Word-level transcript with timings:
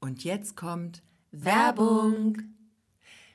Und 0.00 0.24
jetzt 0.24 0.56
kommt 0.56 1.02
Werbung. 1.30 2.38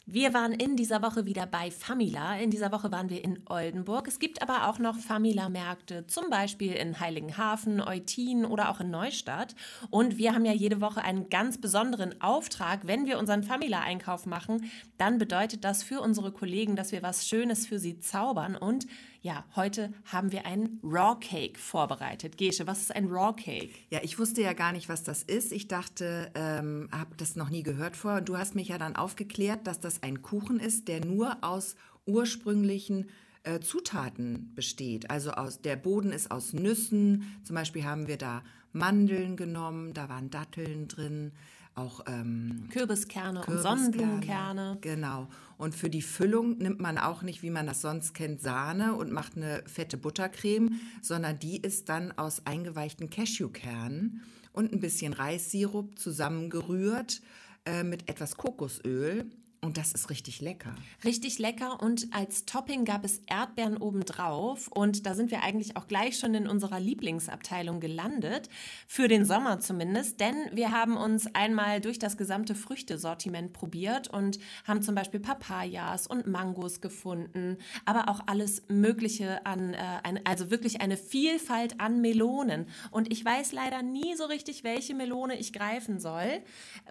Wir 0.07 0.33
waren 0.33 0.51
in 0.51 0.75
dieser 0.75 1.03
Woche 1.03 1.25
wieder 1.25 1.45
bei 1.45 1.69
Famila. 1.69 2.37
In 2.37 2.49
dieser 2.49 2.71
Woche 2.71 2.91
waren 2.91 3.09
wir 3.09 3.23
in 3.23 3.39
Oldenburg. 3.47 4.07
Es 4.07 4.17
gibt 4.17 4.41
aber 4.41 4.67
auch 4.67 4.79
noch 4.79 4.97
Famila-Märkte, 4.97 6.07
zum 6.07 6.29
Beispiel 6.31 6.73
in 6.73 6.99
Heiligenhafen, 6.99 7.81
Eutin 7.81 8.45
oder 8.45 8.69
auch 8.69 8.79
in 8.79 8.89
Neustadt. 8.89 9.55
Und 9.91 10.17
wir 10.17 10.33
haben 10.33 10.45
ja 10.45 10.53
jede 10.53 10.81
Woche 10.81 11.03
einen 11.03 11.29
ganz 11.29 11.59
besonderen 11.59 12.19
Auftrag. 12.21 12.87
Wenn 12.87 13.05
wir 13.05 13.19
unseren 13.19 13.43
Famila-Einkauf 13.43 14.25
machen, 14.25 14.69
dann 14.97 15.19
bedeutet 15.19 15.63
das 15.63 15.83
für 15.83 16.01
unsere 16.01 16.31
Kollegen, 16.31 16.75
dass 16.75 16.91
wir 16.91 17.03
was 17.03 17.27
Schönes 17.27 17.67
für 17.67 17.77
sie 17.77 17.99
zaubern. 17.99 18.55
Und 18.55 18.85
ja, 19.25 19.43
heute 19.55 19.91
haben 20.05 20.31
wir 20.31 20.45
einen 20.45 20.79
Raw 20.83 21.17
Cake 21.19 21.57
vorbereitet. 21.57 22.37
Gesche, 22.37 22.67
was 22.67 22.81
ist 22.81 22.95
ein 22.95 23.07
Raw 23.07 23.33
Cake? 23.35 23.71
Ja, 23.89 24.01
ich 24.03 24.19
wusste 24.19 24.43
ja 24.43 24.53
gar 24.53 24.71
nicht, 24.71 24.87
was 24.87 25.01
das 25.01 25.23
ist. 25.23 25.51
Ich 25.51 25.67
dachte, 25.67 26.29
ähm, 26.35 26.89
habe 26.91 27.15
das 27.17 27.35
noch 27.35 27.49
nie 27.49 27.63
gehört 27.63 27.97
vorher. 27.97 28.19
Und 28.19 28.29
du 28.29 28.37
hast 28.37 28.53
mich 28.53 28.67
ja 28.67 28.77
dann 28.77 28.95
aufgeklärt, 28.95 29.65
dass 29.65 29.79
das 29.79 30.03
ein 30.03 30.21
Kuchen 30.21 30.59
ist, 30.59 30.87
der 30.87 31.03
nur 31.03 31.43
aus 31.43 31.75
ursprünglichen 32.05 33.09
äh, 33.41 33.59
Zutaten 33.61 34.53
besteht. 34.53 35.09
Also 35.09 35.31
aus, 35.31 35.59
der 35.59 35.75
Boden 35.75 36.11
ist 36.11 36.29
aus 36.29 36.53
Nüssen. 36.53 37.23
Zum 37.43 37.55
Beispiel 37.55 37.83
haben 37.83 38.05
wir 38.05 38.17
da 38.17 38.43
Mandeln 38.73 39.37
genommen, 39.37 39.95
da 39.95 40.07
waren 40.07 40.29
Datteln 40.29 40.87
drin, 40.87 41.31
auch 41.73 42.01
ähm, 42.05 42.69
Kürbiskerne, 42.71 43.41
Kürbiskerne 43.41 43.57
und 43.57 43.57
Sonnenblumenkerne. 43.59 44.77
Genau. 44.81 45.29
Und 45.57 45.75
für 45.75 45.89
die 45.89 46.01
Füllung 46.01 46.57
nimmt 46.57 46.79
man 46.79 46.97
auch 46.97 47.21
nicht, 47.21 47.41
wie 47.41 47.49
man 47.49 47.67
das 47.67 47.81
sonst 47.81 48.13
kennt, 48.13 48.41
Sahne 48.41 48.95
und 48.95 49.11
macht 49.11 49.37
eine 49.37 49.63
fette 49.67 49.97
Buttercreme, 49.97 50.79
sondern 51.01 51.39
die 51.39 51.57
ist 51.57 51.89
dann 51.89 52.11
aus 52.17 52.45
eingeweichten 52.45 53.09
Cashewkernen 53.09 54.21
und 54.51 54.73
ein 54.73 54.79
bisschen 54.79 55.13
Reissirup 55.13 55.97
zusammengerührt 55.97 57.21
äh, 57.65 57.83
mit 57.83 58.09
etwas 58.09 58.37
Kokosöl 58.37 59.25
und 59.65 59.77
das 59.77 59.93
ist 59.93 60.11
richtig 60.11 60.41
lecker. 60.41 60.75
Richtig 61.03 61.39
lecker. 61.39 61.81
Und 61.81 62.07
als 62.11 62.45
Topping 62.45 62.85
gab 62.85 63.03
es 63.03 63.21
Erdbeeren 63.25 63.77
obendrauf. 63.77 64.67
Und 64.67 65.07
da 65.07 65.15
sind 65.15 65.31
wir 65.31 65.41
eigentlich 65.41 65.75
auch 65.75 65.87
gleich 65.87 66.19
schon 66.19 66.35
in 66.35 66.47
unserer 66.47 66.79
Lieblingsabteilung 66.79 67.79
gelandet, 67.79 68.47
für 68.87 69.07
den 69.07 69.25
Sommer 69.25 69.59
zumindest, 69.59 70.19
denn 70.19 70.35
wir 70.53 70.71
haben 70.71 70.95
uns 70.97 71.27
einmal 71.33 71.81
durch 71.81 71.97
das 71.97 72.15
gesamte 72.15 72.53
Früchtesortiment 72.53 73.53
probiert 73.53 74.07
und 74.07 74.37
haben 74.65 74.83
zum 74.83 74.93
Beispiel 74.93 75.19
Papayas 75.19 76.05
und 76.05 76.27
Mangos 76.27 76.79
gefunden, 76.79 77.57
aber 77.85 78.09
auch 78.09 78.21
alles 78.27 78.63
Mögliche 78.67 79.45
an, 79.45 79.73
äh, 79.73 80.21
also 80.25 80.51
wirklich 80.51 80.81
eine 80.81 80.97
Vielfalt 80.97 81.79
an 81.81 82.01
Melonen. 82.01 82.67
Und 82.91 83.11
ich 83.11 83.25
weiß 83.25 83.51
leider 83.51 83.81
nie 83.81 84.15
so 84.15 84.25
richtig, 84.25 84.63
welche 84.63 84.93
Melone 84.93 85.39
ich 85.39 85.53
greifen 85.53 85.99
soll, 85.99 86.41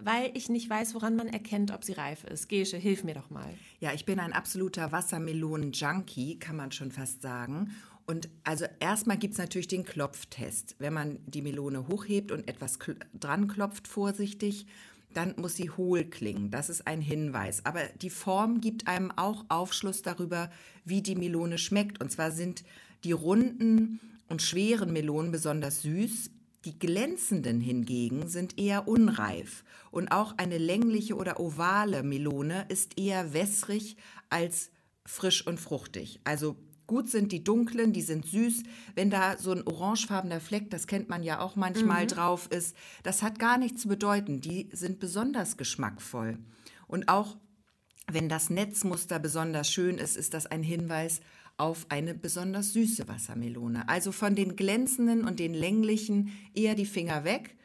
weil 0.01 0.31
ich 0.33 0.49
nicht 0.49 0.69
weiß, 0.69 0.93
woran 0.93 1.15
man 1.15 1.27
erkennt, 1.27 1.71
ob 1.71 1.85
sie 1.85 1.93
reif 1.93 2.25
ist. 2.25 2.49
Geh 2.49 2.64
Gesche, 2.65 2.77
hilf 2.77 3.03
mir 3.03 3.13
doch 3.13 3.29
mal. 3.29 3.53
Ja, 3.79 3.93
ich 3.93 4.05
bin 4.05 4.19
ein 4.19 4.33
absoluter 4.33 4.91
Wassermelonen-Junkie, 4.91 6.39
kann 6.39 6.55
man 6.55 6.71
schon 6.71 6.91
fast 6.91 7.21
sagen. 7.21 7.75
Und 8.07 8.27
also 8.43 8.65
erstmal 8.79 9.19
gibt 9.19 9.33
es 9.33 9.37
natürlich 9.37 9.67
den 9.67 9.83
Klopftest. 9.83 10.75
Wenn 10.79 10.93
man 10.93 11.19
die 11.27 11.43
Melone 11.43 11.87
hochhebt 11.87 12.31
und 12.31 12.47
etwas 12.49 12.79
dran 13.13 13.47
klopft, 13.47 13.87
vorsichtig, 13.87 14.65
dann 15.13 15.35
muss 15.37 15.55
sie 15.55 15.69
hohl 15.69 16.05
klingen. 16.05 16.49
Das 16.49 16.71
ist 16.71 16.87
ein 16.87 17.01
Hinweis. 17.01 17.63
Aber 17.67 17.81
die 18.01 18.09
Form 18.09 18.61
gibt 18.61 18.87
einem 18.87 19.11
auch 19.11 19.45
Aufschluss 19.49 20.01
darüber, 20.01 20.49
wie 20.85 21.03
die 21.03 21.15
Melone 21.15 21.59
schmeckt. 21.59 22.01
Und 22.01 22.11
zwar 22.11 22.31
sind 22.31 22.63
die 23.03 23.11
runden 23.11 23.99
und 24.27 24.41
schweren 24.41 24.91
Melonen 24.91 25.31
besonders 25.31 25.83
süß, 25.83 26.31
die 26.65 26.77
glänzenden 26.77 27.61
hingegen 27.61 28.27
sind 28.27 28.57
eher 28.57 28.87
unreif 28.87 29.63
und 29.91 30.11
auch 30.11 30.37
eine 30.37 30.57
längliche 30.57 31.15
oder 31.15 31.39
ovale 31.39 32.03
Melone 32.03 32.65
ist 32.69 32.99
eher 32.99 33.33
wässrig 33.33 33.97
als 34.29 34.71
frisch 35.05 35.45
und 35.45 35.59
fruchtig. 35.59 36.19
Also 36.23 36.57
gut 36.87 37.09
sind 37.09 37.31
die 37.31 37.43
dunklen, 37.43 37.93
die 37.93 38.01
sind 38.01 38.25
süß. 38.25 38.63
Wenn 38.95 39.09
da 39.09 39.37
so 39.37 39.51
ein 39.51 39.65
orangefarbener 39.65 40.39
Fleck, 40.39 40.69
das 40.71 40.87
kennt 40.87 41.09
man 41.09 41.23
ja 41.23 41.39
auch 41.39 41.55
manchmal 41.55 42.03
mhm. 42.03 42.09
drauf 42.09 42.47
ist, 42.51 42.75
das 43.03 43.21
hat 43.21 43.39
gar 43.39 43.57
nichts 43.57 43.83
zu 43.83 43.87
bedeuten. 43.87 44.41
Die 44.41 44.69
sind 44.73 44.99
besonders 44.99 45.57
geschmackvoll. 45.57 46.39
Und 46.87 47.07
auch 47.07 47.37
wenn 48.11 48.29
das 48.29 48.49
Netzmuster 48.49 49.19
besonders 49.19 49.69
schön 49.69 49.97
ist, 49.97 50.15
ist 50.15 50.33
das 50.33 50.45
ein 50.45 50.61
Hinweis 50.61 51.21
auf 51.57 51.85
eine 51.89 52.13
besonders 52.13 52.73
süße 52.73 53.07
Wassermelone. 53.07 53.87
Also 53.87 54.11
von 54.11 54.35
den 54.35 54.55
glänzenden 54.55 55.23
und 55.23 55.39
den 55.39 55.53
länglichen 55.53 56.31
eher 56.53 56.75
die 56.75 56.85
Finger 56.85 57.23
weg 57.23 57.55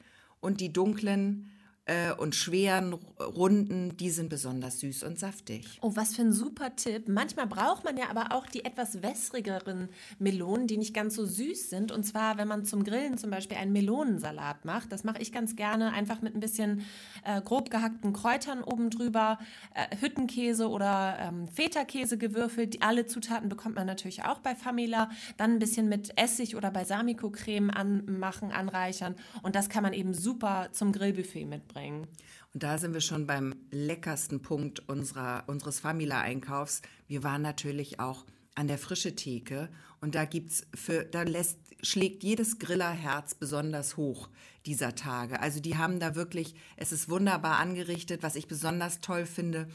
und 0.40 0.60
die 0.60 0.72
dunklen 0.72 1.49
äh, 1.90 2.12
und 2.12 2.36
schweren 2.36 2.94
Runden, 3.18 3.96
die 3.96 4.10
sind 4.10 4.28
besonders 4.28 4.78
süß 4.80 5.02
und 5.02 5.18
saftig. 5.18 5.78
Oh, 5.82 5.92
was 5.96 6.14
für 6.14 6.22
ein 6.22 6.32
super 6.32 6.76
Tipp. 6.76 7.08
Manchmal 7.08 7.48
braucht 7.48 7.84
man 7.84 7.96
ja 7.96 8.08
aber 8.08 8.32
auch 8.32 8.46
die 8.46 8.64
etwas 8.64 9.02
wässrigeren 9.02 9.88
Melonen, 10.20 10.68
die 10.68 10.76
nicht 10.76 10.94
ganz 10.94 11.16
so 11.16 11.26
süß 11.26 11.68
sind. 11.68 11.90
Und 11.90 12.04
zwar, 12.04 12.38
wenn 12.38 12.46
man 12.46 12.64
zum 12.64 12.84
Grillen 12.84 13.18
zum 13.18 13.30
Beispiel 13.30 13.56
einen 13.56 13.72
Melonensalat 13.72 14.64
macht. 14.64 14.92
Das 14.92 15.02
mache 15.02 15.20
ich 15.20 15.32
ganz 15.32 15.56
gerne, 15.56 15.92
einfach 15.92 16.22
mit 16.22 16.34
ein 16.36 16.40
bisschen 16.40 16.86
äh, 17.24 17.40
grob 17.42 17.70
gehackten 17.70 18.12
Kräutern 18.12 18.62
oben 18.62 18.90
drüber, 18.90 19.38
äh, 19.74 19.96
Hüttenkäse 19.96 20.68
oder 20.68 21.16
ähm, 21.18 21.48
Feta-Käse 21.48 22.18
gewürfelt. 22.18 22.82
alle 22.82 23.06
Zutaten 23.06 23.48
bekommt 23.48 23.74
man 23.74 23.86
natürlich 23.86 24.22
auch 24.24 24.38
bei 24.38 24.54
Famila. 24.54 25.10
Dann 25.36 25.54
ein 25.54 25.58
bisschen 25.58 25.88
mit 25.88 26.16
Essig 26.16 26.54
oder 26.54 26.70
Balsamico-Creme 26.70 27.70
anmachen, 27.70 28.52
anreichern. 28.52 29.16
Und 29.42 29.56
das 29.56 29.68
kann 29.68 29.82
man 29.82 29.92
eben 29.92 30.14
super 30.14 30.68
zum 30.70 30.92
Grillbuffet 30.92 31.46
mitbringen 31.46 31.79
mitbringen. 31.80 32.06
Und 32.52 32.62
da 32.62 32.78
sind 32.78 32.94
wir 32.94 33.00
schon 33.00 33.26
beim 33.26 33.54
leckersten 33.70 34.42
Punkt 34.42 34.88
unserer, 34.88 35.44
unseres 35.46 35.80
Famila-Einkaufs. 35.80 36.82
Wir 37.06 37.22
waren 37.22 37.42
natürlich 37.42 38.00
auch 38.00 38.24
an 38.54 38.66
der 38.66 38.78
frische 38.78 39.14
Theke 39.14 39.68
und 40.00 40.14
da 40.14 40.24
gibt's 40.24 40.66
für 40.74 41.04
da 41.04 41.22
lässt 41.22 41.58
schlägt 41.82 42.24
jedes 42.24 42.58
Grillerherz 42.58 43.34
besonders 43.34 43.96
hoch 43.96 44.28
dieser 44.66 44.94
Tage. 44.94 45.40
Also 45.40 45.60
die 45.60 45.78
haben 45.78 45.98
da 45.98 46.14
wirklich, 46.14 46.54
es 46.76 46.92
ist 46.92 47.08
wunderbar 47.08 47.58
angerichtet, 47.58 48.22
was 48.22 48.36
ich 48.36 48.48
besonders 48.48 49.00
toll 49.00 49.24
finde. 49.24 49.68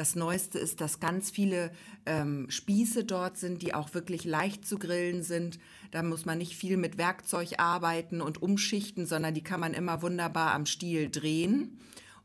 Das 0.00 0.16
Neueste 0.16 0.58
ist, 0.58 0.80
dass 0.80 0.98
ganz 0.98 1.30
viele 1.30 1.70
ähm, 2.06 2.46
Spieße 2.48 3.04
dort 3.04 3.36
sind, 3.36 3.60
die 3.60 3.74
auch 3.74 3.92
wirklich 3.92 4.24
leicht 4.24 4.66
zu 4.66 4.78
grillen 4.78 5.22
sind. 5.22 5.58
Da 5.90 6.02
muss 6.02 6.24
man 6.24 6.38
nicht 6.38 6.56
viel 6.56 6.78
mit 6.78 6.96
Werkzeug 6.96 7.58
arbeiten 7.58 8.22
und 8.22 8.40
umschichten, 8.40 9.04
sondern 9.04 9.34
die 9.34 9.42
kann 9.42 9.60
man 9.60 9.74
immer 9.74 10.00
wunderbar 10.00 10.54
am 10.54 10.64
Stiel 10.64 11.10
drehen. 11.10 11.78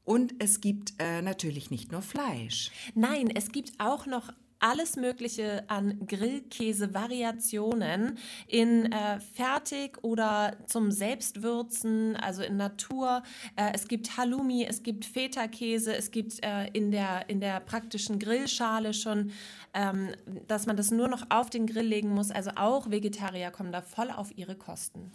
Und 0.06 0.36
es 0.40 0.62
gibt 0.62 0.94
äh, 1.00 1.22
natürlich 1.22 1.70
nicht 1.70 1.92
nur 1.92 2.02
Fleisch. 2.02 2.72
Nein, 2.94 3.30
es 3.30 3.52
gibt 3.52 3.74
auch 3.78 4.06
noch 4.06 4.32
alles 4.66 4.96
Mögliche 4.96 5.64
an 5.68 6.08
Grillkäse-Variationen 6.08 8.18
in 8.48 8.92
äh, 8.92 9.20
Fertig 9.20 10.04
oder 10.04 10.58
zum 10.66 10.90
Selbstwürzen, 10.90 12.16
also 12.16 12.42
in 12.42 12.58
Natur. 12.58 13.22
Äh, 13.56 13.74
es 13.76 13.88
gibt 13.88 14.18
Halloumi, 14.18 14.66
es 14.66 14.82
gibt 14.82 15.06
Feta-Käse, 15.06 15.96
es 15.96 16.10
gibt 16.10 16.44
äh, 16.44 16.66
in, 16.74 16.90
der, 16.90 17.30
in 17.30 17.42
der 17.42 17.60
praktischen 17.60 18.18
Grillschale 18.18 18.96
schon, 18.96 19.30
ähm, 19.76 20.10
dass 20.48 20.66
man 20.66 20.76
das 20.76 20.90
nur 20.90 21.10
noch 21.10 21.28
auf 21.30 21.52
den 21.52 21.68
Grill 21.68 21.86
legen 21.86 22.10
muss. 22.10 22.32
Also 22.32 22.50
auch 22.56 22.90
Vegetarier 22.90 23.52
kommen 23.52 23.72
da 23.72 23.84
voll 23.84 24.10
auf 24.10 24.36
ihre 24.36 24.56
Kosten. 24.56 25.12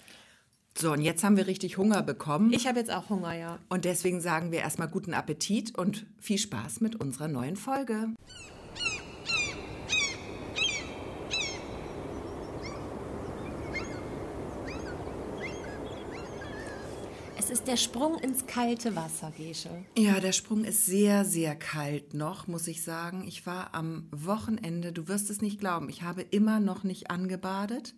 So, 0.79 0.93
und 0.93 1.01
jetzt 1.01 1.25
haben 1.25 1.37
wir 1.37 1.49
richtig 1.49 1.77
Hunger 1.77 2.05
bekommen. 2.05 2.53
Ich 2.53 2.69
habe 2.69 2.79
jetzt 2.79 2.93
auch 2.93 3.11
Hunger, 3.11 3.35
ja. 3.35 3.59
Und 3.69 3.85
deswegen 3.85 4.21
sagen 4.21 4.53
wir 4.53 4.61
erstmal 4.61 4.87
guten 4.87 5.13
Appetit 5.13 5.77
und 5.77 6.07
viel 6.21 6.39
Spaß 6.39 6.81
mit 6.81 6.95
unserer 6.95 7.27
neuen 7.27 7.57
Folge. 7.57 8.11
Ist 17.51 17.67
der 17.67 17.77
Sprung 17.77 18.19
ins 18.19 18.47
kalte 18.47 18.95
Wasser, 18.95 19.33
Gesche. 19.37 19.71
Ja, 19.97 20.21
der 20.21 20.33
Sprung 20.33 20.65
ist 20.65 20.87
sehr, 20.87 21.25
sehr 21.25 21.57
kalt 21.57 22.15
noch, 22.15 22.47
muss 22.47 22.69
ich 22.69 22.83
sagen. 22.83 23.25
Ich 23.27 23.45
war 23.45 23.75
am 23.75 24.07
Wochenende, 24.13 24.93
du 24.93 25.09
wirst 25.09 25.31
es 25.31 25.43
nicht 25.43 25.59
glauben, 25.59 25.89
ich 25.89 26.03
habe 26.03 26.23
immer 26.23 26.61
noch 26.61 26.85
nicht 26.85 27.11
angebadet. 27.11 27.95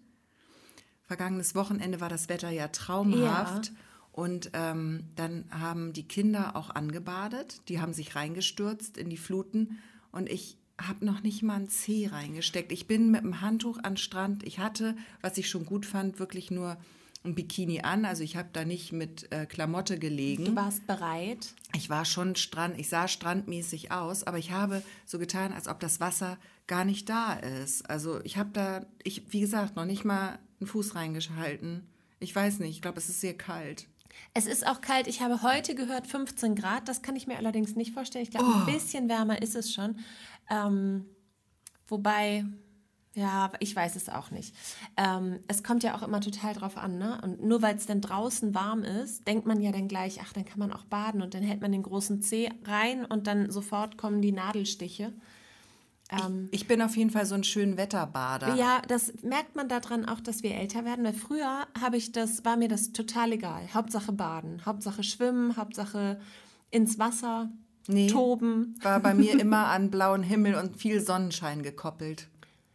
Vergangenes 1.04 1.54
Wochenende 1.54 2.00
war 2.00 2.08
das 2.08 2.28
Wetter 2.30 2.50
ja 2.50 2.68
traumhaft. 2.68 3.66
Ja. 3.68 3.74
Und 4.12 4.50
ähm, 4.54 5.04
dann 5.16 5.44
haben 5.50 5.92
die 5.92 6.06
Kinder 6.06 6.56
auch 6.56 6.70
angebadet. 6.70 7.60
Die 7.68 7.80
haben 7.80 7.92
sich 7.92 8.14
reingestürzt 8.14 8.96
in 8.96 9.10
die 9.10 9.16
Fluten. 9.16 9.78
Und 10.10 10.30
ich 10.30 10.58
habe 10.80 11.04
noch 11.04 11.22
nicht 11.22 11.42
mal 11.42 11.56
ein 11.56 11.68
Zeh 11.68 12.08
reingesteckt. 12.08 12.72
Ich 12.72 12.86
bin 12.86 13.10
mit 13.10 13.22
dem 13.22 13.40
Handtuch 13.40 13.78
an 13.78 13.92
den 13.92 13.96
Strand. 13.98 14.42
Ich 14.46 14.58
hatte, 14.58 14.96
was 15.20 15.38
ich 15.38 15.48
schon 15.48 15.66
gut 15.66 15.86
fand, 15.86 16.18
wirklich 16.18 16.50
nur 16.50 16.76
ein 17.24 17.34
Bikini 17.34 17.80
an. 17.80 18.04
Also 18.04 18.22
ich 18.22 18.36
habe 18.36 18.48
da 18.52 18.64
nicht 18.64 18.92
mit 18.92 19.30
äh, 19.32 19.46
Klamotte 19.46 19.98
gelegen. 19.98 20.44
Du 20.44 20.56
warst 20.56 20.86
bereit? 20.86 21.54
Ich 21.74 21.90
war 21.90 22.04
schon 22.04 22.36
Strand, 22.36 22.78
ich 22.78 22.88
sah 22.88 23.08
strandmäßig 23.08 23.92
aus, 23.92 24.24
aber 24.24 24.38
ich 24.38 24.50
habe 24.50 24.82
so 25.06 25.18
getan, 25.18 25.52
als 25.52 25.68
ob 25.68 25.80
das 25.80 26.00
Wasser 26.00 26.38
gar 26.66 26.84
nicht 26.84 27.08
da 27.08 27.34
ist. 27.34 27.88
Also 27.88 28.20
ich 28.24 28.36
habe 28.36 28.50
da, 28.52 28.86
ich, 29.02 29.32
wie 29.32 29.40
gesagt, 29.40 29.76
noch 29.76 29.84
nicht 29.84 30.04
mal 30.04 30.38
einen 30.60 30.66
Fuß 30.66 30.94
reingehalten. 30.94 31.86
Ich 32.20 32.34
weiß 32.34 32.60
nicht, 32.60 32.70
ich 32.70 32.82
glaube, 32.82 32.98
es 32.98 33.08
ist 33.08 33.20
sehr 33.20 33.36
kalt. 33.36 33.86
Es 34.34 34.46
ist 34.46 34.66
auch 34.66 34.80
kalt. 34.80 35.06
Ich 35.06 35.20
habe 35.20 35.42
heute 35.42 35.74
gehört 35.74 36.06
15 36.06 36.54
Grad. 36.54 36.88
Das 36.88 37.02
kann 37.02 37.16
ich 37.16 37.26
mir 37.26 37.36
allerdings 37.36 37.76
nicht 37.76 37.92
vorstellen. 37.92 38.24
Ich 38.24 38.30
glaube, 38.30 38.46
oh. 38.48 38.60
ein 38.60 38.66
bisschen 38.66 39.08
wärmer 39.08 39.42
ist 39.42 39.56
es 39.56 39.72
schon. 39.72 39.98
Ähm, 40.50 41.06
wobei, 41.88 42.44
ja, 43.14 43.52
ich 43.60 43.76
weiß 43.76 43.96
es 43.96 44.08
auch 44.08 44.30
nicht. 44.30 44.54
Ähm, 44.96 45.40
es 45.46 45.62
kommt 45.62 45.82
ja 45.82 45.94
auch 45.94 46.02
immer 46.02 46.20
total 46.20 46.54
drauf 46.54 46.78
an, 46.78 46.96
ne? 46.96 47.20
Und 47.22 47.42
nur 47.42 47.60
weil 47.60 47.76
es 47.76 47.84
dann 47.84 48.00
draußen 48.00 48.54
warm 48.54 48.84
ist, 48.84 49.26
denkt 49.26 49.46
man 49.46 49.60
ja 49.60 49.70
dann 49.70 49.86
gleich, 49.86 50.20
ach, 50.22 50.32
dann 50.32 50.46
kann 50.46 50.58
man 50.58 50.72
auch 50.72 50.84
baden 50.84 51.20
und 51.20 51.34
dann 51.34 51.42
hält 51.42 51.60
man 51.60 51.72
den 51.72 51.82
großen 51.82 52.22
Zeh 52.22 52.50
rein 52.64 53.04
und 53.04 53.26
dann 53.26 53.50
sofort 53.50 53.98
kommen 53.98 54.22
die 54.22 54.32
Nadelstiche. 54.32 55.12
Ähm, 56.10 56.48
ich, 56.52 56.62
ich, 56.62 56.68
bin 56.68 56.80
auf 56.80 56.96
jeden 56.96 57.10
Fall 57.10 57.26
so 57.26 57.34
ein 57.34 57.44
schön 57.44 57.76
Wetterbader. 57.76 58.54
Ja, 58.54 58.80
das 58.88 59.12
merkt 59.22 59.56
man 59.56 59.68
daran 59.68 60.06
auch, 60.06 60.20
dass 60.20 60.42
wir 60.42 60.54
älter 60.54 60.86
werden. 60.86 61.04
Weil 61.04 61.14
früher 61.14 61.66
habe 61.78 61.98
ich 61.98 62.12
das, 62.12 62.46
war 62.46 62.56
mir 62.56 62.68
das 62.68 62.92
total 62.92 63.32
egal. 63.32 63.62
Hauptsache 63.74 64.12
baden, 64.12 64.64
Hauptsache 64.64 65.02
schwimmen, 65.02 65.56
Hauptsache 65.58 66.18
ins 66.70 66.98
Wasser, 66.98 67.50
nee, 67.88 68.06
toben. 68.06 68.74
War 68.80 69.00
bei 69.00 69.12
mir 69.12 69.32
immer 69.40 69.66
an 69.66 69.90
blauen 69.90 70.22
Himmel 70.22 70.54
und 70.54 70.78
viel 70.78 71.00
Sonnenschein 71.00 71.62
gekoppelt. 71.62 72.28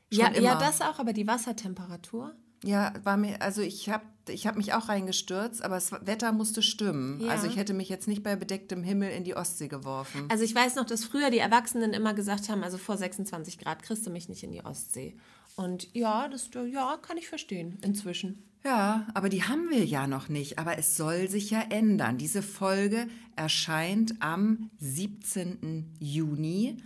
Ja, 0.09 0.31
ja, 0.31 0.55
das 0.55 0.81
auch, 0.81 0.99
aber 0.99 1.13
die 1.13 1.27
Wassertemperatur? 1.27 2.35
Ja, 2.63 2.93
war 3.03 3.17
mir, 3.17 3.41
also 3.41 3.61
ich 3.61 3.89
habe 3.89 4.05
ich 4.29 4.45
habe 4.47 4.57
mich 4.57 4.73
auch 4.73 4.89
reingestürzt, 4.89 5.63
aber 5.63 5.75
das 5.75 5.91
Wetter 5.91 6.31
musste 6.31 6.61
stimmen. 6.61 7.21
Ja. 7.21 7.29
Also 7.29 7.47
ich 7.47 7.55
hätte 7.55 7.73
mich 7.73 7.87
jetzt 7.87 8.07
nicht 8.07 8.23
bei 8.23 8.35
bedecktem 8.35 8.83
Himmel 8.83 9.11
in 9.11 9.23
die 9.23 9.35
Ostsee 9.35 9.67
geworfen. 9.67 10.25
Also 10.29 10.43
ich 10.43 10.53
weiß 10.53 10.75
noch, 10.75 10.85
dass 10.85 11.05
früher 11.05 11.29
die 11.29 11.37
Erwachsenen 11.37 11.93
immer 11.93 12.13
gesagt 12.13 12.49
haben, 12.49 12.63
also 12.63 12.77
vor 12.77 12.97
26 12.97 13.57
Grad 13.57 13.83
kriegst 13.83 14.05
du 14.05 14.09
mich 14.09 14.27
nicht 14.27 14.43
in 14.43 14.51
die 14.51 14.65
Ostsee. 14.65 15.17
Und 15.55 15.93
ja, 15.95 16.27
das 16.27 16.49
ja, 16.53 16.97
kann 17.01 17.17
ich 17.17 17.29
verstehen 17.29 17.79
inzwischen. 17.81 18.43
Ja, 18.63 19.07
aber 19.13 19.29
die 19.29 19.43
haben 19.43 19.69
wir 19.69 19.85
ja 19.85 20.07
noch 20.07 20.29
nicht. 20.29 20.59
Aber 20.59 20.77
es 20.77 20.97
soll 20.97 21.29
sich 21.29 21.51
ja 21.51 21.61
ändern. 21.69 22.17
Diese 22.17 22.41
Folge 22.41 23.07
erscheint 23.35 24.15
am 24.19 24.69
17. 24.79 25.95
Juni 25.99 26.77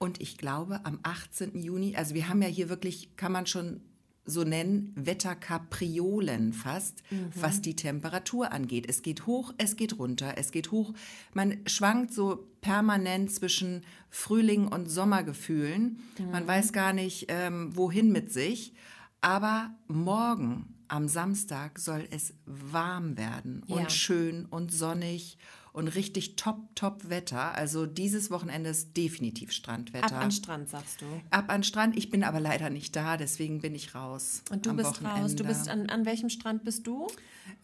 und 0.00 0.20
ich 0.20 0.38
glaube 0.38 0.80
am 0.84 0.98
18. 1.02 1.56
Juni. 1.60 1.94
Also 1.94 2.14
wir 2.14 2.28
haben 2.28 2.40
ja 2.42 2.48
hier 2.48 2.70
wirklich, 2.70 3.16
kann 3.16 3.32
man 3.32 3.46
schon 3.46 3.82
so 4.24 4.44
nennen, 4.44 4.92
Wetterkapriolen 4.96 6.52
fast, 6.54 7.02
mhm. 7.10 7.30
was 7.34 7.60
die 7.60 7.76
Temperatur 7.76 8.50
angeht. 8.50 8.86
Es 8.88 9.02
geht 9.02 9.26
hoch, 9.26 9.52
es 9.58 9.76
geht 9.76 9.98
runter, 9.98 10.34
es 10.36 10.52
geht 10.52 10.70
hoch. 10.70 10.94
Man 11.34 11.58
schwankt 11.66 12.14
so 12.14 12.48
permanent 12.62 13.30
zwischen 13.30 13.82
Frühling 14.08 14.68
und 14.68 14.90
Sommergefühlen. 14.90 16.00
Mhm. 16.18 16.30
Man 16.30 16.46
weiß 16.46 16.72
gar 16.72 16.94
nicht, 16.94 17.26
ähm, 17.28 17.76
wohin 17.76 18.10
mit 18.10 18.32
sich. 18.32 18.72
Aber 19.20 19.74
morgen, 19.86 20.74
am 20.88 21.08
Samstag, 21.08 21.78
soll 21.78 22.08
es 22.10 22.32
warm 22.46 23.18
werden 23.18 23.62
und 23.68 23.82
ja. 23.82 23.90
schön 23.90 24.46
und 24.46 24.72
sonnig 24.72 25.36
und 25.72 25.88
richtig 25.88 26.36
top, 26.36 26.74
top 26.74 27.08
Wetter. 27.08 27.54
Also 27.54 27.86
dieses 27.86 28.30
Wochenende 28.30 28.70
ist 28.70 28.96
definitiv 28.96 29.52
Strandwetter. 29.52 30.16
Ab 30.16 30.24
an 30.24 30.32
Strand, 30.32 30.68
sagst 30.68 31.00
du? 31.00 31.06
Ab 31.30 31.46
an 31.48 31.62
Strand. 31.62 31.96
Ich 31.96 32.10
bin 32.10 32.24
aber 32.24 32.40
leider 32.40 32.70
nicht 32.70 32.96
da, 32.96 33.16
deswegen 33.16 33.60
bin 33.60 33.74
ich 33.74 33.94
raus. 33.94 34.42
Und 34.50 34.66
du 34.66 34.74
bist 34.74 34.90
Wochenende. 34.90 35.20
raus. 35.22 35.36
Du 35.36 35.44
bist 35.44 35.68
an, 35.68 35.88
an 35.90 36.06
welchem 36.06 36.28
Strand 36.28 36.64
bist 36.64 36.86
du? 36.86 37.06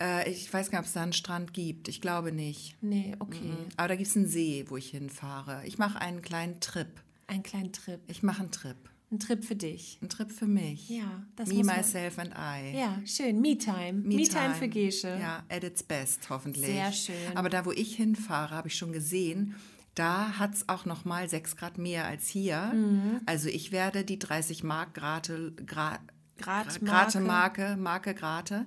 Äh, 0.00 0.31
ich 0.31 0.53
weiß 0.53 0.70
gar 0.70 0.81
nicht, 0.81 0.87
ob 0.87 0.88
es 0.88 0.93
da 0.93 1.03
einen 1.03 1.12
Strand 1.12 1.53
gibt. 1.53 1.88
Ich 1.88 2.00
glaube 2.00 2.32
nicht. 2.32 2.76
Nee, 2.81 3.14
okay. 3.19 3.44
Mhm. 3.44 3.69
Aber 3.76 3.88
da 3.88 3.97
gibt 3.97 4.08
es 4.08 4.17
einen 4.17 4.26
See, 4.29 4.64
wo 4.69 4.76
ich 4.76 4.91
hinfahre. 4.91 5.62
Ich 5.64 5.79
mache 5.79 6.00
einen 6.00 6.23
kleinen 6.23 6.61
Trip. 6.61 6.88
Einen 7.26 7.43
kleinen 7.43 7.73
Trip. 7.73 8.00
Ich 8.06 8.23
mache 8.23 8.41
einen 8.41 8.50
Trip. 8.53 8.76
Ein 9.11 9.20
Trip 9.20 9.44
für 9.44 9.55
dich. 9.55 9.99
Ein 10.03 10.08
Trip 10.08 10.32
für 10.32 10.47
mich. 10.47 10.88
Ja, 10.88 11.25
das 11.37 11.49
Me, 11.49 11.62
myself 11.62 12.19
and 12.19 12.32
I. 12.37 12.76
Ja, 12.76 13.00
schön. 13.06 13.41
Me-Time. 13.41 13.93
Me-Time 14.03 14.49
Me 14.49 14.55
für 14.55 14.69
Gesche. 14.69 15.17
Ja, 15.20 15.44
at 15.49 15.62
its 15.62 15.85
best, 15.85 16.29
hoffentlich. 16.29 16.67
Sehr 16.67 16.91
schön. 16.93 17.37
Aber 17.37 17.49
da, 17.49 17.64
wo 17.64 17.70
ich 17.70 17.94
hinfahre, 17.94 18.55
habe 18.55 18.67
ich 18.67 18.76
schon 18.76 18.93
gesehen, 18.93 19.55
da 19.94 20.38
hat 20.38 20.55
es 20.55 20.69
auch 20.69 20.87
noch 20.87 21.05
mal 21.05 21.29
6 21.29 21.56
Grad 21.56 21.79
mehr 21.79 22.05
als 22.05 22.29
hier. 22.29 22.73
Mhm. 22.75 23.20
Also 23.26 23.49
ich 23.49 23.70
werde 23.70 24.05
die 24.05 24.19
30 24.19 24.64
Mark 24.64 24.94
Grate, 24.94 25.53
Gra, 25.53 26.00
Grad 26.38 26.81
Grate 26.85 27.20
Marke, 27.20 27.76
Marke 27.76 28.12
Grate. 28.12 28.67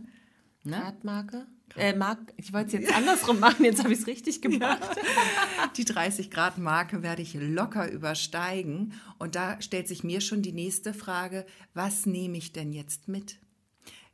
Ne? 0.63 0.77
Gradmarke? 0.77 1.47
Äh, 1.75 1.95
Mark, 1.95 2.19
ich 2.37 2.53
wollte 2.53 2.67
es 2.77 2.83
jetzt 2.83 2.95
andersrum 2.95 3.39
machen, 3.39 3.65
jetzt 3.65 3.83
habe 3.83 3.93
ich 3.93 3.99
es 3.99 4.07
richtig 4.07 4.41
gemacht. 4.41 4.79
Ja. 4.81 5.67
Die 5.75 5.85
30 5.85 6.31
Grad 6.31 6.57
Marke 6.57 7.03
werde 7.03 7.21
ich 7.21 7.33
locker 7.33 7.91
übersteigen. 7.91 8.93
Und 9.17 9.35
da 9.35 9.61
stellt 9.61 9.87
sich 9.87 10.03
mir 10.03 10.21
schon 10.21 10.41
die 10.41 10.51
nächste 10.51 10.93
Frage, 10.93 11.45
was 11.73 12.05
nehme 12.05 12.37
ich 12.37 12.53
denn 12.53 12.73
jetzt 12.73 13.07
mit? 13.07 13.37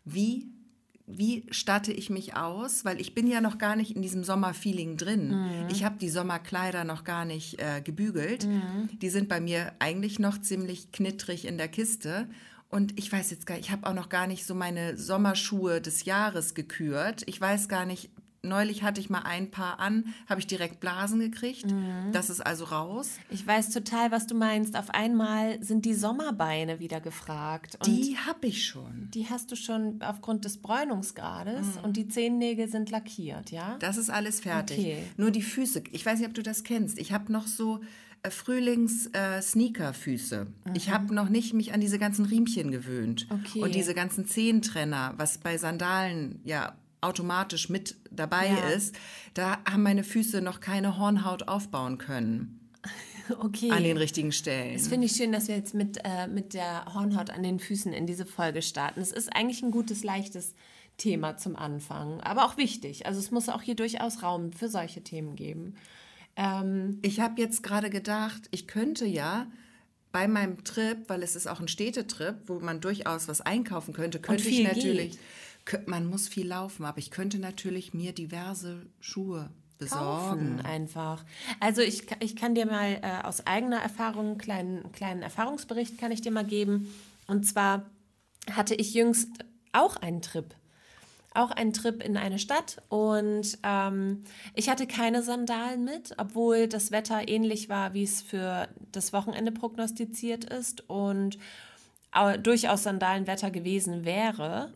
Wie, 0.04 0.48
wie 1.08 1.46
statte 1.52 1.92
ich 1.92 2.10
mich 2.10 2.36
aus? 2.36 2.86
Weil 2.86 3.00
ich 3.00 3.16
bin 3.16 3.28
ja 3.28 3.42
noch 3.42 3.58
gar 3.58 3.76
nicht 3.76 3.96
in 3.96 4.02
diesem 4.02 4.24
Sommerfeeling 4.24 4.98
drin. 4.98 5.30
Mhm. 5.30 5.70
Ich 5.70 5.84
habe 5.84 5.98
die 5.98 6.10
Sommerkleider 6.10 6.84
noch 6.84 7.04
gar 7.04 7.26
nicht 7.26 7.60
äh, 7.60 7.82
gebügelt. 7.82 8.48
Mhm. 8.48 8.90
Die 9.00 9.10
sind 9.10 9.30
bei 9.30 9.40
mir 9.40 9.74
eigentlich 9.80 10.20
noch 10.20 10.40
ziemlich 10.40 10.92
knittrig 10.92 11.46
in 11.46 11.58
der 11.58 11.68
Kiste. 11.68 12.28
Und 12.76 13.00
ich 13.00 13.10
weiß 13.10 13.32
jetzt 13.32 13.46
gar 13.46 13.56
nicht, 13.56 13.68
ich 13.68 13.72
habe 13.72 13.88
auch 13.88 13.94
noch 13.94 14.10
gar 14.10 14.28
nicht 14.28 14.46
so 14.46 14.54
meine 14.54 14.98
Sommerschuhe 14.98 15.80
des 15.80 16.04
Jahres 16.04 16.56
gekürt. 16.56 17.24
Ich 17.26 17.40
weiß 17.40 17.70
gar 17.70 17.86
nicht, 17.86 18.10
neulich 18.44 18.84
hatte 18.84 19.00
ich 19.00 19.10
mal 19.10 19.22
ein 19.22 19.50
paar 19.50 19.80
an, 19.80 20.14
habe 20.28 20.42
ich 20.42 20.48
direkt 20.48 20.82
Blasen 20.82 21.22
gekriegt. 21.22 21.72
Mhm. 21.72 22.12
Das 22.12 22.30
ist 22.30 22.46
also 22.46 22.66
raus. 22.66 23.12
Ich 23.30 23.48
weiß 23.48 23.70
total, 23.70 24.12
was 24.12 24.28
du 24.28 24.36
meinst. 24.36 24.76
Auf 24.76 24.90
einmal 24.90 25.64
sind 25.64 25.86
die 25.86 25.94
Sommerbeine 25.94 26.82
wieder 26.82 27.00
gefragt. 27.00 27.78
Und 27.80 27.88
die 27.88 28.18
habe 28.18 28.48
ich 28.48 28.66
schon. 28.66 29.10
Die 29.14 29.30
hast 29.30 29.54
du 29.54 29.56
schon 29.56 30.02
aufgrund 30.02 30.44
des 30.44 30.58
Bräunungsgrades 30.58 31.78
mhm. 31.78 31.84
und 31.84 31.96
die 31.96 32.10
Zehennägel 32.10 32.68
sind 32.68 32.92
lackiert, 32.92 33.52
ja? 33.52 33.78
Das 33.80 33.96
ist 33.96 34.10
alles 34.10 34.42
fertig. 34.42 34.80
Okay. 34.80 35.04
Nur 35.16 35.32
die 35.32 35.44
Füße. 35.44 35.82
Ich 35.94 36.06
weiß 36.06 36.20
nicht, 36.20 36.28
ob 36.28 36.34
du 36.34 36.44
das 36.44 36.66
kennst. 36.66 37.00
Ich 37.00 37.14
habe 37.14 37.32
noch 37.32 37.48
so 37.48 37.80
Frühlings-Sneakerfüße. 38.32 40.36
Äh, 40.36 40.70
mhm. 40.70 40.76
Ich 40.76 40.90
habe 40.90 41.14
noch 41.14 41.30
nicht 41.30 41.54
mich 41.54 41.74
an 41.74 41.82
diese 41.82 42.00
ganzen 42.00 42.26
Riemchen 42.26 42.72
gewöhnt. 42.72 43.28
Okay. 43.30 43.62
Und 43.62 43.76
diese 43.76 43.94
ganzen 43.94 44.28
Zehentrenner, 44.28 45.14
was 45.18 45.38
bei 45.38 45.58
Sandalen 45.58 46.40
ja 46.44 46.76
automatisch 47.02 47.70
mit 47.70 47.98
dabei 48.12 48.48
ja. 48.48 48.70
ist, 48.70 48.96
da 49.34 49.60
haben 49.70 49.84
meine 49.84 50.04
Füße 50.04 50.42
noch 50.42 50.60
keine 50.60 50.98
Hornhaut 50.98 51.48
aufbauen 51.48 51.98
können. 51.98 52.60
Okay. 53.40 53.72
An 53.72 53.84
den 53.84 53.98
richtigen 53.98 54.32
Stellen. 54.32 54.76
Das 54.76 54.88
finde 54.88 55.08
ich 55.08 55.14
schön, 55.14 55.32
dass 55.32 55.48
wir 55.48 55.56
jetzt 55.56 55.74
mit, 55.74 55.98
äh, 56.04 56.28
mit 56.28 56.54
der 56.54 56.94
Hornhaut 56.94 57.32
an 57.32 57.42
den 57.42 57.60
Füßen 57.60 57.92
in 57.92 58.06
diese 58.06 58.24
Folge 58.24 58.62
starten. 58.62 59.02
Es 59.02 59.12
ist 59.12 59.36
eigentlich 59.36 59.64
ein 59.64 59.72
gutes, 59.72 60.04
leichtes 60.04 60.54
Thema 60.98 61.36
zum 61.36 61.56
Anfang, 61.56 62.22
aber 62.22 62.46
auch 62.46 62.58
wichtig. 62.58 63.08
Also 63.08 63.20
es 63.20 63.32
muss 63.32 63.50
auch 63.50 63.64
hier 63.64 63.76
durchaus 63.76 64.22
Raum 64.22 64.54
für 64.54 64.70
solche 64.70 65.02
Themen 65.02 65.36
geben. 65.36 65.74
Ähm, 66.36 67.00
ich 67.02 67.20
habe 67.20 67.42
jetzt 67.42 67.64
gerade 67.64 67.90
gedacht, 67.90 68.48
ich 68.52 68.68
könnte 68.68 69.06
ja 69.06 69.48
bei 70.12 70.28
meinem 70.28 70.64
Trip, 70.64 70.98
weil 71.08 71.24
es 71.24 71.36
ist 71.36 71.48
auch 71.48 71.60
ein 71.60 71.68
Städtetrip, 71.68 72.36
wo 72.48 72.60
man 72.60 72.80
durchaus 72.80 73.28
was 73.28 73.42
einkaufen 73.42 73.94
könnte, 73.94 74.20
könnte 74.20 74.48
ich 74.48 74.64
natürlich. 74.64 75.18
Geht. 75.66 75.88
Man 75.88 76.06
muss 76.06 76.28
viel 76.28 76.48
laufen, 76.48 76.86
aber 76.86 77.00
ich 77.00 77.12
könnte 77.12 77.40
natürlich 77.40 77.94
mir 77.94 78.14
diverse 78.14 78.86
Schuhe 79.00 79.50
besorgen. 79.78 80.58
Kaufen 80.58 80.62
einfach. 80.62 81.26
Also 81.60 81.82
ich, 81.82 82.04
ich 82.20 82.36
kann 82.36 82.56
dir 82.56 82.66
mal 82.66 83.00
äh, 83.02 83.24
aus 83.24 83.46
eigener 83.46 83.82
Erfahrung 83.82 84.28
einen 84.28 84.38
kleinen, 84.38 84.92
kleinen 84.92 85.22
Erfahrungsbericht 85.22 85.98
kann 85.98 86.12
ich 86.12 86.22
dir 86.22 86.32
mal 86.32 86.46
geben. 86.46 86.94
Und 87.28 87.46
zwar 87.46 87.90
hatte 88.52 88.76
ich 88.76 88.94
jüngst 88.94 89.30
auch 89.74 89.98
einen 89.98 90.22
Trip 90.22 90.56
auch 91.36 91.52
einen 91.52 91.74
Trip 91.74 92.04
in 92.04 92.18
eine 92.18 92.40
Stadt 92.40 92.82
und 92.90 93.58
ähm, 93.64 94.24
ich 94.54 94.70
hatte 94.70 94.88
keine 94.88 95.22
Sandalen 95.22 95.84
mit, 95.84 96.14
obwohl 96.18 96.68
das 96.68 96.92
Wetter 96.92 97.28
ähnlich 97.28 97.70
war, 97.70 97.94
wie 97.94 98.04
es 98.04 98.22
für 98.22 98.68
das 98.92 99.14
Wochenende 99.14 99.52
prognostiziert 99.52 100.46
ist 100.46 100.90
und 100.90 101.38
durchaus 102.44 102.84
Sandalenwetter 102.84 103.52
gewesen 103.52 104.06
wäre. 104.06 104.74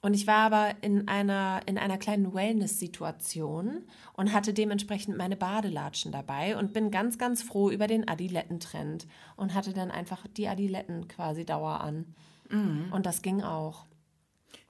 Und 0.00 0.14
ich 0.14 0.26
war 0.26 0.52
aber 0.52 0.74
in 0.80 1.06
einer, 1.06 1.60
in 1.66 1.78
einer 1.78 1.96
kleinen 1.96 2.34
Wellness-Situation 2.34 3.84
und 4.14 4.32
hatte 4.32 4.52
dementsprechend 4.52 5.16
meine 5.16 5.36
Badelatschen 5.36 6.10
dabei 6.10 6.56
und 6.56 6.72
bin 6.72 6.90
ganz, 6.90 7.18
ganz 7.18 7.44
froh 7.44 7.70
über 7.70 7.86
den 7.86 8.08
Adilettentrend 8.08 9.06
und 9.36 9.54
hatte 9.54 9.72
dann 9.72 9.92
einfach 9.92 10.26
die 10.36 10.48
Adiletten 10.48 11.06
quasi 11.06 11.44
Dauer 11.44 11.80
an. 11.80 12.16
Mhm. 12.50 12.92
Und 12.92 13.06
das 13.06 13.22
ging 13.22 13.42
auch. 13.42 13.86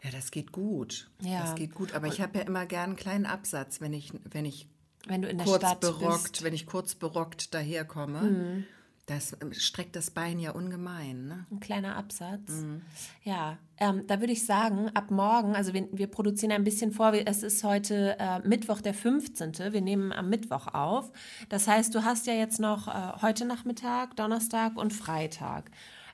Ja, 0.02 0.10
das 0.10 0.30
geht 0.30 0.52
gut. 0.52 1.10
Ja. 1.20 1.40
Das 1.40 1.54
geht 1.54 1.74
gut. 1.74 1.94
Aber 1.94 2.06
ich 2.06 2.20
habe 2.20 2.38
ja 2.38 2.44
immer 2.44 2.66
gern 2.66 2.90
einen 2.90 2.96
kleinen 2.96 3.26
Absatz, 3.26 3.80
wenn 3.80 3.92
ich, 3.92 4.12
wenn 4.24 4.44
ich 4.44 4.66
wenn 5.06 5.22
du 5.22 5.28
in 5.28 5.38
der 5.38 5.46
kurz 5.46 5.62
Stadt 5.62 5.80
berockt, 5.80 6.32
bist. 6.32 6.44
wenn 6.44 6.54
ich 6.54 6.66
kurz 6.66 6.94
berockt 6.94 7.54
daherkomme. 7.54 8.22
Mhm. 8.22 8.64
Das 9.06 9.36
ähm, 9.40 9.52
streckt 9.52 9.96
das 9.96 10.10
Bein 10.10 10.38
ja 10.38 10.52
ungemein. 10.52 11.26
Ne? 11.26 11.46
Ein 11.50 11.58
kleiner 11.58 11.96
Absatz. 11.96 12.48
Mhm. 12.48 12.82
Ja, 13.24 13.58
ähm, 13.78 14.06
da 14.06 14.20
würde 14.20 14.32
ich 14.32 14.46
sagen, 14.46 14.90
ab 14.94 15.10
morgen, 15.10 15.56
also 15.56 15.74
wir, 15.74 15.88
wir, 15.92 16.06
produzieren 16.06 16.52
ein 16.52 16.62
bisschen 16.62 16.92
vor, 16.92 17.12
es 17.12 17.42
ist 17.42 17.64
heute 17.64 18.16
äh, 18.20 18.38
Mittwoch, 18.46 18.80
der 18.80 18.94
15. 18.94 19.72
Wir 19.72 19.80
nehmen 19.80 20.12
am 20.12 20.28
Mittwoch 20.28 20.68
auf. 20.68 21.10
Das 21.48 21.66
heißt, 21.66 21.92
du 21.94 22.04
hast 22.04 22.28
ja 22.28 22.34
jetzt 22.34 22.60
noch 22.60 22.86
äh, 22.86 23.20
heute 23.22 23.44
Nachmittag, 23.44 24.14
Donnerstag 24.16 24.76
und 24.76 24.92
Freitag. 24.92 25.72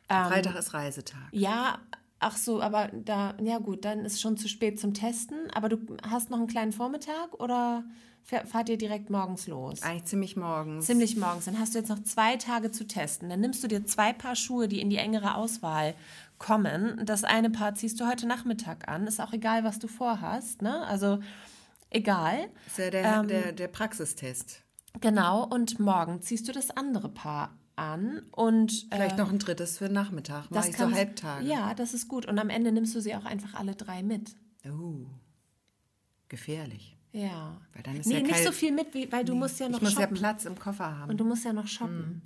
Ähm, 0.09 0.25
Freitag 0.25 0.57
ist 0.57 0.73
Reisetag. 0.73 1.29
Ja, 1.33 1.81
Ach 2.21 2.37
so, 2.37 2.61
aber 2.61 2.89
da, 2.93 3.35
ja 3.41 3.59
gut, 3.59 3.85
dann 3.85 4.05
ist 4.05 4.21
schon 4.21 4.37
zu 4.37 4.49
spät 4.49 4.81
zum 4.81 4.93
Testen. 4.93 5.51
Aber 5.53 5.69
du 5.69 5.79
hast 6.03 6.31
noch 6.31 6.39
einen 6.39 6.49
kleinen 6.49 6.73
Vormittag 6.73 7.35
oder 7.39 7.85
fahrt 8.25 8.69
ihr 8.69 8.77
direkt 8.77 9.09
morgens 9.09 9.47
los? 9.47 9.83
Eigentlich 9.83 10.05
ziemlich 10.05 10.37
morgens. 10.37 10.87
Ziemlich 10.87 11.17
morgens. 11.17 11.45
Dann 11.45 11.59
hast 11.59 11.75
du 11.75 11.79
jetzt 11.79 11.89
noch 11.89 12.03
zwei 12.03 12.37
Tage 12.37 12.71
zu 12.73 12.87
testen. 12.87 13.29
Dann 13.29 13.41
nimmst 13.41 13.63
du 13.63 13.69
dir 13.69 13.87
zwei 13.87 14.13
Paar 14.13 14.35
Schuhe, 14.35 14.69
die 14.69 14.81
in 14.81 14.91
die 14.91 14.97
engere 14.97 15.37
Auswahl 15.37 15.95
kommen. 16.39 17.01
Das 17.05 17.25
eine 17.25 17.51
Paar 17.51 17.75
ziehst 17.75 18.01
du 18.01 18.09
heute 18.09 18.27
Nachmittag 18.27 18.89
an. 18.89 19.07
Ist 19.07 19.21
auch 19.21 19.33
egal, 19.33 19.63
was 19.65 19.79
du 19.79 19.87
vorhast. 19.87 20.61
Ne? 20.61 20.85
Also 20.87 21.21
egal. 21.91 22.49
Das 22.65 22.73
ist 22.73 22.79
ja 22.79 22.91
der, 22.91 23.05
ähm, 23.05 23.29
der, 23.29 23.53
der 23.53 23.69
Praxistest. 23.69 24.63
Genau. 25.01 25.47
Und 25.47 25.79
morgen 25.79 26.21
ziehst 26.21 26.49
du 26.49 26.53
das 26.53 26.71
andere 26.71 27.09
Paar 27.09 27.57
an 27.78 28.23
und 28.32 28.87
vielleicht 28.90 29.14
äh, 29.14 29.18
noch 29.18 29.30
ein 29.30 29.38
drittes 29.38 29.78
für 29.78 29.88
Nachmittag. 29.88 30.50
Mache 30.50 30.70
ich 30.70 30.76
so 30.76 30.90
Halbtage. 30.90 31.47
Ja, 31.47 31.75
das 31.75 31.94
ist 31.94 32.08
gut. 32.08 32.26
Und 32.26 32.38
am 32.38 32.50
Ende 32.50 32.73
nimmst 32.73 32.94
du 32.94 33.00
sie 33.00 33.14
auch 33.14 33.25
einfach 33.25 33.54
alle 33.54 33.75
drei 33.75 34.02
mit. 34.02 34.35
Oh, 34.66 35.06
gefährlich. 36.28 36.97
Ja. 37.12 37.61
Weil 37.73 37.82
dann 37.82 37.97
ist 37.97 38.06
nee, 38.06 38.16
ja 38.16 38.20
nicht 38.20 38.44
so 38.44 38.52
viel 38.52 38.73
mit, 38.73 38.94
weil 39.12 39.25
du 39.25 39.32
nee, 39.32 39.38
musst 39.38 39.61
ja 39.61 39.68
noch 39.68 39.78
ich 39.78 39.82
muss 39.82 39.92
shoppen. 39.92 40.16
ja 40.16 40.20
Platz 40.20 40.44
im 40.44 40.58
Koffer 40.58 40.99
haben. 40.99 41.11
Und 41.11 41.18
du 41.18 41.25
musst 41.25 41.44
ja 41.44 41.52
noch 41.52 41.66
shoppen. 41.66 41.99
Hm. 41.99 42.23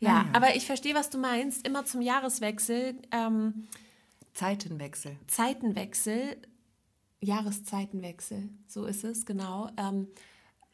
Ja, 0.00 0.08
ja, 0.08 0.26
aber 0.32 0.56
ich 0.56 0.66
verstehe, 0.66 0.94
was 0.94 1.10
du 1.10 1.18
meinst. 1.18 1.66
Immer 1.66 1.84
zum 1.84 2.00
Jahreswechsel. 2.00 2.94
Ähm, 3.12 3.66
Zeitenwechsel. 4.34 5.16
Zeitenwechsel, 5.26 6.36
Jahreszeitenwechsel, 7.20 8.48
so 8.66 8.86
ist 8.86 9.04
es, 9.04 9.26
genau. 9.26 9.70
Ähm, 9.76 10.08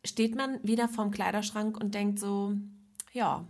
steht 0.05 0.37
man 0.37 0.63
wieder 0.63 0.89
vorm 0.89 1.11
Kleiderschrank 1.11 1.77
und 1.77 1.95
denkt 1.95 2.19
so, 2.19 2.55
ja, 3.13 3.45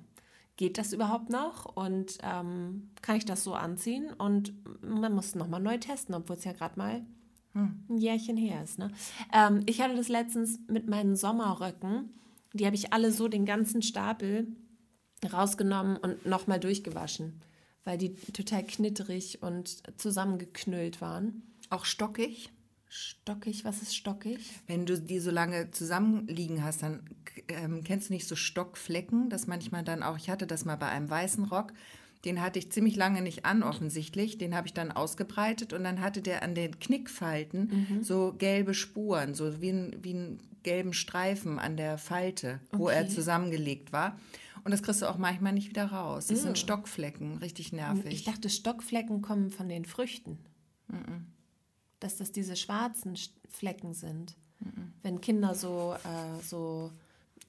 geht 0.56 0.78
das 0.78 0.92
überhaupt 0.92 1.30
noch 1.30 1.64
und 1.76 2.18
ähm, 2.22 2.90
kann 3.02 3.16
ich 3.16 3.24
das 3.24 3.44
so 3.44 3.54
anziehen? 3.54 4.12
Und 4.12 4.54
man 4.82 5.12
muss 5.14 5.34
nochmal 5.34 5.60
neu 5.60 5.78
testen, 5.78 6.14
obwohl 6.14 6.36
es 6.36 6.44
ja 6.44 6.52
gerade 6.52 6.78
mal 6.78 7.04
hm. 7.52 7.84
ein 7.88 7.98
Jährchen 7.98 8.36
her 8.36 8.62
ist. 8.62 8.78
Ne? 8.78 8.90
Ähm, 9.32 9.62
ich 9.66 9.80
hatte 9.80 9.96
das 9.96 10.08
letztens 10.08 10.58
mit 10.68 10.88
meinen 10.88 11.16
Sommerröcken. 11.16 12.10
Die 12.52 12.64
habe 12.64 12.76
ich 12.76 12.92
alle 12.92 13.12
so 13.12 13.28
den 13.28 13.44
ganzen 13.44 13.82
Stapel 13.82 14.46
rausgenommen 15.30 15.96
und 15.96 16.24
nochmal 16.24 16.60
durchgewaschen, 16.60 17.42
weil 17.84 17.98
die 17.98 18.14
total 18.14 18.64
knitterig 18.64 19.42
und 19.42 19.82
zusammengeknüllt 19.98 21.00
waren. 21.00 21.42
Auch 21.68 21.84
stockig? 21.84 22.50
Stockig, 22.88 23.64
was 23.64 23.82
ist 23.82 23.96
stockig? 23.96 24.38
Wenn 24.66 24.86
du 24.86 24.98
die 24.98 25.18
so 25.18 25.30
lange 25.30 25.70
zusammenliegen 25.70 26.62
hast, 26.62 26.82
dann 26.82 27.02
ähm, 27.48 27.82
kennst 27.82 28.08
du 28.08 28.14
nicht 28.14 28.28
so 28.28 28.36
Stockflecken, 28.36 29.28
dass 29.28 29.46
manchmal 29.46 29.82
dann 29.82 30.02
auch, 30.02 30.16
ich 30.16 30.30
hatte 30.30 30.46
das 30.46 30.64
mal 30.64 30.76
bei 30.76 30.88
einem 30.88 31.10
weißen 31.10 31.44
Rock, 31.46 31.72
den 32.24 32.40
hatte 32.40 32.58
ich 32.58 32.72
ziemlich 32.72 32.96
lange 32.96 33.22
nicht 33.22 33.44
an, 33.44 33.62
offensichtlich. 33.62 34.38
Den 34.38 34.54
habe 34.54 34.66
ich 34.66 34.74
dann 34.74 34.90
ausgebreitet 34.90 35.72
und 35.72 35.84
dann 35.84 36.00
hatte 36.00 36.22
der 36.22 36.42
an 36.42 36.54
den 36.54 36.78
Knickfalten 36.78 37.86
mhm. 37.88 38.02
so 38.02 38.34
gelbe 38.36 38.74
Spuren, 38.74 39.34
so 39.34 39.60
wie, 39.60 39.70
ein, 39.70 39.96
wie 40.02 40.10
einen 40.10 40.40
gelben 40.62 40.92
Streifen 40.92 41.58
an 41.58 41.76
der 41.76 41.98
Falte, 41.98 42.60
okay. 42.68 42.78
wo 42.78 42.88
er 42.88 43.08
zusammengelegt 43.08 43.92
war. 43.92 44.18
Und 44.64 44.72
das 44.72 44.82
kriegst 44.82 45.02
du 45.02 45.06
auch 45.06 45.18
manchmal 45.18 45.52
nicht 45.52 45.68
wieder 45.68 45.86
raus. 45.86 46.26
Das 46.26 46.40
mhm. 46.40 46.44
sind 46.44 46.58
Stockflecken, 46.58 47.38
richtig 47.38 47.72
nervig. 47.72 48.12
Ich 48.12 48.24
dachte, 48.24 48.48
Stockflecken 48.48 49.22
kommen 49.22 49.50
von 49.50 49.68
den 49.68 49.84
Früchten. 49.84 50.38
Mhm 50.88 51.26
dass 52.00 52.16
das 52.16 52.32
diese 52.32 52.56
schwarzen 52.56 53.18
Flecken 53.48 53.94
sind. 53.94 54.36
Mhm. 54.60 54.92
Wenn 55.02 55.20
Kinder 55.20 55.54
so, 55.54 55.94
äh, 55.94 56.42
so 56.42 56.92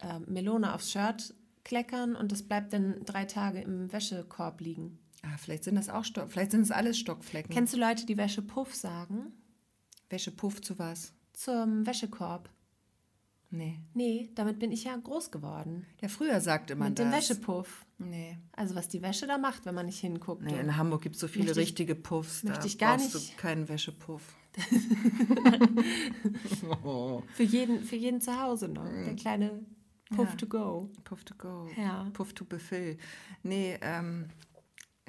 äh, 0.01 0.20
Melone 0.20 0.74
aufs 0.74 0.92
Shirt 0.92 1.34
kleckern 1.63 2.16
und 2.16 2.32
das 2.32 2.44
bleibt 2.44 2.74
dann 2.74 3.04
drei 3.06 3.25
Tage 3.25 3.60
im 3.62 3.92
Wäschekorb 3.92 4.62
liegen. 4.62 5.00
Ah, 5.24 5.38
vielleicht 5.38 5.63
sind 5.63 5.75
das 5.75 5.89
auch 5.89 6.06
Stock, 6.06 6.32
vielleicht 6.32 6.51
sind 6.51 6.62
es 6.62 6.72
alles 6.72 6.98
Stockflecken. 6.98 7.54
Kennst 7.54 7.74
du 7.74 7.77
Leute, 7.77 8.06
die 8.06 8.18
Wäschepuff 8.18 8.74
sagen? 8.74 9.34
Wäschepuff 10.10 10.62
zu 10.62 10.80
was? 10.80 11.13
Zum 11.34 11.86
Wäschekorb. 11.86 12.50
Nee. 13.50 13.80
Nee, 13.94 14.30
damit 14.36 14.60
bin 14.60 14.74
ich 14.74 14.84
ja 14.84 14.96
groß 14.96 15.32
geworden. 15.32 15.86
Ja, 16.01 16.10
früher 16.10 16.42
sagte 16.42 16.75
man 16.75 16.89
Mit 16.89 17.00
das. 17.00 17.06
Mit 17.06 17.13
dem 17.13 17.18
Wäschepuff. 17.18 17.86
Nee. 17.98 18.38
Also 18.51 18.75
was 18.75 18.89
die 18.89 19.01
Wäsche 19.01 19.25
da 19.25 19.38
macht, 19.38 19.66
wenn 19.66 19.74
man 19.74 19.86
nicht 19.86 20.00
hinguckt. 20.00 20.42
Nee, 20.44 20.60
in 20.60 20.75
Hamburg 20.75 21.01
gibt 21.01 21.16
es 21.16 21.22
so 21.22 21.30
viele 21.30 21.56
richtige 21.56 21.96
Puffs. 21.96 22.44
Möchte 22.44 22.60
da 22.62 22.66
ich 22.66 22.77
gar 22.77 22.98
nicht. 22.98 23.16
Du 23.16 23.20
keinen 23.38 23.70
Wäschepuff. 23.70 24.36
für, 27.34 27.44
jeden, 27.44 27.84
für 27.84 27.96
jeden 27.96 28.20
zu 28.22 28.42
Hause 28.42 28.68
noch. 28.68 28.86
Der 28.86 29.16
kleine 29.16 29.63
Puff 30.16 30.30
ja. 30.30 30.36
to 30.36 30.48
go. 30.48 30.89
Puff 31.04 31.24
to 31.24 31.36
go. 31.36 31.70
Ja. 31.77 32.10
Puff 32.13 32.34
to 32.34 32.44
befill. 32.44 32.98
Nee, 33.44 33.77
ähm, 33.82 34.30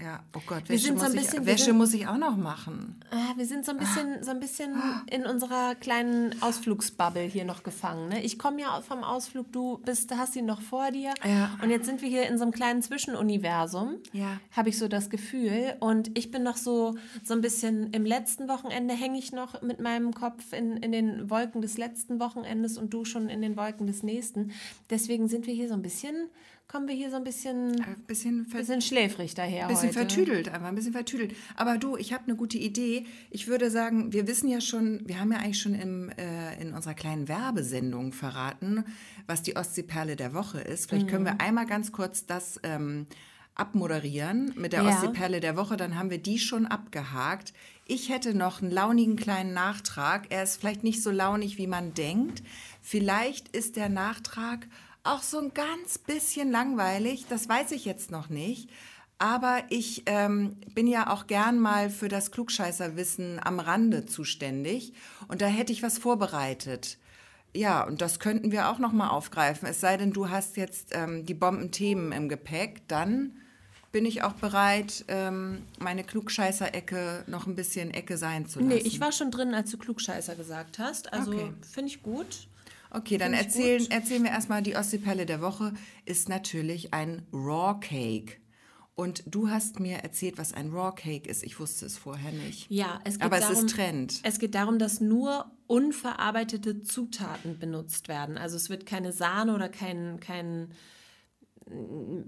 ja, 0.02 0.20
oh 0.36 0.40
Gott, 0.46 0.68
Wäsche, 0.68 0.92
muss, 0.92 1.02
so 1.02 1.12
bisschen, 1.12 1.42
ich, 1.42 1.46
Wäsche 1.46 1.64
sind, 1.64 1.78
muss 1.78 1.92
ich 1.92 2.06
auch 2.06 2.18
noch 2.18 2.36
machen. 2.36 3.00
Ah, 3.10 3.32
wir 3.36 3.46
sind 3.46 3.64
so 3.64 3.72
ein 3.72 3.78
bisschen, 3.78 4.22
so 4.22 4.30
ein 4.30 4.38
bisschen 4.38 4.80
in 5.10 5.26
unserer 5.26 5.74
kleinen 5.74 6.40
Ausflugsbubble 6.40 7.22
hier 7.22 7.44
noch 7.44 7.64
gefangen. 7.64 8.08
Ne? 8.08 8.22
Ich 8.22 8.38
komme 8.38 8.60
ja 8.60 8.80
vom 8.82 9.02
Ausflug, 9.02 9.50
du 9.52 9.78
bist, 9.78 10.14
hast 10.16 10.36
ihn 10.36 10.46
noch 10.46 10.60
vor 10.60 10.92
dir. 10.92 11.14
Ja. 11.24 11.58
Und 11.62 11.70
jetzt 11.70 11.86
sind 11.86 12.00
wir 12.00 12.08
hier 12.08 12.28
in 12.28 12.38
so 12.38 12.44
einem 12.44 12.52
kleinen 12.52 12.80
Zwischenuniversum, 12.80 13.96
ja. 14.12 14.40
habe 14.52 14.68
ich 14.68 14.78
so 14.78 14.86
das 14.86 15.10
Gefühl. 15.10 15.74
Und 15.80 16.16
ich 16.16 16.30
bin 16.30 16.44
noch 16.44 16.56
so, 16.56 16.94
so 17.24 17.34
ein 17.34 17.40
bisschen, 17.40 17.92
im 17.92 18.06
letzten 18.06 18.48
Wochenende 18.48 18.94
hänge 18.94 19.18
ich 19.18 19.32
noch 19.32 19.62
mit 19.62 19.80
meinem 19.80 20.14
Kopf 20.14 20.52
in, 20.52 20.76
in 20.76 20.92
den 20.92 21.28
Wolken 21.28 21.60
des 21.60 21.76
letzten 21.76 22.20
Wochenendes 22.20 22.78
und 22.78 22.94
du 22.94 23.04
schon 23.04 23.28
in 23.28 23.42
den 23.42 23.56
Wolken 23.56 23.88
des 23.88 24.04
nächsten. 24.04 24.52
Deswegen 24.90 25.28
sind 25.28 25.46
wir 25.46 25.54
hier 25.54 25.68
so 25.68 25.74
ein 25.74 25.82
bisschen 25.82 26.28
kommen 26.68 26.86
wir 26.86 26.94
hier 26.94 27.10
so 27.10 27.16
ein 27.16 27.24
bisschen, 27.24 27.82
ein 27.82 28.04
bisschen, 28.06 28.44
bisschen 28.44 28.82
schläfrig 28.82 29.34
daher. 29.34 29.62
Ein 29.62 29.68
bisschen 29.68 29.88
heute. 29.88 29.98
vertüdelt, 30.00 30.48
einfach 30.48 30.68
ein 30.68 30.74
bisschen 30.74 30.92
vertüdelt. 30.92 31.34
Aber 31.56 31.78
du, 31.78 31.96
ich 31.96 32.12
habe 32.12 32.24
eine 32.24 32.36
gute 32.36 32.58
Idee. 32.58 33.06
Ich 33.30 33.48
würde 33.48 33.70
sagen, 33.70 34.12
wir 34.12 34.26
wissen 34.26 34.48
ja 34.48 34.60
schon, 34.60 35.00
wir 35.06 35.18
haben 35.18 35.32
ja 35.32 35.38
eigentlich 35.38 35.60
schon 35.60 35.74
im, 35.74 36.10
äh, 36.10 36.60
in 36.60 36.74
unserer 36.74 36.92
kleinen 36.92 37.26
Werbesendung 37.26 38.12
verraten, 38.12 38.84
was 39.26 39.42
die 39.42 39.56
Ostseeperle 39.56 40.14
der 40.14 40.34
Woche 40.34 40.60
ist. 40.60 40.90
Vielleicht 40.90 41.06
mhm. 41.06 41.10
können 41.10 41.24
wir 41.24 41.32
mhm. 41.32 41.40
einmal 41.40 41.66
ganz 41.66 41.90
kurz 41.90 42.26
das 42.26 42.60
ähm, 42.62 43.06
abmoderieren 43.54 44.52
mit 44.56 44.74
der 44.74 44.82
ja. 44.82 44.90
Ostseeperle 44.90 45.40
der 45.40 45.56
Woche. 45.56 45.78
Dann 45.78 45.98
haben 45.98 46.10
wir 46.10 46.18
die 46.18 46.38
schon 46.38 46.66
abgehakt. 46.66 47.54
Ich 47.86 48.10
hätte 48.10 48.34
noch 48.34 48.60
einen 48.60 48.70
launigen 48.70 49.16
kleinen 49.16 49.54
Nachtrag. 49.54 50.26
Er 50.28 50.42
ist 50.42 50.60
vielleicht 50.60 50.84
nicht 50.84 51.02
so 51.02 51.10
launig, 51.10 51.56
wie 51.56 51.66
man 51.66 51.94
denkt. 51.94 52.42
Vielleicht 52.82 53.56
ist 53.56 53.76
der 53.76 53.88
Nachtrag 53.88 54.68
auch 55.08 55.22
so 55.22 55.38
ein 55.38 55.54
ganz 55.54 55.98
bisschen 55.98 56.50
langweilig, 56.50 57.26
das 57.28 57.48
weiß 57.48 57.72
ich 57.72 57.84
jetzt 57.84 58.10
noch 58.10 58.28
nicht. 58.28 58.70
Aber 59.18 59.62
ich 59.68 60.04
ähm, 60.06 60.56
bin 60.74 60.86
ja 60.86 61.12
auch 61.12 61.26
gern 61.26 61.58
mal 61.58 61.90
für 61.90 62.08
das 62.08 62.30
Klugscheißerwissen 62.30 63.40
am 63.42 63.58
Rande 63.58 64.06
zuständig 64.06 64.92
und 65.26 65.42
da 65.42 65.46
hätte 65.46 65.72
ich 65.72 65.82
was 65.82 65.98
vorbereitet. 65.98 66.98
Ja, 67.52 67.82
und 67.84 68.00
das 68.00 68.20
könnten 68.20 68.52
wir 68.52 68.68
auch 68.68 68.78
noch 68.78 68.92
mal 68.92 69.08
aufgreifen. 69.08 69.66
Es 69.66 69.80
sei 69.80 69.96
denn, 69.96 70.12
du 70.12 70.30
hast 70.30 70.56
jetzt 70.56 70.90
ähm, 70.92 71.26
die 71.26 71.34
Bombenthemen 71.34 72.12
im 72.12 72.28
Gepäck, 72.28 72.86
dann 72.86 73.32
bin 73.90 74.04
ich 74.04 74.22
auch 74.22 74.34
bereit, 74.34 75.04
ähm, 75.08 75.62
meine 75.78 76.04
Klugscheißer-Ecke 76.04 77.24
noch 77.26 77.46
ein 77.46 77.54
bisschen 77.54 77.90
Ecke 77.90 78.18
sein 78.18 78.46
zu 78.46 78.60
lassen. 78.60 78.68
Nee, 78.68 78.82
ich 78.84 79.00
war 79.00 79.12
schon 79.12 79.30
drin, 79.30 79.54
als 79.54 79.70
du 79.70 79.78
Klugscheißer 79.78 80.36
gesagt 80.36 80.78
hast. 80.78 81.12
Also 81.12 81.32
okay. 81.32 81.52
finde 81.72 81.88
ich 81.88 82.02
gut. 82.02 82.47
Okay, 82.90 83.18
dann 83.18 83.34
erzählen, 83.34 83.90
erzählen 83.90 84.22
wir 84.22 84.30
erstmal, 84.30 84.62
die 84.62 84.76
Ostseeperle 84.76 85.26
der 85.26 85.40
Woche 85.40 85.72
ist 86.04 86.28
natürlich 86.28 86.94
ein 86.94 87.26
Raw 87.32 87.78
Cake. 87.80 88.38
Und 88.94 89.22
du 89.26 89.48
hast 89.48 89.78
mir 89.78 89.98
erzählt, 89.98 90.38
was 90.38 90.52
ein 90.52 90.70
Raw 90.70 90.92
Cake 90.92 91.28
ist. 91.28 91.44
Ich 91.44 91.60
wusste 91.60 91.86
es 91.86 91.96
vorher 91.96 92.32
nicht. 92.32 92.68
Ja, 92.68 93.00
es 93.04 93.14
geht 93.14 93.22
Aber 93.22 93.38
darum, 93.38 93.54
es 93.54 93.62
ist 93.62 93.70
Trend. 93.70 94.20
Es 94.24 94.40
geht 94.40 94.56
darum, 94.56 94.80
dass 94.80 95.00
nur 95.00 95.52
unverarbeitete 95.68 96.82
Zutaten 96.82 97.60
benutzt 97.60 98.08
werden. 98.08 98.36
Also 98.36 98.56
es 98.56 98.70
wird 98.70 98.86
keine 98.86 99.12
Sahne 99.12 99.54
oder 99.54 99.68
kein, 99.68 100.18
kein 100.18 100.72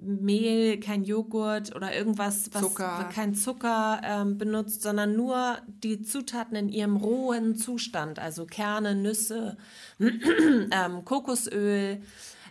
Mehl, 0.03 0.79
kein 0.81 1.05
Joghurt 1.05 1.75
oder 1.75 1.95
irgendwas, 1.95 2.51
was 2.53 2.63
Zucker. 2.63 3.09
kein 3.13 3.35
Zucker 3.35 4.01
ähm, 4.05 4.39
benutzt, 4.39 4.83
sondern 4.83 5.17
nur 5.17 5.59
die 5.83 6.03
Zutaten 6.03 6.57
in 6.57 6.69
ihrem 6.69 6.97
rohen 6.97 7.57
Zustand, 7.57 8.19
also 8.19 8.47
Kerne, 8.47 8.95
Nüsse, 8.95 9.57
ähm, 9.99 11.05
Kokosöl, 11.05 12.03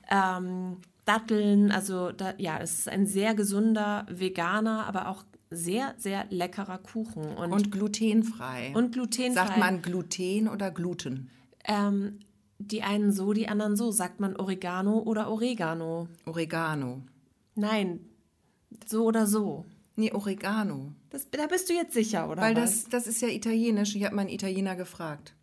ähm, 0.10 0.78
Datteln. 1.06 1.72
Also 1.72 2.12
da, 2.12 2.34
ja, 2.38 2.60
es 2.60 2.80
ist 2.80 2.90
ein 2.90 3.06
sehr 3.06 3.36
gesunder, 3.36 4.06
veganer, 4.10 4.86
aber 4.88 5.10
auch 5.10 5.24
sehr, 5.52 5.96
sehr 5.98 6.26
leckerer 6.30 6.78
Kuchen. 6.78 7.26
Und, 7.36 7.52
und 7.52 7.72
glutenfrei. 7.72 8.72
Und 8.76 8.94
glutenfrei. 8.94 9.34
Sagt 9.34 9.58
man 9.58 9.82
Gluten 9.82 10.48
oder 10.48 10.72
Gluten? 10.72 11.30
Ähm, 11.66 12.20
die 12.60 12.84
einen 12.84 13.12
so, 13.12 13.34
die 13.34 13.48
anderen 13.48 13.76
so. 13.76 13.92
Sagt 13.92 14.20
man 14.20 14.36
Oregano 14.36 15.00
oder 15.00 15.30
Oregano? 15.32 16.08
Oregano. 16.26 17.02
Nein, 17.56 18.00
so 18.88 19.06
oder 19.06 19.26
so. 19.26 19.66
Nee, 19.96 20.12
Oregano. 20.14 20.94
Das, 21.10 21.30
da 21.32 21.48
bist 21.48 21.70
du 21.70 21.74
jetzt 21.74 21.94
sicher, 21.94 22.30
oder? 22.30 22.42
Weil 22.42 22.56
was? 22.56 22.84
Das, 22.84 23.06
das 23.06 23.08
ist 23.08 23.22
ja 23.22 23.28
italienisch. 23.30 23.96
Ich 23.96 24.06
habe 24.06 24.16
meinen 24.16 24.30
Italiener 24.30 24.76
gefragt. 24.76 25.34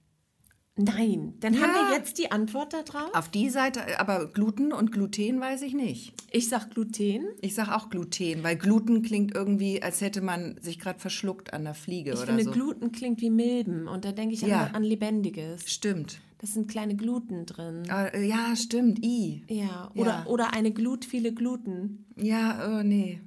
Nein, 0.79 1.35
dann 1.41 1.55
Ja. 1.55 1.61
haben 1.63 1.73
wir 1.91 1.97
jetzt 1.97 2.19
die 2.19 2.31
Antwort 2.31 2.75
darauf. 2.75 3.15
Auf 3.15 3.31
die 3.31 3.49
Seite, 3.49 3.99
aber 3.99 4.27
Gluten 4.31 4.73
und 4.75 4.93
Gluten 4.93 5.41
weiß 5.41 5.63
ich 5.63 5.73
nicht. 5.73 6.13
Ich 6.31 6.51
sag 6.51 6.71
Gluten. 6.71 7.25
Ich 7.41 7.55
sage 7.55 7.75
auch 7.75 7.89
Gluten, 7.89 8.45
weil 8.45 8.57
Gluten 8.57 9.01
klingt 9.03 9.35
irgendwie, 9.35 9.83
als 9.83 10.03
hätte 10.03 10.21
man 10.21 10.59
sich 10.61 10.79
gerade 10.79 10.99
verschluckt 10.99 11.55
an 11.55 11.65
der 11.65 11.73
Fliege 11.73 12.11
Ich 12.13 12.19
oder 12.19 12.27
finde, 12.27 12.45
so. 12.45 12.51
Gluten 12.51 12.93
klingt 12.93 13.23
wie 13.23 13.31
Milben 13.31 13.89
und 13.89 14.05
da 14.05 14.13
denke 14.13 14.35
ich 14.35 14.43
Ja. 14.43 14.65
an, 14.67 14.75
an 14.75 14.83
Lebendiges. 14.85 15.71
Stimmt. 15.71 16.21
Das 16.39 16.53
sind 16.53 16.69
kleine 16.69 16.97
Gluten 16.97 17.47
drin. 17.47 17.85
Äh, 17.89 18.27
ja, 18.27 18.55
stimmt. 18.57 19.05
I. 19.05 19.43
Ja, 19.49 19.91
oder, 19.95 20.11
Ja. 20.11 20.27
oder 20.27 20.53
eine 20.53 20.71
Glut, 20.71 21.05
viele 21.05 21.33
Gluten. 21.33 22.05
Ja, 22.17 22.81
äh, 22.81 22.85
nee. 22.85 23.21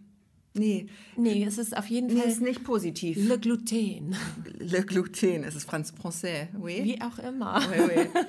Nee. 0.53 0.87
Nee, 1.15 1.43
es 1.45 1.57
ist 1.57 1.75
auf 1.77 1.87
jeden 1.87 2.07
Nee, 2.07 2.19
Fall 2.21 2.27
ist 2.29 2.41
nicht 2.41 2.63
positiv. 2.63 3.17
Le 3.17 3.39
Gluten. 3.39 4.15
Le 4.59 4.83
Gluten, 4.83 5.43
es 5.43 5.55
ist 5.55 5.65
Franz 5.65 5.93
Français. 5.93 6.47
Oui. 6.59 6.81
Wie 6.83 7.01
auch 7.01 7.17
immer. 7.19 7.61
Oui, 7.71 7.83
oui. 7.95 8.21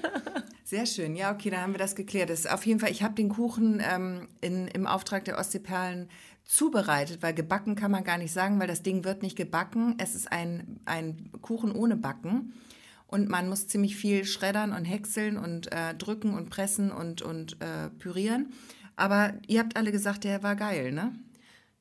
Sehr 0.64 0.86
schön. 0.86 1.16
Ja, 1.16 1.32
okay, 1.32 1.50
dann 1.50 1.60
haben 1.62 1.72
wir 1.72 1.78
das 1.78 1.94
geklärt. 1.96 2.30
Das 2.30 2.40
ist 2.40 2.50
auf 2.52 2.64
jeden 2.64 2.78
Fall, 2.78 2.90
ich 2.90 3.02
habe 3.02 3.14
den 3.14 3.28
Kuchen 3.30 3.82
ähm, 3.84 4.28
in, 4.40 4.68
im 4.68 4.86
Auftrag 4.86 5.24
der 5.24 5.38
Ostseeperlen 5.38 6.08
zubereitet, 6.44 7.22
weil 7.22 7.34
gebacken 7.34 7.74
kann 7.74 7.90
man 7.90 8.04
gar 8.04 8.18
nicht 8.18 8.32
sagen, 8.32 8.60
weil 8.60 8.68
das 8.68 8.82
Ding 8.82 9.04
wird 9.04 9.22
nicht 9.22 9.36
gebacken. 9.36 9.94
Es 9.98 10.14
ist 10.14 10.30
ein, 10.30 10.78
ein 10.84 11.30
Kuchen 11.40 11.72
ohne 11.72 11.96
Backen. 11.96 12.52
Und 13.10 13.28
man 13.28 13.48
muss 13.48 13.66
ziemlich 13.66 13.96
viel 13.96 14.24
schreddern 14.24 14.72
und 14.72 14.84
häckseln 14.84 15.36
und 15.36 15.72
äh, 15.72 15.94
drücken 15.96 16.32
und 16.34 16.48
pressen 16.48 16.92
und, 16.92 17.22
und 17.22 17.60
äh, 17.60 17.90
pürieren. 17.90 18.52
Aber 18.94 19.34
ihr 19.48 19.58
habt 19.58 19.76
alle 19.76 19.90
gesagt, 19.90 20.22
der 20.22 20.44
war 20.44 20.54
geil, 20.54 20.92
ne? 20.92 21.12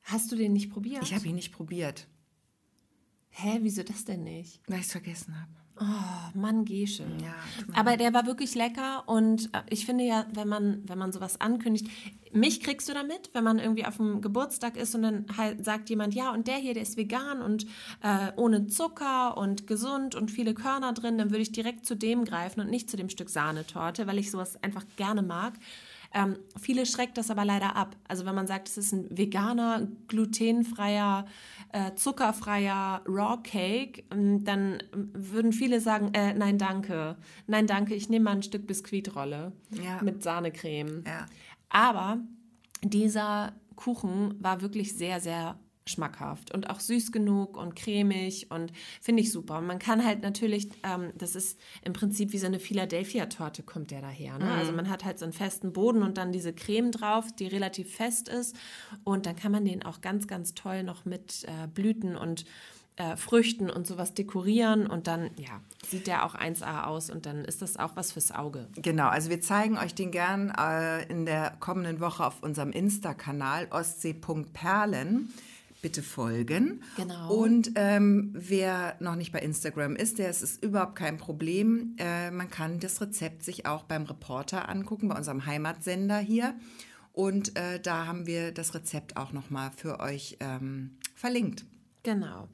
Hast 0.02 0.32
du 0.32 0.36
den 0.36 0.52
nicht 0.52 0.70
probiert? 0.70 1.04
Ich 1.04 1.14
habe 1.14 1.28
ihn 1.28 1.36
nicht 1.36 1.52
probiert, 1.52 2.08
Hä, 3.28 3.58
wieso 3.62 3.84
das 3.84 4.04
denn 4.04 4.24
nicht? 4.24 4.60
weil 4.66 4.80
ich 4.80 4.86
es 4.86 4.92
vergessen 4.92 5.40
habe. 5.40 5.52
Oh, 5.80 6.38
Mann, 6.38 6.66
Gesche. 6.66 7.04
Ja, 7.22 7.34
Aber 7.74 7.96
der 7.96 8.12
war 8.12 8.26
wirklich 8.26 8.54
lecker 8.54 9.04
und 9.06 9.46
äh, 9.54 9.62
ich 9.70 9.86
finde 9.86 10.04
ja, 10.04 10.26
wenn 10.34 10.46
man, 10.46 10.82
wenn 10.86 10.98
man 10.98 11.10
sowas 11.10 11.40
ankündigt, 11.40 11.88
mich 12.32 12.60
kriegst 12.60 12.88
du 12.88 12.92
damit, 12.92 13.30
wenn 13.32 13.44
man 13.44 13.58
irgendwie 13.58 13.86
auf 13.86 13.96
dem 13.96 14.20
Geburtstag 14.20 14.76
ist 14.76 14.94
und 14.94 15.02
dann 15.02 15.24
halt 15.36 15.64
sagt 15.64 15.88
jemand, 15.88 16.14
ja, 16.14 16.32
und 16.32 16.46
der 16.46 16.56
hier, 16.56 16.74
der 16.74 16.82
ist 16.82 16.98
vegan 16.98 17.40
und 17.40 17.66
äh, 18.02 18.30
ohne 18.36 18.66
Zucker 18.66 19.36
und 19.38 19.66
gesund 19.66 20.14
und 20.14 20.30
viele 20.30 20.52
Körner 20.54 20.92
drin, 20.92 21.16
dann 21.16 21.30
würde 21.30 21.42
ich 21.42 21.52
direkt 21.52 21.86
zu 21.86 21.96
dem 21.96 22.24
greifen 22.24 22.60
und 22.60 22.70
nicht 22.70 22.90
zu 22.90 22.96
dem 22.96 23.08
Stück 23.08 23.30
Sahnetorte, 23.30 24.06
weil 24.06 24.18
ich 24.18 24.30
sowas 24.30 24.62
einfach 24.62 24.84
gerne 24.96 25.22
mag. 25.22 25.54
Ähm, 26.12 26.36
viele 26.60 26.86
schreckt 26.86 27.18
das 27.18 27.30
aber 27.30 27.44
leider 27.44 27.76
ab. 27.76 27.96
Also 28.08 28.26
wenn 28.26 28.34
man 28.34 28.46
sagt, 28.46 28.68
es 28.68 28.76
ist 28.76 28.92
ein 28.92 29.06
veganer, 29.16 29.86
glutenfreier, 30.08 31.24
äh, 31.72 31.94
zuckerfreier 31.94 33.02
Raw 33.06 33.38
Cake, 33.42 34.02
ähm, 34.10 34.44
dann 34.44 34.82
ähm, 34.92 35.10
würden 35.14 35.52
viele 35.52 35.80
sagen, 35.80 36.12
äh, 36.14 36.34
nein 36.34 36.58
danke, 36.58 37.16
nein 37.46 37.66
danke, 37.66 37.94
ich 37.94 38.08
nehme 38.08 38.24
mal 38.24 38.32
ein 38.32 38.42
Stück 38.42 38.66
Biskuitrolle 38.66 39.52
Ja. 39.70 40.02
mit 40.02 40.22
Sahnecreme. 40.22 41.04
Ja. 41.06 41.26
Aber 41.68 42.18
dieser 42.82 43.52
Kuchen 43.76 44.34
war 44.42 44.60
wirklich 44.62 44.96
sehr, 44.96 45.20
sehr 45.20 45.58
schmackhaft 45.90 46.52
und 46.54 46.70
auch 46.70 46.80
süß 46.80 47.12
genug 47.12 47.56
und 47.56 47.76
cremig 47.76 48.50
und 48.50 48.72
finde 49.00 49.22
ich 49.22 49.32
super. 49.32 49.58
Und 49.58 49.66
man 49.66 49.78
kann 49.78 50.04
halt 50.04 50.22
natürlich, 50.22 50.68
ähm, 50.82 51.12
das 51.16 51.34
ist 51.34 51.58
im 51.82 51.92
Prinzip 51.92 52.32
wie 52.32 52.38
so 52.38 52.46
eine 52.46 52.60
Philadelphia-Torte 52.60 53.62
kommt 53.62 53.90
der 53.90 54.00
daher. 54.00 54.38
Ne? 54.38 54.50
Also 54.52 54.72
man 54.72 54.88
hat 54.88 55.04
halt 55.04 55.18
so 55.18 55.24
einen 55.24 55.32
festen 55.32 55.72
Boden 55.72 56.02
und 56.02 56.16
dann 56.16 56.32
diese 56.32 56.52
Creme 56.52 56.92
drauf, 56.92 57.26
die 57.38 57.46
relativ 57.46 57.94
fest 57.94 58.28
ist 58.28 58.56
und 59.04 59.26
dann 59.26 59.36
kann 59.36 59.52
man 59.52 59.64
den 59.64 59.84
auch 59.84 60.00
ganz, 60.00 60.26
ganz 60.26 60.54
toll 60.54 60.82
noch 60.82 61.04
mit 61.04 61.44
äh, 61.44 61.66
Blüten 61.66 62.16
und 62.16 62.44
äh, 63.00 63.16
Früchten 63.16 63.70
und 63.70 63.86
sowas 63.86 64.12
dekorieren 64.12 64.86
und 64.86 65.06
dann, 65.06 65.30
ja, 65.36 65.62
sieht 65.88 66.06
der 66.06 66.26
auch 66.26 66.34
1A 66.34 66.84
aus 66.84 67.08
und 67.08 67.24
dann 67.24 67.46
ist 67.46 67.62
das 67.62 67.78
auch 67.78 67.96
was 67.96 68.12
fürs 68.12 68.30
Auge. 68.30 68.68
Genau, 68.76 69.08
also 69.08 69.30
wir 69.30 69.40
zeigen 69.40 69.78
euch 69.78 69.94
den 69.94 70.10
gern 70.10 70.50
äh, 70.50 71.04
in 71.06 71.24
der 71.24 71.56
kommenden 71.60 72.00
Woche 72.00 72.26
auf 72.26 72.42
unserem 72.42 72.72
Insta-Kanal 72.72 73.68
ostsee.perlen. 73.70 75.32
Bitte 75.82 76.02
folgen. 76.02 76.82
Genau. 76.96 77.32
Und 77.32 77.72
ähm, 77.74 78.32
wer 78.34 78.96
noch 79.00 79.16
nicht 79.16 79.32
bei 79.32 79.38
Instagram 79.38 79.96
ist, 79.96 80.18
der 80.18 80.28
es 80.28 80.42
ist 80.42 80.62
überhaupt 80.62 80.96
kein 80.96 81.16
Problem. 81.16 81.96
Äh, 81.98 82.30
man 82.30 82.50
kann 82.50 82.80
das 82.80 83.00
Rezept 83.00 83.42
sich 83.42 83.66
auch 83.66 83.84
beim 83.84 84.04
Reporter 84.04 84.68
angucken, 84.68 85.08
bei 85.08 85.16
unserem 85.16 85.46
Heimatsender 85.46 86.18
hier. 86.18 86.54
Und 87.12 87.56
äh, 87.56 87.80
da 87.80 88.06
haben 88.06 88.26
wir 88.26 88.52
das 88.52 88.74
Rezept 88.74 89.16
auch 89.16 89.32
nochmal 89.32 89.70
für 89.74 90.00
euch 90.00 90.36
ähm, 90.40 90.98
verlinkt. 91.14 91.64
Genau. 92.02 92.48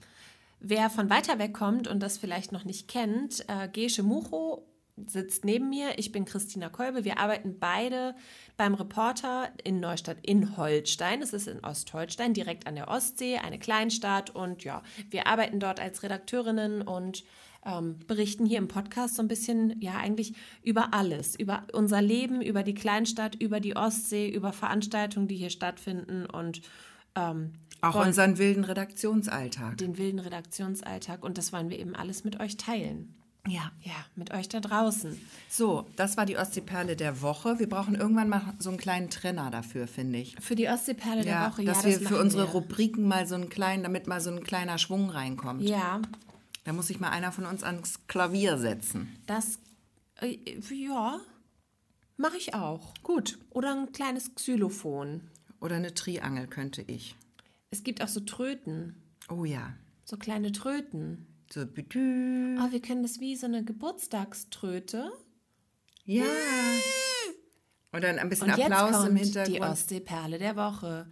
Wer 0.60 0.88
von 0.88 1.10
weiter 1.10 1.38
weg 1.38 1.52
kommt 1.52 1.86
und 1.86 2.00
das 2.00 2.18
vielleicht 2.18 2.52
noch 2.52 2.64
nicht 2.64 2.88
kennt, 2.88 3.44
äh, 3.48 3.68
Gesche 3.68 4.02
Mucho 4.02 4.66
sitzt 5.06 5.44
neben 5.44 5.68
mir. 5.68 5.98
Ich 5.98 6.10
bin 6.12 6.24
Christina 6.24 6.68
Kolbe. 6.68 7.04
Wir 7.04 7.18
arbeiten 7.18 7.58
beide 7.58 8.14
beim 8.56 8.74
Reporter 8.74 9.50
in 9.62 9.80
Neustadt 9.80 10.18
in 10.22 10.56
Holstein. 10.56 11.20
Es 11.20 11.32
ist 11.32 11.48
in 11.48 11.62
Ostholstein, 11.64 12.32
direkt 12.32 12.66
an 12.66 12.76
der 12.76 12.88
Ostsee, 12.88 13.36
eine 13.36 13.58
Kleinstadt. 13.58 14.30
Und 14.30 14.64
ja, 14.64 14.82
wir 15.10 15.26
arbeiten 15.26 15.60
dort 15.60 15.80
als 15.80 16.02
Redakteurinnen 16.02 16.82
und 16.82 17.24
ähm, 17.64 17.98
berichten 18.06 18.46
hier 18.46 18.58
im 18.58 18.68
Podcast 18.68 19.16
so 19.16 19.22
ein 19.22 19.28
bisschen, 19.28 19.80
ja, 19.80 19.96
eigentlich 19.96 20.34
über 20.62 20.94
alles. 20.94 21.38
Über 21.38 21.66
unser 21.72 22.00
Leben, 22.00 22.40
über 22.40 22.62
die 22.62 22.74
Kleinstadt, 22.74 23.34
über 23.34 23.60
die 23.60 23.76
Ostsee, 23.76 24.28
über 24.28 24.52
Veranstaltungen, 24.52 25.28
die 25.28 25.36
hier 25.36 25.50
stattfinden 25.50 26.24
und 26.26 26.62
ähm, 27.16 27.52
Auch 27.82 27.96
unseren 27.96 28.38
wilden 28.38 28.64
Redaktionsalltag. 28.64 29.76
den 29.78 29.98
wilden 29.98 30.20
Redaktionsalltag 30.20 31.22
und 31.24 31.36
das 31.38 31.52
wollen 31.52 31.68
wir 31.68 31.78
eben 31.78 31.94
alles 31.94 32.24
mit 32.24 32.40
euch 32.40 32.56
teilen. 32.56 33.14
Ja. 33.48 33.70
Ja, 33.82 33.94
mit 34.16 34.32
euch 34.32 34.48
da 34.48 34.60
draußen. 34.60 35.20
So, 35.48 35.86
das 35.96 36.16
war 36.16 36.26
die 36.26 36.36
Ostseeperle 36.36 36.96
der 36.96 37.22
Woche. 37.22 37.58
Wir 37.58 37.68
brauchen 37.68 37.94
irgendwann 37.94 38.28
mal 38.28 38.54
so 38.58 38.70
einen 38.70 38.78
kleinen 38.78 39.10
Trenner 39.10 39.50
dafür, 39.50 39.86
finde 39.86 40.18
ich. 40.18 40.36
Für 40.40 40.54
die 40.56 40.68
Ostseeperle 40.68 41.24
Ja, 41.24 41.42
der 41.44 41.50
Woche, 41.52 41.64
dass 41.64 41.82
ja, 41.82 41.90
wir 41.90 41.98
das 42.00 42.08
für 42.08 42.20
unsere 42.20 42.44
wir. 42.46 42.50
Rubriken 42.52 43.06
mal 43.06 43.26
so 43.26 43.34
einen 43.36 43.48
kleinen, 43.48 43.82
damit 43.82 44.06
mal 44.06 44.20
so 44.20 44.30
ein 44.30 44.42
kleiner 44.42 44.78
Schwung 44.78 45.10
reinkommt. 45.10 45.62
Ja, 45.62 46.00
Da 46.64 46.72
muss 46.72 46.88
sich 46.88 46.98
mal 47.00 47.10
einer 47.10 47.30
von 47.32 47.46
uns 47.46 47.62
ans 47.62 48.06
Klavier 48.08 48.58
setzen. 48.58 49.16
das, 49.26 49.58
äh, 50.20 50.38
ja, 50.70 51.20
mache 52.16 52.36
ich 52.36 52.54
auch. 52.54 52.94
Gut. 53.02 53.38
Oder 53.50 53.72
ein 53.74 53.92
kleines 53.92 54.34
Xylophon. 54.34 55.20
Oder 55.60 55.76
eine 55.76 55.94
Triangel 55.94 56.46
könnte 56.48 56.82
ich. 56.82 57.14
Es 57.70 57.84
gibt 57.84 58.02
auch 58.02 58.08
so 58.08 58.20
Tröten, 58.20 58.94
Oh 59.28 59.44
ja. 59.44 59.74
so 60.04 60.16
kleine 60.16 60.52
Tröten. 60.52 61.26
So, 61.52 61.64
bütü. 61.66 62.56
Oh, 62.60 62.72
wir 62.72 62.80
können 62.82 63.02
das 63.02 63.20
wie 63.20 63.36
so 63.36 63.46
eine 63.46 63.64
Geburtstagströte. 63.64 65.10
Ja. 66.04 66.24
Und 67.92 68.04
dann 68.04 68.18
ein 68.18 68.28
bisschen 68.28 68.50
Und 68.50 68.60
Applaus 68.60 69.06
im 69.08 69.14
die 69.16 69.22
Hintergrund. 69.24 69.60
Ostseeperle 69.72 70.38
der 70.38 70.56
Woche. 70.56 71.06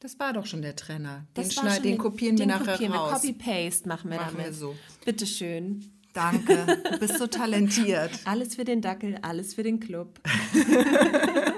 Das 0.00 0.18
war 0.20 0.32
doch 0.32 0.46
schon 0.46 0.62
der 0.62 0.76
Trenner. 0.76 1.26
Das 1.34 1.48
den, 1.48 1.52
schneid, 1.52 1.84
den 1.84 1.92
der- 1.92 1.98
kopieren 1.98 2.38
wir 2.38 2.46
den 2.46 2.50
nachher 2.50 2.72
kopieren 2.74 2.92
wir. 2.92 3.00
raus. 3.00 3.20
Copy-Paste 3.20 3.88
machen 3.88 4.10
wir 4.10 4.18
Machen 4.18 4.36
damit. 4.36 4.46
wir 4.46 4.52
so. 4.54 4.76
Bitteschön. 5.04 5.92
Danke. 6.14 6.80
Du 6.92 6.98
bist 7.00 7.18
so 7.18 7.26
talentiert. 7.26 8.12
Alles 8.24 8.54
für 8.54 8.64
den 8.64 8.80
Dackel, 8.80 9.18
alles 9.22 9.54
für 9.54 9.64
den 9.64 9.80
Club. 9.80 10.20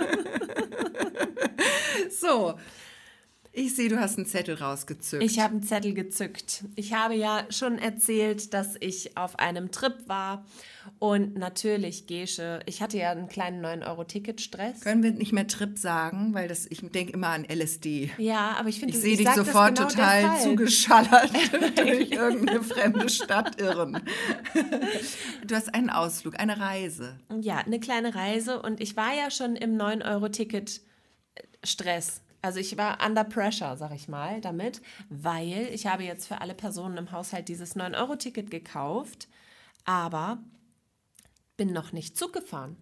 So. 2.10 2.54
Ich 3.60 3.76
sehe, 3.76 3.90
du 3.90 4.00
hast 4.00 4.16
einen 4.16 4.24
Zettel 4.24 4.54
rausgezückt. 4.54 5.22
Ich 5.22 5.38
habe 5.38 5.52
einen 5.52 5.62
Zettel 5.62 5.92
gezückt. 5.92 6.64
Ich 6.76 6.94
habe 6.94 7.14
ja 7.14 7.44
schon 7.50 7.78
erzählt, 7.78 8.54
dass 8.54 8.76
ich 8.80 9.18
auf 9.18 9.38
einem 9.38 9.70
Trip 9.70 9.96
war. 10.06 10.46
Und 10.98 11.36
natürlich, 11.36 12.06
Gesche, 12.06 12.60
ich 12.64 12.80
hatte 12.80 12.96
ja 12.96 13.10
einen 13.10 13.28
kleinen 13.28 13.62
9-Euro-Ticket-Stress. 13.62 14.80
Können 14.80 15.02
wir 15.02 15.10
nicht 15.10 15.32
mehr 15.32 15.46
Trip 15.46 15.78
sagen, 15.78 16.32
weil 16.32 16.48
das, 16.48 16.66
ich 16.70 16.80
denke 16.80 17.12
immer 17.12 17.28
an 17.28 17.44
LSD. 17.44 18.10
Ja, 18.16 18.56
aber 18.58 18.70
ich 18.70 18.80
finde, 18.80 18.94
Ich 18.94 19.00
sehe 19.02 19.18
dich 19.18 19.28
sofort 19.28 19.76
genau 19.76 19.90
total 19.90 20.40
zugeschallert 20.40 21.30
durch 21.76 22.12
irgendeine 22.12 22.62
fremde 22.62 23.10
Stadt 23.10 23.60
irren. 23.60 24.00
Du 25.46 25.54
hast 25.54 25.74
einen 25.74 25.90
Ausflug, 25.90 26.40
eine 26.40 26.58
Reise. 26.58 27.20
Ja, 27.40 27.58
eine 27.58 27.78
kleine 27.78 28.14
Reise. 28.14 28.62
Und 28.62 28.80
ich 28.80 28.96
war 28.96 29.14
ja 29.14 29.30
schon 29.30 29.54
im 29.54 29.76
9-Euro-Ticket-Stress. 29.76 32.22
Also 32.42 32.58
ich 32.58 32.76
war 32.78 33.04
under 33.04 33.24
pressure, 33.24 33.76
sag 33.76 33.92
ich 33.94 34.08
mal, 34.08 34.40
damit, 34.40 34.80
weil 35.08 35.68
ich 35.72 35.86
habe 35.86 36.04
jetzt 36.04 36.26
für 36.26 36.40
alle 36.40 36.54
Personen 36.54 36.96
im 36.96 37.12
Haushalt 37.12 37.48
dieses 37.48 37.76
9-Euro-Ticket 37.76 38.50
gekauft, 38.50 39.28
aber 39.84 40.42
bin 41.56 41.72
noch 41.72 41.92
nicht 41.92 42.16
Zug 42.16 42.32
gefahren. 42.32 42.76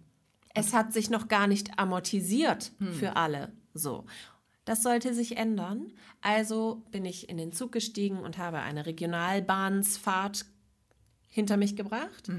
Es 0.53 0.73
hat 0.73 0.93
sich 0.93 1.09
noch 1.09 1.27
gar 1.27 1.47
nicht 1.47 1.77
amortisiert 1.77 2.71
für 2.91 3.15
alle. 3.15 3.51
So. 3.73 4.05
Das 4.65 4.83
sollte 4.83 5.13
sich 5.13 5.37
ändern. 5.37 5.91
Also 6.21 6.83
bin 6.91 7.05
ich 7.05 7.29
in 7.29 7.37
den 7.37 7.51
Zug 7.51 7.71
gestiegen 7.71 8.19
und 8.19 8.37
habe 8.37 8.59
eine 8.59 8.85
Regionalbahnsfahrt 8.85 10.45
hinter 11.27 11.57
mich 11.57 11.75
gebracht 11.75 12.29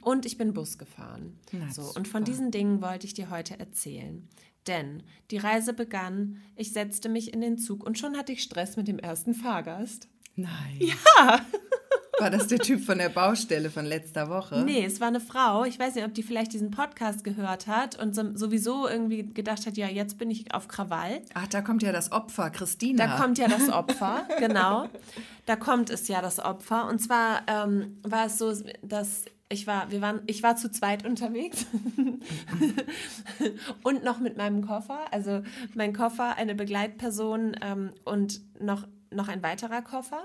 und 0.00 0.26
ich 0.26 0.38
bin 0.38 0.54
Bus 0.54 0.78
gefahren. 0.78 1.38
Na, 1.52 1.70
so, 1.72 1.92
und 1.94 2.08
von 2.08 2.24
diesen 2.24 2.50
Dingen 2.50 2.80
wollte 2.80 3.06
ich 3.06 3.14
dir 3.14 3.30
heute 3.30 3.58
erzählen. 3.60 4.28
Denn 4.70 5.02
die 5.32 5.38
Reise 5.38 5.72
begann, 5.72 6.40
ich 6.54 6.72
setzte 6.72 7.08
mich 7.08 7.34
in 7.34 7.40
den 7.40 7.58
Zug 7.58 7.84
und 7.84 7.98
schon 7.98 8.16
hatte 8.16 8.30
ich 8.30 8.40
Stress 8.40 8.76
mit 8.76 8.86
dem 8.86 9.00
ersten 9.00 9.34
Fahrgast. 9.34 10.06
Nein. 10.36 10.78
Ja. 10.78 11.40
War 12.20 12.30
das 12.30 12.46
der 12.46 12.60
Typ 12.60 12.84
von 12.84 12.98
der 12.98 13.08
Baustelle 13.08 13.68
von 13.68 13.84
letzter 13.84 14.28
Woche? 14.28 14.62
Nee, 14.62 14.84
es 14.84 15.00
war 15.00 15.08
eine 15.08 15.20
Frau. 15.20 15.64
Ich 15.64 15.78
weiß 15.78 15.94
nicht, 15.94 16.04
ob 16.04 16.12
die 16.12 16.22
vielleicht 16.22 16.52
diesen 16.52 16.70
Podcast 16.70 17.24
gehört 17.24 17.66
hat 17.66 17.98
und 17.98 18.14
so, 18.14 18.36
sowieso 18.36 18.86
irgendwie 18.86 19.32
gedacht 19.32 19.66
hat, 19.66 19.78
ja, 19.78 19.88
jetzt 19.88 20.18
bin 20.18 20.30
ich 20.30 20.54
auf 20.54 20.68
Krawall. 20.68 21.22
Ach, 21.32 21.48
da 21.48 21.62
kommt 21.62 21.82
ja 21.82 21.92
das 21.92 22.12
Opfer, 22.12 22.50
Christina. 22.50 23.06
Da 23.06 23.16
kommt 23.16 23.38
ja 23.38 23.48
das 23.48 23.70
Opfer, 23.70 24.28
genau. 24.38 24.88
Da 25.46 25.56
kommt 25.56 25.88
es 25.88 26.06
ja 26.08 26.20
das 26.20 26.38
Opfer. 26.38 26.88
Und 26.88 27.00
zwar 27.00 27.40
ähm, 27.48 27.98
war 28.02 28.26
es 28.26 28.38
so, 28.38 28.52
dass 28.82 29.24
ich 29.50 29.66
war, 29.66 29.90
wir 29.90 30.00
waren, 30.00 30.22
ich 30.26 30.42
war 30.42 30.56
zu 30.56 30.70
zweit 30.70 31.04
unterwegs 31.04 31.66
und 33.82 34.04
noch 34.04 34.20
mit 34.20 34.36
meinem 34.36 34.64
Koffer. 34.64 35.00
Also 35.10 35.42
mein 35.74 35.92
Koffer, 35.92 36.36
eine 36.36 36.54
Begleitperson 36.54 37.56
ähm, 37.60 37.90
und 38.04 38.40
noch, 38.60 38.86
noch 39.10 39.28
ein 39.28 39.42
weiterer 39.42 39.82
Koffer. 39.82 40.24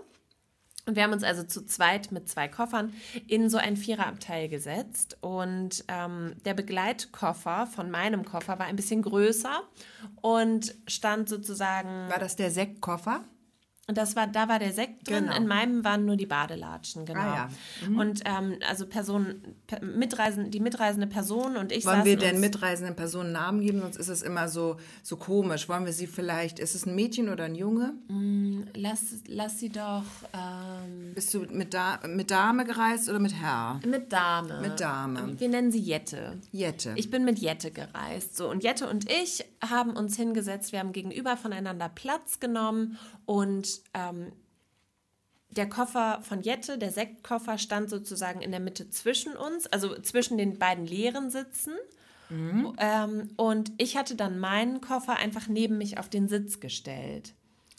Und 0.86 0.96
wir 0.96 1.04
haben 1.04 1.14
uns 1.14 1.24
also 1.24 1.42
zu 1.42 1.66
zweit 1.66 2.12
mit 2.12 2.30
zwei 2.30 2.48
Koffern 2.48 2.94
in 3.28 3.50
so 3.50 3.58
ein 3.58 3.76
Viererabteil 3.76 4.48
gesetzt. 4.48 5.18
Und 5.22 5.84
ähm, 5.88 6.36
der 6.46 6.54
Begleitkoffer 6.54 7.66
von 7.66 7.90
meinem 7.90 8.24
Koffer 8.24 8.60
war 8.60 8.68
ein 8.68 8.76
bisschen 8.76 9.02
größer 9.02 9.64
und 10.22 10.76
stand 10.86 11.28
sozusagen. 11.28 12.10
War 12.10 12.20
das 12.20 12.36
der 12.36 12.52
Sektkoffer? 12.52 13.24
Und 13.88 14.00
das 14.00 14.16
war, 14.16 14.26
da 14.26 14.50
war 14.50 14.58
der 14.58 14.74
Sekt 14.74 15.08
drin, 15.08 15.26
Genau. 15.26 15.38
in 15.38 15.46
meinem 15.46 15.84
waren 15.84 16.06
nur 16.06 16.16
die 16.16 16.26
Badelatschen, 16.26 17.06
genau. 17.06 17.20
Ah, 17.22 17.50
Und 17.96 18.22
ähm, 18.26 18.58
also 18.68 18.88
Personen, 18.88 19.56
per, 19.68 19.80
mitreisen, 19.84 20.50
die 20.50 20.60
mitreisende 20.60 21.06
Person 21.06 21.56
und 21.56 21.72
ich 21.72 21.86
Wollen 21.86 22.04
wir 22.04 22.14
saßen 22.14 22.20
den 22.20 22.32
uns- 22.38 22.40
mitreisenden 22.42 22.96
Personen 22.96 23.32
Namen 23.32 23.62
geben? 23.62 23.82
Sonst 23.82 23.98
ist 23.98 24.08
es 24.08 24.24
immer 24.24 24.48
so, 24.50 24.78
so 25.04 25.18
komisch. 25.18 25.70
Wollen 25.70 25.86
wir 25.86 25.94
sie 25.94 26.08
vielleicht, 26.08 26.58
ist 26.58 26.74
es 26.74 26.88
ein 26.88 26.96
Mädchen 26.96 27.30
oder 27.30 27.44
ein 27.44 27.54
Junge? 27.54 27.94
Lass, 28.76 29.02
lass 29.28 29.60
sie 29.60 29.70
doch 29.70 30.02
ähm, 30.34 31.14
Bist 31.14 31.32
du 31.36 31.42
mit, 31.52 31.76
da 31.76 32.00
mit 32.08 32.32
Dame 32.32 32.66
gereist 32.66 33.08
oder 33.08 33.20
mit 33.20 33.36
Herr? 33.40 33.80
mit 33.86 34.12
Dame. 34.12 34.62
Mit 34.62 34.80
Dame. 34.80 35.40
Wir 35.40 35.50
nennen 35.50 35.72
sie 35.72 35.80
Jette. 35.80 36.40
Jette. 36.52 36.94
Ich 36.96 37.12
bin 37.12 37.24
mit 37.24 37.38
Jette 37.38 37.70
gereist. 37.70 38.36
So, 38.36 38.50
und 38.50 38.64
Jette 38.64 38.90
und 38.90 39.08
ich 39.12 39.46
haben 39.62 39.92
uns 39.92 40.16
hingesetzt, 40.16 40.72
wir 40.72 40.80
haben 40.80 40.92
gegenüber 40.92 41.38
voneinander 41.38 41.88
Platz 41.90 42.40
genommen 42.40 42.98
und 43.26 43.75
ähm, 43.94 44.32
der 45.50 45.70
Koffer 45.70 46.20
von 46.22 46.42
Jette, 46.42 46.78
der 46.78 46.92
Sektkoffer, 46.92 47.58
stand 47.58 47.90
sozusagen 47.90 48.42
in 48.42 48.52
der 48.52 48.60
Mitte 48.60 48.90
zwischen 48.90 49.36
uns, 49.36 49.68
also 49.68 50.00
zwischen 50.02 50.38
den 50.38 50.60
beiden 50.60 50.86
leeren 50.86 51.30
Sitzen. 51.30 51.74
Ähm, 52.78 53.30
und 53.38 53.72
ich 53.78 53.98
hatte 53.98 54.16
dann 54.16 54.40
meinen 54.40 54.82
Koffer 54.82 55.16
einfach 55.16 55.48
neben 55.48 55.78
mich 55.78 55.98
auf 55.98 56.10
den 56.10 56.28
Sitz 56.28 56.60
gestellt. 56.60 57.34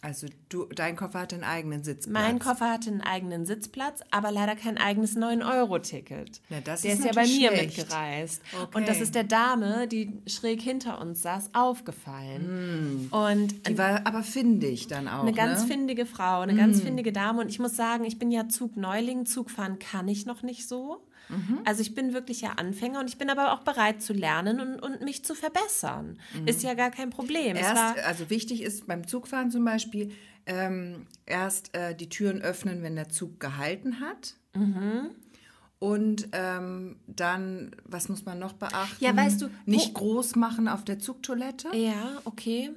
Also 0.07 0.29
du, 0.51 0.67
dein 0.67 0.95
Koffer 0.95 1.19
hat 1.19 1.35
einen 1.35 1.43
eigenen 1.43 1.83
Sitzplatz. 1.83 2.13
Mein 2.13 2.39
Koffer 2.39 2.71
hatte 2.71 2.91
einen 2.91 3.01
eigenen 3.01 3.45
Sitzplatz, 3.45 4.03
aber 4.13 4.31
leider 4.31 4.55
kein 4.55 4.79
eigenes 4.79 5.17
9-Euro-Ticket. 5.17 6.41
Na, 6.49 6.61
das 6.61 6.83
der 6.83 6.93
ist 6.93 7.01
ist, 7.01 7.07
ja 7.07 7.13
bei 7.13 7.27
mir 7.27 7.49
schlecht. 7.49 7.79
mitgereist. 7.79 8.41
Okay. 8.63 8.79
Und 8.79 8.89
das 8.89 9.01
ist 9.01 9.17
der 9.17 9.25
Dame, 9.25 9.89
die 9.89 10.13
schräg 10.29 10.63
hinter 10.63 11.01
uns 11.01 11.23
saß, 11.23 11.51
aufgefallen. 11.55 13.09
Und 13.11 13.67
Die 13.69 13.77
war 13.77 14.07
aber 14.07 14.23
findig 14.23 14.87
dann 14.87 15.09
auch. 15.09 15.23
eine 15.23 15.33
ganz 15.33 15.63
ne? 15.63 15.67
findige 15.67 16.07
Frau, 16.07 16.41
eine 16.43 16.55
ganz 16.55 16.81
findige 16.81 17.13
Dame. 17.13 17.41
Und 17.41 17.49
ich 17.49 17.59
muss 17.59 17.75
sagen, 17.75 18.05
ich 18.05 18.17
bin 18.17 18.31
ja 18.31 18.49
Zugneuling. 18.49 19.27
Zugfahren 19.27 19.81
kann 19.81 20.07
ich 20.07 20.25
noch 20.25 20.45
nicht 20.45 20.69
so. 20.69 21.03
Also 21.65 21.83
ich 21.83 21.95
bin 21.95 22.13
wirklich 22.13 22.41
ja 22.41 22.53
Anfänger 22.53 23.01
und 23.01 23.09
ich 23.09 23.19
bin 23.19 23.31
aber 23.31 23.53
auch 23.53 23.61
bereit 23.61 24.01
zu 24.01 24.13
lernen 24.13 24.61
und, 24.61 24.79
und 24.79 25.03
mich 25.03 25.25
zu 25.25 25.35
verbessern. 25.35 26.19
Ist 26.45 26.63
ja 26.63 26.75
gar 26.75 26.91
kein 26.91 27.11
Problem. 27.11 27.57
Erst, 27.57 27.99
also 28.05 28.31
wichtig 28.31 28.63
ist 28.63 28.87
beim 28.87 29.07
Zugfahren 29.07 29.51
zum 29.51 29.65
Beispiel, 29.65 29.96
ähm, 30.47 31.07
erst 31.27 31.75
äh, 31.75 31.95
die 31.95 32.09
Türen 32.09 32.41
öffnen, 32.43 32.83
wenn 32.83 32.97
der 32.97 33.09
Zug 33.09 33.41
gehalten 33.41 34.01
hat. 34.01 34.35
Mhm. 34.55 35.11
Und 35.79 36.29
ähm, 36.33 36.97
dann, 37.07 37.77
was 37.85 38.09
muss 38.09 38.25
man 38.25 38.39
noch 38.39 38.55
beachten? 38.55 39.05
Ja, 39.05 39.15
weißt 39.15 39.43
du, 39.43 39.51
Nicht 39.67 39.93
groß 39.93 40.37
machen 40.37 40.69
auf 40.69 40.85
der 40.85 40.99
Zugtoilette 40.99 41.69
ja, 41.77 42.21
okay. 42.25 42.71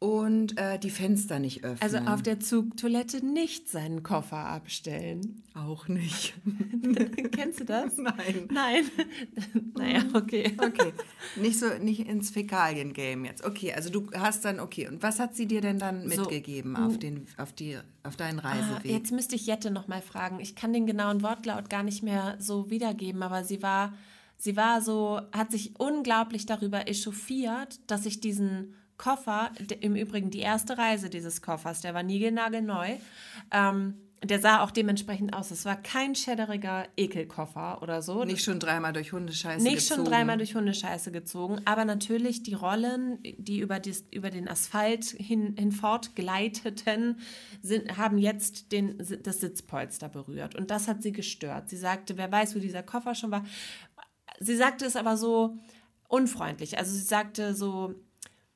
Und 0.00 0.56
äh, 0.56 0.78
die 0.78 0.88
Fenster 0.88 1.38
nicht 1.38 1.62
öffnen. 1.62 1.82
Also 1.82 1.98
auf 2.10 2.22
der 2.22 2.40
Zugtoilette 2.40 3.24
nicht 3.24 3.68
seinen 3.68 4.02
Koffer 4.02 4.38
abstellen. 4.38 5.42
Auch 5.54 5.88
nicht. 5.88 6.32
Kennst 7.32 7.60
du 7.60 7.64
das? 7.66 7.98
Nein. 7.98 8.48
Nein. 8.50 8.84
naja, 9.76 10.02
okay. 10.14 10.56
Okay, 10.56 10.94
nicht 11.36 11.58
so 11.58 11.66
nicht 11.78 12.08
ins 12.08 12.30
Fäkalien-Game 12.30 13.26
jetzt. 13.26 13.44
Okay, 13.44 13.74
also 13.74 13.90
du 13.90 14.10
hast 14.16 14.46
dann 14.46 14.58
okay. 14.58 14.88
Und 14.88 15.02
was 15.02 15.20
hat 15.20 15.36
sie 15.36 15.44
dir 15.46 15.60
denn 15.60 15.78
dann 15.78 16.08
So, 16.08 16.22
mitgegeben 16.22 16.76
auf 16.76 16.98
den 16.98 17.26
auf 17.36 17.52
die 17.52 17.76
auf 18.02 18.16
deinen 18.16 18.40
Ah, 18.40 18.52
Reiseweg? 18.52 18.90
Jetzt 18.90 19.12
müsste 19.12 19.36
ich 19.36 19.46
Jette 19.46 19.70
noch 19.70 19.86
mal 19.86 20.00
fragen. 20.00 20.40
Ich 20.40 20.56
kann 20.56 20.72
den 20.72 20.86
genauen 20.86 21.22
Wortlaut 21.22 21.68
gar 21.68 21.82
nicht 21.82 22.02
mehr 22.02 22.36
so 22.38 22.70
wiedergeben, 22.70 23.22
aber 23.22 23.44
sie 23.44 23.62
war, 23.62 23.92
sie 24.38 24.56
war 24.56 24.80
so, 24.80 25.20
hat 25.32 25.50
sich 25.50 25.78
unglaublich 25.78 26.46
darüber 26.46 26.88
echauffiert, 26.88 27.78
dass 27.86 28.06
ich 28.06 28.20
diesen 28.20 28.76
Koffer, 29.00 29.50
im 29.80 29.96
Übrigen 29.96 30.28
die 30.28 30.40
erste 30.40 30.76
Reise 30.76 31.08
dieses 31.08 31.40
Koffers, 31.40 31.80
der 31.80 31.94
war 31.94 32.02
niegelnagelneu, 32.02 32.96
ähm, 33.50 33.94
der 34.22 34.40
sah 34.40 34.62
auch 34.62 34.70
dementsprechend 34.70 35.32
aus. 35.32 35.50
Es 35.50 35.64
war 35.64 35.76
kein 35.76 36.14
schäderiger 36.14 36.86
Ekelkoffer 36.98 37.80
oder 37.80 38.02
so. 38.02 38.24
nicht 38.24 38.44
schon 38.44 38.60
dreimal 38.60 38.92
durch 38.92 39.14
Hundescheiße 39.14 39.62
Nicht 39.62 39.88
schon 39.88 39.96
gezogen. 39.96 40.10
dreimal 40.10 40.36
durch 40.36 40.54
Hundescheiße 40.54 41.12
gezogen, 41.12 41.62
aber 41.64 41.86
natürlich 41.86 42.42
die 42.42 42.52
Rollen, 42.52 43.18
die 43.22 43.60
über, 43.60 43.80
dies, 43.80 44.04
über 44.10 44.28
den 44.28 44.46
Asphalt 44.48 45.06
hin, 45.06 45.54
hinfort 45.56 46.14
gleiteten, 46.14 47.20
sind, 47.62 47.96
haben 47.96 48.18
jetzt 48.18 48.70
den, 48.70 48.98
das 49.22 49.40
Sitzpolster 49.40 50.10
berührt. 50.10 50.56
Und 50.56 50.70
das 50.70 50.88
hat 50.88 51.02
sie 51.02 51.12
gestört. 51.12 51.70
Sie 51.70 51.78
sagte, 51.78 52.18
wer 52.18 52.30
weiß, 52.30 52.54
wo 52.54 52.58
dieser 52.58 52.82
Koffer 52.82 53.14
schon 53.14 53.30
war. 53.30 53.46
Sie 54.40 54.56
sagte 54.56 54.84
es 54.84 54.94
aber 54.94 55.16
so 55.16 55.56
unfreundlich. 56.08 56.76
Also 56.76 56.92
sie 56.92 57.00
sagte 57.00 57.54
so, 57.54 57.94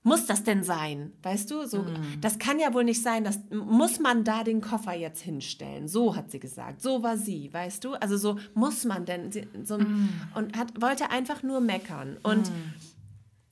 muss 0.05 0.27
das 0.27 0.45
denn 0.45 0.63
sein? 0.63 1.13
Weißt 1.23 1.51
du, 1.51 1.67
so, 1.67 1.85
das 2.21 2.39
kann 2.39 2.61
ja 2.61 2.73
wohl 2.75 2.85
nicht 2.85 3.03
sein, 3.03 3.25
das 3.25 3.41
muss 3.51 3.99
man 3.99 4.23
da 4.23 4.45
den 4.45 4.61
Koffer 4.61 4.95
jetzt 4.95 5.23
hinstellen. 5.23 5.89
So 5.89 6.15
hat 6.15 6.31
sie 6.31 6.39
gesagt. 6.39 6.83
So 6.83 7.03
war 7.03 7.17
sie, 7.17 7.53
weißt 7.53 7.83
du? 7.83 7.95
Also 7.95 8.17
so 8.19 8.39
muss 8.53 8.85
man 8.85 9.07
denn 9.07 9.31
so 9.65 9.75
und 9.75 10.57
hat 10.57 10.81
wollte 10.81 11.11
einfach 11.11 11.43
nur 11.43 11.61
meckern 11.61 12.19
und 12.23 12.53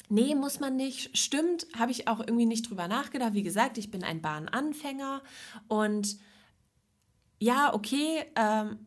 Nee, 0.08 0.34
muss 0.34 0.60
man 0.60 0.76
nicht. 0.76 1.16
Stimmt, 1.16 1.66
habe 1.74 1.90
ich 1.90 2.06
auch 2.06 2.20
irgendwie 2.20 2.44
nicht 2.44 2.68
drüber 2.68 2.86
nachgedacht. 2.86 3.32
Wie 3.32 3.42
gesagt, 3.42 3.78
ich 3.78 3.90
bin 3.90 4.04
ein 4.04 4.20
Bahnanfänger 4.20 5.22
und 5.68 6.18
ja, 7.38 7.72
okay, 7.72 8.22
ähm, 8.36 8.78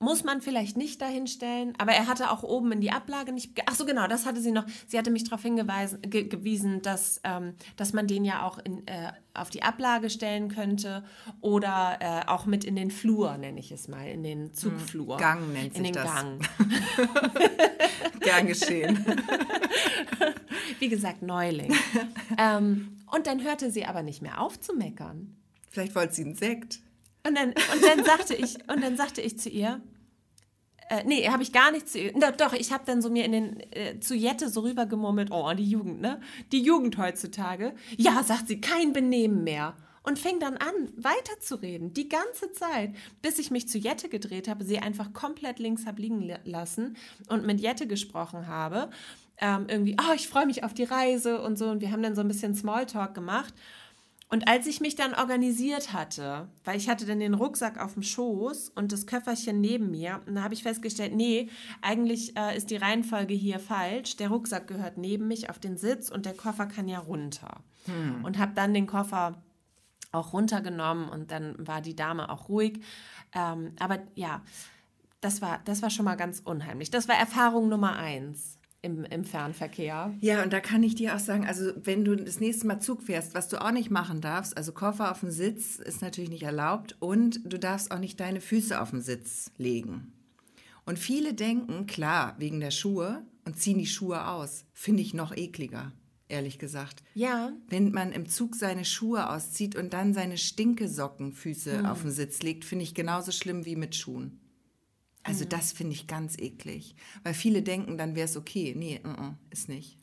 muss 0.00 0.22
man 0.22 0.40
vielleicht 0.40 0.76
nicht 0.76 1.00
dahinstellen, 1.02 1.74
aber 1.78 1.92
er 1.92 2.06
hatte 2.06 2.30
auch 2.30 2.44
oben 2.44 2.70
in 2.70 2.80
die 2.80 2.92
Ablage 2.92 3.32
nicht. 3.32 3.60
Ach 3.66 3.74
so, 3.74 3.84
genau, 3.84 4.06
das 4.06 4.26
hatte 4.26 4.40
sie 4.40 4.52
noch. 4.52 4.64
Sie 4.86 4.96
hatte 4.96 5.10
mich 5.10 5.24
darauf 5.24 5.42
hingewiesen, 5.42 6.00
ge 6.02 6.24
gewiesen, 6.24 6.82
dass, 6.82 7.20
ähm, 7.24 7.54
dass 7.76 7.92
man 7.92 8.06
den 8.06 8.24
ja 8.24 8.46
auch 8.46 8.58
in, 8.58 8.86
äh, 8.86 9.12
auf 9.34 9.50
die 9.50 9.62
Ablage 9.64 10.08
stellen 10.08 10.48
könnte 10.48 11.04
oder 11.40 11.98
äh, 12.00 12.28
auch 12.28 12.46
mit 12.46 12.64
in 12.64 12.76
den 12.76 12.92
Flur, 12.92 13.36
nenne 13.38 13.58
ich 13.58 13.72
es 13.72 13.88
mal, 13.88 14.08
in 14.08 14.22
den 14.22 14.54
Zugflur. 14.54 15.16
Gang 15.16 15.52
nennt 15.52 15.76
in 15.76 15.84
sich 15.84 15.92
den 15.92 15.94
das. 15.94 16.14
Gang. 16.14 16.48
Gern 18.20 18.46
geschehen. 18.46 19.04
Wie 20.78 20.88
gesagt, 20.88 21.22
Neuling. 21.22 21.74
ähm, 22.38 22.98
und 23.10 23.26
dann 23.26 23.42
hörte 23.42 23.72
sie 23.72 23.84
aber 23.84 24.02
nicht 24.02 24.22
mehr 24.22 24.40
auf 24.40 24.60
zu 24.60 24.74
meckern. 24.74 25.36
Vielleicht 25.70 25.96
wollte 25.96 26.14
sie 26.14 26.24
einen 26.24 26.34
Sekt. 26.36 26.80
Und 27.26 27.36
dann, 27.36 27.48
und 27.48 27.84
dann 27.84 28.04
sagte 28.04 28.34
ich, 28.34 28.54
und 28.68 28.82
dann 28.82 28.96
sagte 28.96 29.20
ich 29.20 29.38
zu 29.38 29.48
ihr, 29.48 29.80
äh, 30.88 31.04
nee, 31.04 31.28
habe 31.28 31.42
ich 31.42 31.52
gar 31.52 31.70
nicht 31.70 31.88
zu 31.88 31.98
ihr. 31.98 32.12
Doch, 32.12 32.30
doch 32.30 32.52
ich 32.54 32.72
habe 32.72 32.84
dann 32.86 33.02
so 33.02 33.10
mir 33.10 33.24
in 33.24 33.32
den 33.32 33.60
äh, 33.72 34.00
zu 34.00 34.14
Jette 34.14 34.48
so 34.48 34.60
rübergemurmelt, 34.60 35.30
oh, 35.30 35.52
die 35.52 35.68
Jugend, 35.68 36.00
ne? 36.00 36.20
Die 36.52 36.62
Jugend 36.62 36.96
heutzutage. 36.96 37.74
Ja, 37.96 38.22
sagt 38.22 38.48
sie, 38.48 38.60
kein 38.60 38.92
Benehmen 38.92 39.44
mehr. 39.44 39.76
Und 40.04 40.18
fing 40.18 40.40
dann 40.40 40.56
an, 40.56 40.72
weiterzureden, 40.96 41.92
die 41.92 42.08
ganze 42.08 42.50
Zeit, 42.52 42.94
bis 43.20 43.38
ich 43.38 43.50
mich 43.50 43.68
zu 43.68 43.76
Jette 43.76 44.08
gedreht 44.08 44.48
habe, 44.48 44.64
sie 44.64 44.78
einfach 44.78 45.12
komplett 45.12 45.58
links 45.58 45.84
hab 45.84 45.98
liegen 45.98 46.22
la- 46.22 46.38
lassen 46.44 46.96
und 47.28 47.44
mit 47.44 47.60
Jette 47.60 47.86
gesprochen 47.86 48.46
habe. 48.46 48.88
Ähm, 49.36 49.66
irgendwie, 49.68 49.96
oh, 50.00 50.14
ich 50.14 50.26
freue 50.28 50.46
mich 50.46 50.64
auf 50.64 50.72
die 50.72 50.84
Reise 50.84 51.42
und 51.42 51.58
so. 51.58 51.68
Und 51.68 51.82
wir 51.82 51.92
haben 51.92 52.02
dann 52.02 52.14
so 52.14 52.22
ein 52.22 52.28
bisschen 52.28 52.54
Smalltalk 52.54 53.14
gemacht. 53.14 53.52
Und 54.30 54.46
als 54.46 54.66
ich 54.66 54.80
mich 54.80 54.94
dann 54.94 55.14
organisiert 55.14 55.92
hatte, 55.94 56.48
weil 56.64 56.76
ich 56.76 56.88
hatte 56.88 57.06
dann 57.06 57.18
den 57.18 57.32
Rucksack 57.32 57.82
auf 57.82 57.94
dem 57.94 58.02
Schoß 58.02 58.68
und 58.74 58.92
das 58.92 59.06
Köfferchen 59.06 59.60
neben 59.60 59.90
mir, 59.90 60.20
und 60.26 60.34
da 60.34 60.42
habe 60.42 60.52
ich 60.52 60.62
festgestellt, 60.62 61.14
nee, 61.14 61.48
eigentlich 61.80 62.36
äh, 62.36 62.56
ist 62.56 62.70
die 62.70 62.76
Reihenfolge 62.76 63.32
hier 63.32 63.58
falsch. 63.58 64.16
Der 64.16 64.28
Rucksack 64.28 64.66
gehört 64.66 64.98
neben 64.98 65.28
mich 65.28 65.48
auf 65.48 65.58
den 65.58 65.78
Sitz 65.78 66.10
und 66.10 66.26
der 66.26 66.34
Koffer 66.34 66.66
kann 66.66 66.88
ja 66.88 66.98
runter. 66.98 67.62
Und 68.22 68.38
habe 68.38 68.52
dann 68.54 68.74
den 68.74 68.86
Koffer 68.86 69.42
auch 70.12 70.32
runtergenommen 70.34 71.08
und 71.08 71.30
dann 71.30 71.54
war 71.58 71.80
die 71.80 71.96
Dame 71.96 72.28
auch 72.30 72.48
ruhig. 72.48 72.82
Ähm, 73.34 73.72
aber 73.78 73.98
ja, 74.14 74.42
das 75.20 75.42
war, 75.42 75.60
das 75.64 75.82
war 75.82 75.90
schon 75.90 76.04
mal 76.04 76.16
ganz 76.16 76.40
unheimlich. 76.40 76.90
Das 76.90 77.08
war 77.08 77.16
Erfahrung 77.16 77.68
Nummer 77.68 77.96
eins. 77.96 78.57
Im, 78.82 79.04
im 79.04 79.24
Fernverkehr. 79.24 80.14
Ja, 80.20 80.42
und 80.42 80.52
da 80.52 80.60
kann 80.60 80.82
ich 80.82 80.94
dir 80.94 81.14
auch 81.14 81.18
sagen, 81.18 81.46
also 81.46 81.72
wenn 81.82 82.04
du 82.04 82.14
das 82.14 82.40
nächste 82.40 82.66
Mal 82.66 82.80
Zug 82.80 83.02
fährst, 83.02 83.34
was 83.34 83.48
du 83.48 83.60
auch 83.60 83.72
nicht 83.72 83.90
machen 83.90 84.20
darfst, 84.20 84.56
also 84.56 84.72
Koffer 84.72 85.10
auf 85.10 85.20
den 85.20 85.32
Sitz 85.32 85.76
ist 85.76 86.00
natürlich 86.00 86.30
nicht 86.30 86.44
erlaubt 86.44 86.96
und 87.00 87.40
du 87.44 87.58
darfst 87.58 87.90
auch 87.90 87.98
nicht 87.98 88.20
deine 88.20 88.40
Füße 88.40 88.80
auf 88.80 88.90
den 88.90 89.00
Sitz 89.00 89.50
legen. 89.56 90.12
Und 90.84 90.98
viele 90.98 91.34
denken, 91.34 91.86
klar, 91.86 92.36
wegen 92.38 92.60
der 92.60 92.70
Schuhe 92.70 93.22
und 93.44 93.58
ziehen 93.58 93.78
die 93.78 93.86
Schuhe 93.86 94.26
aus. 94.28 94.64
Finde 94.72 95.02
ich 95.02 95.12
noch 95.12 95.36
ekliger, 95.36 95.92
ehrlich 96.28 96.58
gesagt. 96.58 97.02
Ja. 97.14 97.52
Wenn 97.68 97.90
man 97.90 98.12
im 98.12 98.28
Zug 98.28 98.54
seine 98.54 98.84
Schuhe 98.84 99.28
auszieht 99.28 99.76
und 99.76 99.92
dann 99.92 100.14
seine 100.14 100.38
Stinkesockenfüße 100.38 101.90
auf 101.90 102.02
den 102.02 102.10
Sitz 102.12 102.42
legt, 102.42 102.64
finde 102.64 102.84
ich 102.84 102.94
genauso 102.94 103.32
schlimm 103.32 103.66
wie 103.66 103.76
mit 103.76 103.96
Schuhen. 103.96 104.40
Also 105.28 105.44
das 105.44 105.72
finde 105.72 105.94
ich 105.94 106.06
ganz 106.06 106.36
eklig. 106.38 106.94
Weil 107.22 107.34
viele 107.34 107.62
denken, 107.62 107.98
dann 107.98 108.14
wäre 108.14 108.24
es 108.26 108.36
okay. 108.36 108.74
Nee, 108.76 109.00
mm, 109.02 109.08
mm, 109.08 109.38
ist 109.50 109.68
nicht. 109.68 109.96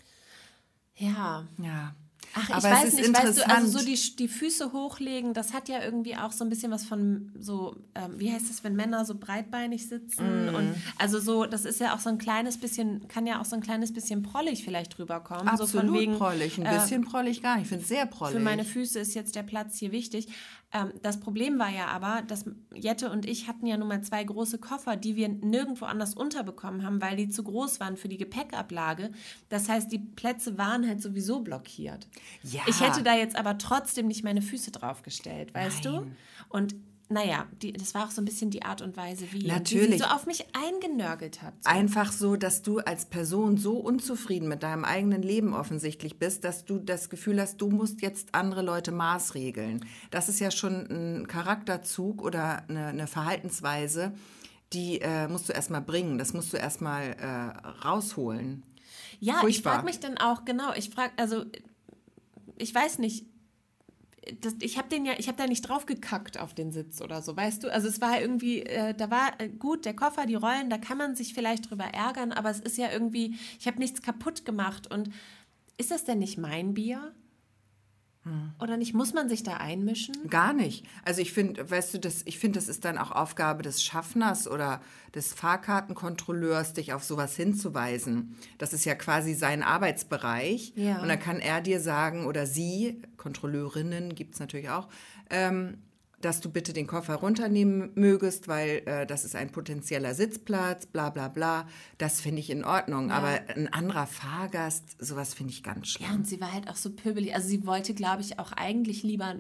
Ja. 0.95 1.45
Ja. 1.61 1.95
Ach, 2.38 2.49
Aber 2.49 2.57
ich 2.57 2.65
es 2.65 2.71
weiß 2.85 2.93
nicht, 2.95 3.13
weißt 3.13 3.38
du, 3.38 3.49
also 3.49 3.79
so 3.79 3.85
die, 3.85 4.15
die 4.17 4.27
Füße 4.27 4.73
hochlegen, 4.73 5.33
das 5.33 5.53
hat 5.53 5.69
ja 5.69 5.81
irgendwie 5.81 6.17
auch 6.17 6.33
so 6.33 6.43
ein 6.43 6.49
bisschen 6.49 6.69
was 6.69 6.83
von 6.83 7.31
so, 7.39 7.77
ähm, 7.93 8.15
wie 8.19 8.29
heißt 8.31 8.49
es, 8.49 8.61
wenn 8.63 8.75
Männer 8.75 9.05
so 9.05 9.15
breitbeinig 9.15 9.88
sitzen 9.88 10.47
Mhm. 10.49 10.55
und 10.55 10.75
also 10.97 11.19
so, 11.19 11.45
das 11.45 11.63
ist 11.63 11.79
ja 11.79 11.95
auch 11.95 11.99
so 11.99 12.09
ein 12.09 12.17
kleines 12.17 12.57
bisschen, 12.57 13.07
kann 13.07 13.25
ja 13.25 13.39
auch 13.39 13.45
so 13.45 13.55
ein 13.55 13.61
kleines 13.61 13.93
bisschen 13.93 14.21
prollig 14.21 14.65
vielleicht 14.65 14.99
rüberkommen. 14.99 15.45
so 15.55 15.63
Absolut 15.63 15.85
von 15.85 15.93
wegen, 15.93 16.17
prollig. 16.17 16.59
Ein 16.59 16.65
äh, 16.65 16.77
bisschen 16.77 17.05
prollig 17.05 17.41
gar 17.41 17.55
nicht. 17.55 17.63
Ich 17.63 17.69
finde 17.69 17.83
es 17.83 17.89
sehr 17.89 18.05
prollig. 18.05 18.35
für 18.35 18.41
meine 18.41 18.65
Füße 18.65 18.99
ist 18.99 19.13
jetzt 19.13 19.35
der 19.35 19.43
Platz 19.43 19.77
hier 19.77 19.93
wichtig. 19.93 20.27
Ähm, 20.75 20.91
das 21.01 21.21
Problem 21.21 21.57
war 21.57 21.69
ja 21.69 21.88
aber, 21.88 22.21
dass 22.27 22.43
Jette 22.73 23.09
und 23.09 23.25
ich 23.25 23.47
hatten 23.47 23.65
ja 23.65 23.77
nun 23.77 23.88
mal 23.88 24.01
zwei 24.01 24.21
große 24.25 24.57
Koffer, 24.57 24.97
die 24.97 25.15
wir 25.15 25.29
nirgendwo 25.29 25.85
anders 25.85 26.13
unterbekommen 26.13 26.83
haben, 26.83 27.01
weil 27.01 27.15
die 27.15 27.29
zu 27.29 27.43
groß 27.43 27.79
waren 27.79 27.95
für 27.95 28.09
die 28.09 28.17
Gepäckablage. 28.17 29.11
Das 29.47 29.69
heißt, 29.69 29.89
die 29.89 29.99
Plätze 29.99 30.57
waren 30.57 30.85
halt 30.85 31.01
sowieso 31.01 31.39
blockiert. 31.39 32.07
Ja. 32.43 32.61
Ich 32.67 32.81
hätte 32.81 33.03
da 33.03 33.15
jetzt 33.15 33.38
aber 33.38 33.57
trotzdem 33.57 34.07
nicht 34.07 34.25
meine 34.25 34.41
Füße 34.41 34.71
draufgestellt, 34.71 35.53
weißt 35.53 35.85
du? 35.85 35.91
Nein. 35.91 36.17
Und 36.49 36.75
naja, 37.08 37.46
die, 37.62 37.72
das 37.72 37.94
war 37.94 38.06
auch 38.06 38.12
so 38.12 38.22
ein 38.22 38.26
bisschen 38.26 38.50
die 38.50 38.63
Art 38.63 38.82
und 38.82 38.98
Weise, 38.98 39.26
wie, 39.32 39.38
wie 39.38 39.41
sie 39.41 39.48
Natürlich. 39.48 40.02
so 40.02 40.06
auf 40.06 40.26
mich 40.26 40.46
eingenörgelt 40.56 41.44
hat. 41.44 41.54
So. 41.63 41.70
Einfach 41.70 42.12
so, 42.12 42.36
dass 42.36 42.63
du 42.63 42.80
als 42.80 43.06
Person 43.06 43.58
so 43.58 43.78
unzufrieden 43.78 44.48
mit 44.48 44.63
deinem 44.63 44.84
eigenen 44.84 45.22
Leben 45.22 45.54
offensichtlich 45.54 46.18
bist, 46.18 46.44
dass 46.44 46.65
du 46.65 46.80
das 46.80 47.10
Gefühl 47.10 47.39
hast, 47.39 47.58
du 47.62 47.70
musst 47.70 48.02
jetzt 48.02 48.34
andere 48.34 48.63
Leute 48.63 48.91
maßregeln. 48.91 49.86
Das 50.10 50.30
ist 50.30 50.39
ja 50.39 50.50
schon 50.50 50.88
ein 50.89 51.28
Charakterzug 51.28 52.24
oder 52.24 52.68
eine, 52.68 52.88
eine 52.88 53.08
Verhaltensweise, 53.08 54.13
die 54.74 55.00
äh, 55.02 55.28
musst 55.28 55.48
du 55.48 55.54
erstmal 55.54 55.82
bringen. 55.82 56.18
Das 56.18 56.34
musst 56.34 56.54
du 56.54 56.58
erstmal 56.58 57.12
äh, 57.13 57.86
rausholen. 57.86 58.63
Ja, 59.20 59.36
ich 59.36 59.39
Furchtbar. 59.41 59.74
frage 59.74 59.86
mich 59.86 60.00
dann 60.00 60.18
auch, 60.18 60.44
genau, 60.44 60.74
ich 60.74 60.89
frage, 60.89 61.13
also 61.18 61.46
ich 62.58 62.74
weiß 62.74 62.98
nicht, 62.98 63.26
das, 64.41 64.55
ich 64.59 64.77
habe 64.77 64.89
den 64.89 65.05
ja, 65.05 65.13
ich 65.17 65.27
habe 65.27 65.38
da 65.38 65.45
nicht 65.47 65.61
drauf 65.61 65.85
gekackt 65.85 66.39
auf 66.39 66.53
den 66.53 66.71
Sitz 66.71 67.01
oder 67.01 67.21
so, 67.21 67.35
weißt 67.35 67.63
du? 67.63 67.71
Also 67.71 67.88
es 67.88 68.01
war 68.01 68.19
irgendwie, 68.19 68.61
äh, 68.61 68.93
da 68.93 69.09
war 69.11 69.39
äh, 69.39 69.49
gut, 69.49 69.85
der 69.85 69.95
Koffer, 69.95 70.25
die 70.25 70.35
Rollen, 70.35 70.69
da 70.69 70.77
kann 70.77 70.97
man 70.97 71.15
sich 71.15 71.33
vielleicht 71.33 71.69
drüber 71.69 71.85
ärgern, 71.85 72.31
aber 72.31 72.49
es 72.49 72.59
ist 72.59 72.77
ja 72.77 72.91
irgendwie, 72.91 73.35
ich 73.59 73.67
habe 73.67 73.79
nichts 73.79 74.01
kaputt 74.01 74.45
gemacht 74.45 74.91
und 74.91 75.09
ist 75.77 75.91
das 75.91 76.05
denn 76.05 76.19
nicht 76.19 76.38
mein 76.38 76.73
Bier? 76.73 77.13
Oder 78.59 78.77
nicht, 78.77 78.95
muss 78.95 79.13
man 79.13 79.29
sich 79.29 79.43
da 79.43 79.57
einmischen? 79.57 80.15
Gar 80.29 80.53
nicht. 80.53 80.85
Also 81.03 81.21
ich 81.21 81.31
finde, 81.31 81.69
weißt 81.69 81.93
du, 81.93 81.99
das, 81.99 82.23
ich 82.25 82.39
finde, 82.39 82.57
das 82.57 82.67
ist 82.67 82.83
dann 82.83 82.97
auch 82.97 83.11
Aufgabe 83.11 83.61
des 83.61 83.83
Schaffners 83.83 84.47
oder 84.47 84.81
des 85.13 85.33
Fahrkartenkontrolleurs, 85.33 86.73
dich 86.73 86.93
auf 86.93 87.03
sowas 87.03 87.35
hinzuweisen. 87.35 88.35
Das 88.57 88.73
ist 88.73 88.83
ja 88.83 88.95
quasi 88.95 89.35
sein 89.35 89.61
Arbeitsbereich. 89.61 90.73
Ja. 90.75 91.01
Und 91.01 91.07
dann 91.07 91.19
kann 91.19 91.39
er 91.39 91.61
dir 91.61 91.79
sagen, 91.79 92.25
oder 92.25 92.47
sie, 92.47 93.01
Kontrolleurinnen 93.17 94.15
gibt 94.15 94.33
es 94.33 94.39
natürlich 94.39 94.69
auch, 94.69 94.88
ähm, 95.29 95.77
dass 96.25 96.41
du 96.41 96.49
bitte 96.49 96.73
den 96.73 96.88
Koffer 96.88 97.15
runternehmen 97.15 97.91
mögest, 97.93 98.47
weil 98.47 98.81
äh, 98.85 99.05
das 99.05 99.25
ist 99.25 99.35
ein 99.35 99.51
potenzieller 99.51 100.15
Sitzplatz, 100.15 100.88
bla 100.88 101.11
bla 101.11 101.27
bla. 101.27 101.67
Das 101.99 102.19
finde 102.19 102.39
ich 102.39 102.49
in 102.49 102.65
Ordnung. 102.65 103.11
Aber 103.11 103.39
ein 103.55 103.71
anderer 103.71 104.07
Fahrgast, 104.07 104.95
sowas 104.99 105.35
finde 105.35 105.53
ich 105.53 105.61
ganz 105.61 105.88
schlimm. 105.88 106.09
Ja, 106.09 106.15
und 106.15 106.27
sie 106.27 106.41
war 106.41 106.51
halt 106.51 106.67
auch 106.67 106.75
so 106.75 106.89
pöbelig. 106.89 107.35
Also 107.35 107.47
sie 107.47 107.67
wollte, 107.67 107.93
glaube 107.93 108.21
ich, 108.21 108.39
auch 108.39 108.51
eigentlich 108.53 109.03
lieber 109.03 109.35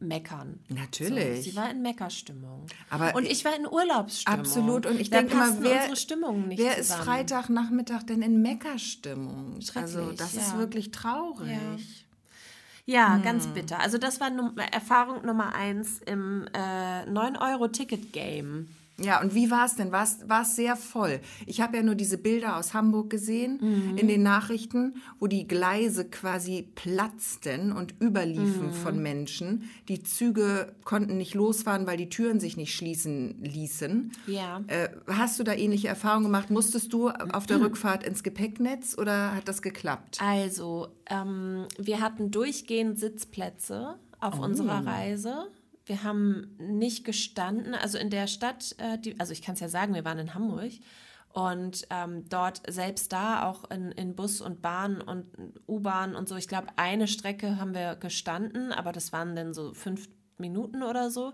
meckern. 0.00 0.58
Natürlich. 0.68 1.44
So, 1.44 1.50
sie 1.50 1.56
war 1.56 1.70
in 1.70 1.82
Meckerstimmung. 1.82 2.66
Aber 2.90 3.14
und 3.14 3.26
ich 3.26 3.44
war 3.44 3.56
in 3.56 3.68
Urlaubsstimmung. 3.68 4.40
Absolut. 4.40 4.86
Und 4.86 5.00
ich 5.00 5.10
denke 5.10 5.34
immer, 5.34 5.42
passten 5.42 5.62
wer, 5.62 5.82
unsere 5.82 5.96
Stimmungen 5.96 6.48
nicht 6.48 6.58
wer 6.60 6.76
ist. 6.76 6.92
Freitagnachmittag 6.92 8.02
denn 8.02 8.22
in 8.22 8.42
Meckerstimmung? 8.42 9.60
Also 9.76 10.10
das 10.10 10.34
ist 10.34 10.52
ja. 10.52 10.58
wirklich 10.58 10.90
traurig. 10.90 11.48
Ja, 11.48 11.78
Hm. 13.14 13.22
ganz 13.22 13.46
bitter. 13.48 13.80
Also 13.80 13.98
das 13.98 14.20
war 14.20 14.30
Num 14.30 14.56
Erfahrung 14.58 15.24
Nummer 15.24 15.54
eins 15.54 16.00
im 16.04 16.46
äh, 16.52 17.08
9-Euro-Ticket-Game. 17.08 18.68
Ja, 19.00 19.20
und 19.20 19.34
wie 19.34 19.50
war 19.50 19.66
es 19.66 19.74
denn? 19.74 19.90
War 19.90 20.04
es 20.42 20.54
sehr 20.56 20.76
voll? 20.76 21.18
Ich 21.46 21.60
habe 21.60 21.76
ja 21.76 21.82
nur 21.82 21.96
diese 21.96 22.16
Bilder 22.16 22.56
aus 22.56 22.74
Hamburg 22.74 23.10
gesehen 23.10 23.58
in 23.96 24.06
den 24.06 24.22
Nachrichten, 24.22 24.94
wo 25.18 25.26
die 25.26 25.48
Gleise 25.48 26.04
quasi 26.04 26.68
platzten 26.76 27.72
und 27.72 27.94
überliefen 28.00 28.72
von 28.72 29.02
Menschen. 29.02 29.68
Die 29.88 30.04
Züge 30.04 30.76
konnten 30.84 31.16
nicht 31.16 31.34
losfahren, 31.34 31.86
weil 31.88 31.96
die 31.96 32.08
Türen 32.08 32.38
sich 32.38 32.56
nicht 32.56 32.72
schließen 32.74 33.42
ließen. 33.42 34.12
Ja. 34.28 34.62
Äh, 34.68 34.90
hast 35.08 35.40
du 35.40 35.42
da 35.44 35.54
ähnliche 35.54 35.88
Erfahrungen 35.88 36.26
gemacht? 36.26 36.50
Musstest 36.50 36.92
du 36.92 37.08
auf 37.08 37.46
der 37.46 37.60
Rückfahrt 37.60 38.04
ins 38.04 38.22
Gepäcknetz 38.22 38.96
oder 38.96 39.34
hat 39.34 39.48
das 39.48 39.60
geklappt? 39.60 40.18
Also, 40.22 40.86
ähm, 41.10 41.66
wir 41.78 42.00
hatten 42.00 42.30
durchgehend 42.30 42.98
Sitzplätze 43.00 43.96
auf 44.20 44.38
Oh. 44.38 44.42
unserer 44.44 44.86
Reise. 44.86 45.48
Wir 45.86 46.02
haben 46.02 46.56
nicht 46.58 47.04
gestanden, 47.04 47.74
also 47.74 47.98
in 47.98 48.10
der 48.10 48.26
Stadt, 48.26 48.74
äh, 48.78 48.98
die, 48.98 49.18
also 49.20 49.32
ich 49.32 49.42
kann 49.42 49.54
es 49.54 49.60
ja 49.60 49.68
sagen, 49.68 49.94
wir 49.94 50.04
waren 50.04 50.18
in 50.18 50.34
Hamburg 50.34 50.72
und 51.34 51.86
ähm, 51.90 52.28
dort 52.28 52.62
selbst 52.68 53.12
da 53.12 53.48
auch 53.48 53.68
in, 53.70 53.90
in 53.92 54.14
Bus 54.14 54.40
und 54.40 54.62
Bahn 54.62 55.00
und 55.00 55.26
U-Bahn 55.68 56.14
und 56.14 56.28
so. 56.28 56.36
Ich 56.36 56.48
glaube, 56.48 56.68
eine 56.76 57.08
Strecke 57.08 57.58
haben 57.58 57.74
wir 57.74 57.96
gestanden, 57.96 58.72
aber 58.72 58.92
das 58.92 59.12
waren 59.12 59.34
dann 59.34 59.52
so 59.52 59.74
fünf 59.74 60.08
Minuten 60.38 60.82
oder 60.82 61.10
so. 61.10 61.32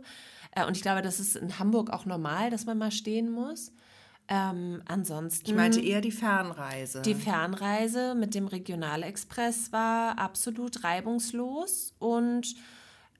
Äh, 0.52 0.66
und 0.66 0.76
ich 0.76 0.82
glaube, 0.82 1.02
das 1.02 1.20
ist 1.20 1.36
in 1.36 1.58
Hamburg 1.58 1.90
auch 1.90 2.06
normal, 2.06 2.50
dass 2.50 2.66
man 2.66 2.78
mal 2.78 2.90
stehen 2.90 3.30
muss. 3.30 3.72
Ähm, 4.26 4.82
ansonsten. 4.86 5.50
Ich 5.50 5.54
meinte 5.54 5.80
eher 5.80 6.00
die 6.00 6.12
Fernreise. 6.12 7.02
Die 7.02 7.14
Fernreise 7.14 8.14
mit 8.14 8.34
dem 8.34 8.46
Regionalexpress 8.46 9.72
war 9.72 10.18
absolut 10.18 10.84
reibungslos 10.84 11.94
und 11.98 12.54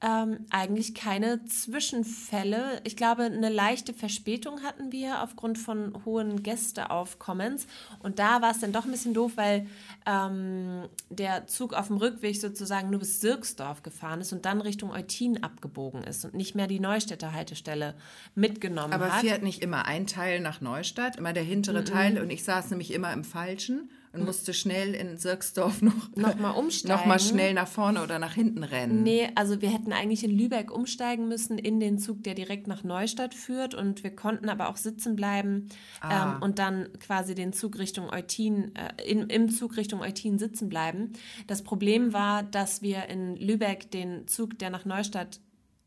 ähm, 0.02 0.46
eigentlich 0.50 0.94
keine 0.94 1.44
Zwischenfälle. 1.44 2.80
Ich 2.84 2.96
glaube, 2.96 3.24
eine 3.24 3.50
leichte 3.50 3.92
Verspätung 3.92 4.62
hatten 4.62 4.92
wir 4.92 5.22
aufgrund 5.22 5.58
von 5.58 6.04
hohen 6.06 6.42
Gästeaufkommens. 6.42 7.66
Und 8.02 8.18
da 8.18 8.40
war 8.40 8.50
es 8.50 8.60
dann 8.60 8.72
doch 8.72 8.86
ein 8.86 8.90
bisschen 8.90 9.12
doof, 9.12 9.32
weil 9.34 9.66
ähm, 10.06 10.88
der 11.10 11.46
Zug 11.48 11.74
auf 11.74 11.88
dem 11.88 11.98
Rückweg 11.98 12.40
sozusagen 12.40 12.88
nur 12.88 13.00
bis 13.00 13.20
Sirksdorf 13.20 13.82
gefahren 13.82 14.22
ist 14.22 14.32
und 14.32 14.46
dann 14.46 14.62
Richtung 14.62 14.90
Eutin 14.90 15.42
abgebogen 15.42 16.02
ist 16.02 16.24
und 16.24 16.34
nicht 16.34 16.54
mehr 16.54 16.66
die 16.66 16.80
Neustädter 16.80 17.34
Haltestelle 17.34 17.94
mitgenommen 18.34 18.94
Aber 18.94 19.12
hat. 19.12 19.20
fährt 19.20 19.42
nicht 19.42 19.62
immer 19.62 19.84
ein 19.84 20.06
Teil 20.06 20.40
nach 20.40 20.62
Neustadt, 20.62 21.16
immer 21.16 21.34
der 21.34 21.42
hintere 21.42 21.84
Teil 21.84 22.18
und 22.18 22.30
ich 22.30 22.42
saß 22.44 22.70
nämlich 22.70 22.92
immer 22.92 23.12
im 23.12 23.24
Falschen 23.24 23.90
und 24.12 24.24
musste 24.24 24.52
schnell 24.54 24.94
in 24.94 25.16
Sirksdorf 25.16 25.82
noch, 25.82 26.14
Nochmal 26.16 26.56
umsteigen. 26.56 26.96
noch 26.96 27.06
mal 27.06 27.20
schnell 27.20 27.54
nach 27.54 27.68
vorne 27.68 28.02
oder 28.02 28.18
nach 28.18 28.34
hinten 28.34 28.64
rennen. 28.64 29.02
Nee, 29.02 29.28
also 29.36 29.60
wir 29.62 29.70
hätten 29.70 29.92
eigentlich 29.92 30.24
in 30.24 30.36
Lübeck 30.36 30.70
umsteigen 30.72 31.28
müssen 31.28 31.58
in 31.58 31.78
den 31.78 31.98
Zug, 31.98 32.22
der 32.24 32.34
direkt 32.34 32.66
nach 32.66 32.82
Neustadt 32.82 33.34
führt 33.34 33.74
und 33.74 34.02
wir 34.02 34.14
konnten 34.16 34.48
aber 34.48 34.68
auch 34.68 34.76
sitzen 34.76 35.14
bleiben 35.16 35.68
Ah. 36.00 36.36
ähm, 36.36 36.42
und 36.42 36.58
dann 36.58 36.88
quasi 36.98 37.34
den 37.34 37.52
Zug 37.52 37.78
Richtung 37.78 38.10
Eutin, 38.10 38.72
äh, 38.74 39.08
in, 39.08 39.28
im 39.30 39.48
Zug 39.50 39.76
Richtung 39.76 40.00
Eutin 40.00 40.38
sitzen 40.38 40.68
bleiben. 40.68 41.12
Das 41.46 41.62
Problem 41.62 42.12
war, 42.12 42.42
dass 42.42 42.82
wir 42.82 43.08
in 43.08 43.36
Lübeck 43.36 43.90
den 43.90 44.26
Zug, 44.26 44.58
der 44.58 44.70
nach 44.70 44.84
Neustadt 44.84 45.40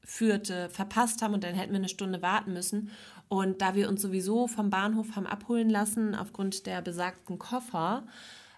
führte, 0.05 0.69
verpasst 0.69 1.21
haben 1.21 1.33
und 1.33 1.43
dann 1.43 1.55
hätten 1.55 1.71
wir 1.71 1.77
eine 1.79 1.87
Stunde 1.89 2.21
warten 2.21 2.51
müssen. 2.53 2.89
Und 3.33 3.63
da 3.63 3.73
wir 3.73 3.89
uns 3.89 3.99
sowieso 3.99 4.47
vom 4.47 4.69
Bahnhof 4.69 5.15
haben 5.15 5.25
abholen 5.25 5.67
lassen, 5.67 6.13
aufgrund 6.13 6.67
der 6.67 6.83
besagten 6.83 7.39
Koffer, 7.39 8.03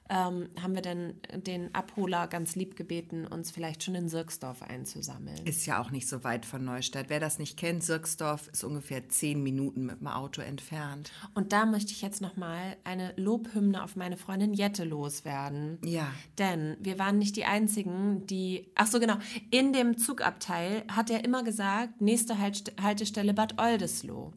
ähm, 0.10 0.50
haben 0.62 0.76
wir 0.76 0.82
dann 0.82 1.14
den 1.34 1.74
Abholer 1.74 2.28
ganz 2.28 2.58
lieb 2.58 2.76
gebeten, 2.76 3.26
uns 3.26 3.52
vielleicht 3.52 3.86
schon 3.86 3.96
in 3.96 4.10
Sirksdorf 4.10 4.62
einzusammeln. 4.64 5.38
Ist 5.46 5.66
ja 5.66 5.82
auch 5.82 5.92
nicht 5.92 6.10
so 6.10 6.26
weit 6.26 6.46
von 6.46 6.66
Neustadt. 6.66 7.06
Wer 7.08 7.22
das 7.22 7.40
nicht 7.40 7.56
kennt, 7.56 7.84
Sirksdorf 7.84 8.50
ist 8.50 8.66
ungefähr 8.66 9.08
zehn 9.08 9.42
Minuten 9.42 9.86
mit 9.86 10.02
dem 10.02 10.08
Auto 10.08 10.42
entfernt. 10.42 11.10
Und 11.36 11.54
da 11.54 11.66
möchte 11.66 11.94
ich 11.94 12.02
jetzt 12.02 12.20
nochmal 12.20 12.76
eine 12.84 13.14
Lobhymne 13.16 13.82
auf 13.82 13.96
meine 13.96 14.18
Freundin 14.18 14.54
Jette 14.54 14.84
loswerden. 14.84 15.80
Ja. 15.86 16.12
Denn 16.38 16.76
wir 16.82 17.00
waren 17.00 17.18
nicht 17.18 17.38
die 17.38 17.46
Einzigen, 17.46 18.28
die. 18.28 18.68
Ach 18.76 18.88
so, 18.88 19.00
genau. 19.00 19.16
In 19.52 19.72
dem 19.72 19.98
Zugabteil 19.98 20.84
hat 20.92 21.10
er 21.10 21.24
immer 21.24 21.46
gesagt, 21.46 22.02
nächste 22.02 22.40
Halt 22.40 22.74
Haltestelle 22.82 23.34
Bad 23.34 23.58
Oldesloe. 23.58 24.34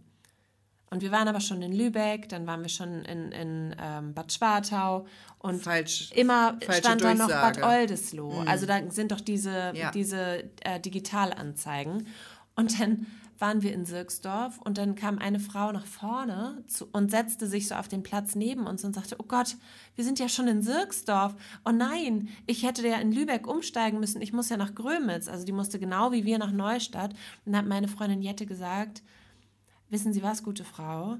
Und 0.90 1.02
wir 1.02 1.10
waren 1.12 1.28
aber 1.28 1.40
schon 1.40 1.60
in 1.62 1.72
Lübeck, 1.72 2.28
dann 2.28 2.46
waren 2.46 2.62
wir 2.62 2.68
schon 2.68 3.04
in, 3.04 3.30
in 3.32 3.76
ähm, 3.80 4.14
Bad 4.14 4.32
Schwartau 4.32 5.06
und 5.38 5.62
Falsch, 5.62 6.10
immer 6.14 6.56
stand 6.70 7.02
da 7.02 7.14
noch 7.14 7.28
Bad. 7.28 7.62
Oldesloe. 7.62 8.44
Also 8.46 8.66
da 8.66 8.80
sind 8.90 9.12
doch 9.12 9.20
diese, 9.20 9.72
Ja. 9.74 9.90
diese 9.90 10.44
äh, 10.62 10.80
Digitalanzeigen. 10.80 12.06
Und 12.56 12.80
dann 12.80 13.06
waren 13.38 13.62
wir 13.62 13.72
in 13.72 13.84
Sirksdorf 13.84 14.58
und 14.58 14.78
dann 14.78 14.96
kam 14.96 15.18
eine 15.18 15.38
Frau 15.38 15.70
nach 15.70 15.86
vorne 15.86 16.64
zu, 16.66 16.88
und 16.90 17.10
setzte 17.10 17.46
sich 17.46 17.68
so 17.68 17.76
auf 17.76 17.86
den 17.86 18.02
Platz 18.02 18.34
neben 18.34 18.66
uns 18.66 18.82
und 18.84 18.94
sagte, 18.94 19.14
oh 19.20 19.24
Gott, 19.28 19.56
wir 19.94 20.04
sind 20.04 20.18
ja 20.18 20.28
schon 20.28 20.48
in 20.48 20.62
Sirksdorf. 20.62 21.36
Oh 21.64 21.70
nein, 21.70 22.28
ich 22.46 22.64
hätte 22.64 22.86
ja 22.86 22.96
in 22.96 23.12
Lübeck 23.12 23.46
umsteigen 23.46 24.00
müssen. 24.00 24.20
Ich 24.22 24.32
muss 24.32 24.48
ja 24.48 24.56
nach 24.56 24.74
Grömitz. 24.74 25.28
Also 25.28 25.44
die 25.44 25.52
musste 25.52 25.78
genau 25.78 26.10
wie 26.10 26.24
wir 26.24 26.38
nach 26.38 26.50
Neustadt. 26.50 27.12
Und 27.44 27.52
dann 27.52 27.58
hat 27.58 27.66
meine 27.68 27.86
Freundin 27.86 28.22
Jette 28.22 28.44
gesagt, 28.44 29.02
wissen 29.90 30.12
Sie 30.12 30.22
was, 30.22 30.42
gute 30.42 30.64
Frau, 30.64 31.16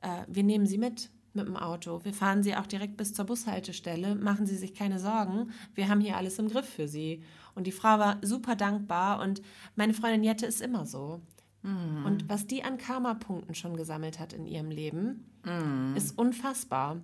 äh, 0.00 0.24
wir 0.28 0.42
nehmen 0.42 0.66
Sie 0.66 0.78
mit 0.78 1.10
mit 1.32 1.46
dem 1.46 1.56
Auto. 1.58 2.02
Wir 2.02 2.14
fahren 2.14 2.42
Sie 2.42 2.56
auch 2.56 2.66
direkt 2.66 2.96
bis 2.96 3.12
zur 3.12 3.26
Bushaltestelle. 3.26 4.14
Machen 4.14 4.46
Sie 4.46 4.56
sich 4.56 4.72
keine 4.72 4.98
Sorgen. 4.98 5.50
Wir 5.74 5.88
haben 5.88 6.00
hier 6.00 6.16
alles 6.16 6.38
im 6.38 6.48
Griff 6.48 6.64
für 6.66 6.88
Sie. 6.88 7.22
Und 7.54 7.66
die 7.66 7.72
Frau 7.72 7.98
war 7.98 8.16
super 8.22 8.56
dankbar 8.56 9.20
und 9.20 9.42
meine 9.74 9.92
Freundin 9.92 10.24
Jette 10.24 10.46
ist 10.46 10.62
immer 10.62 10.86
so. 10.86 11.20
Und 11.62 12.26
was 12.28 12.46
die 12.46 12.62
an 12.62 12.78
Karma-Punkten 12.78 13.54
schon 13.54 13.76
gesammelt 13.76 14.18
hat 14.18 14.32
in 14.32 14.46
ihrem 14.46 14.70
Leben, 14.70 15.26
ist 15.94 16.16
unfassbar. 16.16 17.02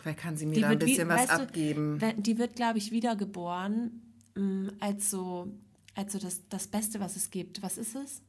Vielleicht 0.00 0.18
kann 0.18 0.36
sie 0.36 0.46
mir 0.46 0.54
Die 0.54 0.60
da 0.62 0.68
ein 0.68 0.80
wird 0.80 0.82
wie- 0.86 0.92
bisschen 0.96 1.08
was 1.08 1.26
du, 1.26 1.32
abgeben. 1.34 2.00
we- 2.00 2.14
Die 2.16 2.38
wird, 2.38 2.56
glaube 2.56 2.78
ich, 2.78 2.90
wiedergeboren 2.90 4.02
als 4.80 5.10
so, 5.10 5.46
als 5.94 6.12
so 6.14 6.18
das, 6.18 6.40
das 6.48 6.66
Beste, 6.66 6.98
was 6.98 7.14
es 7.14 7.30
gibt. 7.30 7.62
Was 7.62 7.78
ist 7.78 7.94
es? 7.94 8.20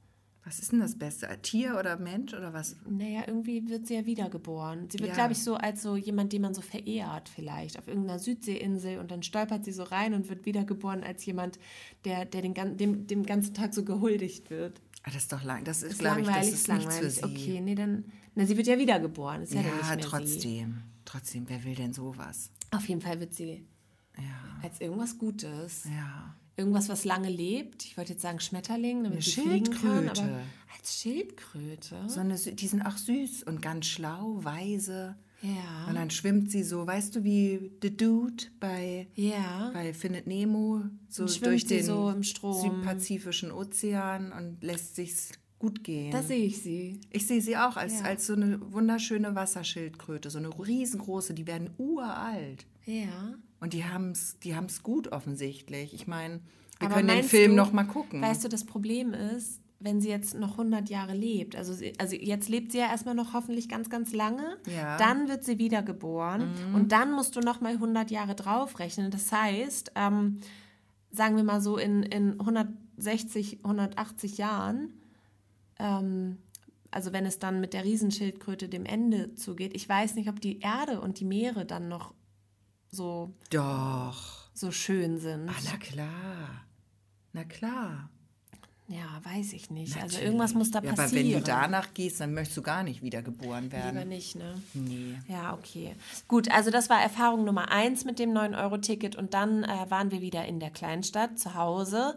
Was 0.45 0.59
ist 0.59 0.71
denn 0.71 0.79
das 0.79 0.95
Beste? 0.97 1.27
Tier 1.41 1.75
oder 1.79 1.97
Mensch 1.97 2.33
oder 2.35 2.53
was? 2.53 2.75
Naja, 2.87 3.23
irgendwie 3.25 3.67
wird 3.67 3.87
sie 3.87 3.95
ja 3.95 4.05
wiedergeboren. 4.05 4.87
Sie 4.91 4.99
wird, 4.99 5.09
Ja. 5.09 5.15
glaube 5.15 5.33
ich, 5.33 5.39
so 5.39 5.55
als 5.55 5.81
so 5.81 5.95
jemand, 5.95 6.33
den 6.33 6.43
man 6.43 6.53
so 6.53 6.61
verehrt 6.61 7.29
vielleicht, 7.29 7.79
auf 7.79 7.87
irgendeiner 7.87 8.19
Südseeinsel 8.19 8.99
und 8.99 9.09
dann 9.09 9.23
stolpert 9.23 9.65
sie 9.65 9.71
so 9.71 9.81
rein 9.83 10.13
und 10.13 10.29
wird 10.29 10.45
wiedergeboren 10.45 11.03
als 11.03 11.25
jemand, 11.25 11.57
der, 12.05 12.25
der 12.25 12.43
den, 12.43 12.77
dem, 12.77 13.07
dem 13.07 13.25
ganzen 13.25 13.55
Tag 13.55 13.73
so 13.73 13.83
gehuldigt 13.83 14.51
wird. 14.51 14.81
Ah, 15.01 15.09
das 15.11 15.23
ist 15.23 15.33
doch 15.33 15.43
lang. 15.43 15.63
Das 15.63 15.81
ist, 15.83 15.97
glaube 15.99 16.21
ich, 16.21 16.27
das 16.27 16.35
langweilig, 16.35 16.53
ist 16.53 16.59
ist 16.61 16.67
nichts 16.67 16.95
für 16.97 17.05
langweilig. 17.05 17.15
sie. 17.15 17.23
Okay, 17.51 17.61
nee, 17.61 17.75
dann. 17.75 18.05
Na, 18.35 18.45
sie 18.45 18.55
wird 18.57 18.67
ja 18.67 18.77
wiedergeboren. 18.77 19.41
Ist 19.43 19.53
ja, 19.53 19.61
dann 19.63 19.71
nicht 19.77 19.81
Ja, 19.89 19.95
mehr 19.95 20.03
Sie. 20.03 20.09
trotzdem. 20.09 20.81
Trotzdem, 21.05 21.45
wer 21.49 21.63
will 21.63 21.75
denn 21.75 21.93
sowas? 21.93 22.51
Auf 22.71 22.87
jeden 22.87 23.01
Fall 23.01 23.19
wird 23.19 23.33
sie 23.33 23.65
Ja, 24.17 24.23
als 24.63 24.79
irgendwas 24.81 25.17
Gutes. 25.17 25.85
ja. 25.85 26.35
Irgendwas, 26.57 26.87
was 26.89 27.03
lange 27.05 27.29
lebt. 27.29 27.83
Ich 27.85 27.97
wollte 27.97 28.13
jetzt 28.13 28.21
sagen 28.21 28.39
Schmetterling, 28.39 29.03
damit 29.03 29.17
Eine 29.17 29.21
sie 29.21 29.31
fliegen 29.41 29.71
kann, 29.71 30.07
aber 30.09 30.15
Schildkröte. 30.15 30.39
als 30.77 31.01
Schildkröte. 31.01 31.95
So 32.07 32.19
eine, 32.21 32.35
die 32.37 32.67
sind 32.67 32.81
auch 32.83 32.97
süß 32.97 33.43
und 33.43 33.61
ganz 33.61 33.85
schlau, 33.87 34.39
weise. 34.43 35.15
Ja. 35.41 35.85
Und 35.89 35.95
dann 35.95 36.09
schwimmt 36.09 36.49
sie 36.49 36.63
so, 36.63 36.87
weißt 36.87 37.15
du, 37.17 37.23
wie 37.23 37.71
The 37.81 37.95
Dude 37.95 38.45
bei, 38.59 39.07
Ja. 39.15 39.69
bei 39.73 39.93
Findet 39.93 40.27
Nemo, 40.27 40.83
so 41.09 41.25
durch 41.25 41.65
den 41.65 41.83
so 41.83 42.13
südpazifischen 42.21 43.51
Ozean 43.51 44.31
und 44.31 44.63
lässt 44.63 44.95
sich's 44.95 45.31
gut 45.59 45.83
gehen. 45.83 46.11
Da 46.11 46.23
sehe 46.23 46.45
ich 46.45 46.61
sie. 46.61 46.99
ich 47.11 47.27
sehe 47.27 47.41
sie 47.41 47.57
auch 47.57 47.75
als, 47.77 47.99
Ja. 47.99 48.05
als 48.05 48.27
so 48.27 48.33
eine 48.33 48.59
wunderschöne 48.73 49.35
Wasserschildkröte, 49.35 50.29
so 50.29 50.37
eine 50.37 50.49
riesengroße, 50.49 51.33
die 51.33 51.47
werden 51.47 51.69
uralt. 51.77 52.65
Ja. 52.85 53.35
Und 53.65 53.73
die 53.73 53.83
haben 53.83 54.11
es 54.11 54.37
die 54.41 54.55
haben's 54.55 54.83
gut 54.83 55.11
offensichtlich. 55.11 55.95
Ich 55.95 56.05
meine, 56.05 56.39
wir 56.77 56.85
Aber 56.85 56.95
können 56.97 57.07
den 57.07 57.23
Film 57.23 57.51
du- 57.51 57.57
noch 57.57 57.71
mal 57.71 57.85
gucken. 57.85 58.21
Weißt 58.21 58.43
du, 58.43 58.47
das 58.47 58.63
Problem 58.63 59.15
ist, 59.15 59.59
wenn 59.79 60.01
sie 60.01 60.09
jetzt 60.09 60.35
noch 60.35 60.59
100 60.59 60.87
Jahre 60.87 61.15
lebt, 61.15 61.55
also, 61.55 61.73
sie, 61.73 61.93
also 61.97 62.15
jetzt 62.15 62.47
lebt 62.47 62.71
sie 62.71 62.77
ja 62.77 62.85
erstmal 62.91 63.15
noch 63.15 63.33
hoffentlich 63.33 63.67
ganz, 63.67 63.89
ganz 63.89 64.13
lange, 64.13 64.57
Ja. 64.67 64.97
dann 64.97 65.27
wird 65.29 65.43
sie 65.43 65.57
wiedergeboren 65.57 66.47
und 66.75 66.91
dann 66.91 67.11
musst 67.11 67.35
du 67.35 67.39
noch 67.39 67.59
mal 67.59 67.73
100 67.73 68.11
Jahre 68.11 68.35
draufrechnen. 68.35 69.09
Das 69.09 69.31
heißt, 69.31 69.93
ähm, 69.95 70.41
sagen 71.09 71.35
wir 71.35 71.43
mal 71.43 71.59
so 71.59 71.77
in, 71.79 72.03
in 72.03 72.39
160, 72.39 73.61
180 73.63 74.37
Jahren, 74.37 74.93
ähm, 75.79 76.37
also 76.91 77.13
wenn 77.13 77.25
es 77.25 77.39
dann 77.39 77.59
mit 77.61 77.73
der 77.73 77.83
Riesenschildkröte 77.83 78.69
dem 78.69 78.85
Ende 78.85 79.33
zugeht, 79.33 79.75
ich 79.75 79.89
weiß 79.89 80.13
nicht, 80.13 80.29
ob 80.29 80.39
die 80.39 80.59
Erde 80.59 81.01
und 81.01 81.19
die 81.19 81.25
Meere 81.25 81.65
dann 81.65 81.89
noch 81.89 82.13
so, 82.95 83.33
Doch. 83.49 84.49
so 84.53 84.71
schön 84.71 85.19
sind. 85.19 85.49
Ah, 85.49 85.53
na 85.63 85.77
klar. 85.77 86.65
Na 87.33 87.43
klar. 87.43 88.09
Ja, 88.87 89.19
weiß 89.23 89.53
ich 89.53 89.71
nicht. 89.71 89.95
Also 89.95 90.05
Natürlich. 90.05 90.25
irgendwas 90.25 90.53
muss 90.53 90.69
da 90.69 90.79
ja, 90.79 90.93
passieren. 90.93 91.25
Aber 91.25 91.35
wenn 91.35 91.39
du 91.39 91.45
danach 91.45 91.93
gehst, 91.95 92.19
dann 92.19 92.33
möchtest 92.35 92.57
du 92.57 92.61
gar 92.61 92.83
nicht 92.83 93.01
wiedergeboren 93.01 93.71
werden. 93.71 93.95
Lieber 93.95 94.05
nicht, 94.05 94.35
ne? 94.35 94.61
Nee. 94.73 95.15
Ja, 95.27 95.53
okay. 95.53 95.95
Gut, 96.27 96.51
also 96.51 96.69
das 96.69 96.89
war 96.89 97.01
Erfahrung 97.01 97.45
Nummer 97.45 97.71
eins 97.71 98.05
mit 98.05 98.19
dem 98.19 98.31
9-Euro-Ticket 98.31 99.15
und 99.15 99.33
dann 99.33 99.63
äh, 99.63 99.89
waren 99.89 100.11
wir 100.11 100.21
wieder 100.21 100.45
in 100.45 100.59
der 100.59 100.69
Kleinstadt 100.69 101.39
zu 101.39 101.55
Hause 101.55 102.15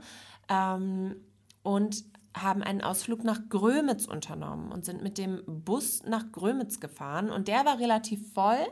ähm, 0.50 1.16
und 1.62 2.04
haben 2.36 2.62
einen 2.62 2.82
Ausflug 2.82 3.24
nach 3.24 3.40
Grömitz 3.48 4.04
unternommen 4.04 4.70
und 4.70 4.84
sind 4.84 5.02
mit 5.02 5.16
dem 5.16 5.42
Bus 5.46 6.02
nach 6.04 6.30
Grömitz 6.32 6.80
gefahren 6.80 7.30
und 7.30 7.48
der 7.48 7.64
war 7.64 7.78
relativ 7.78 8.32
voll, 8.34 8.66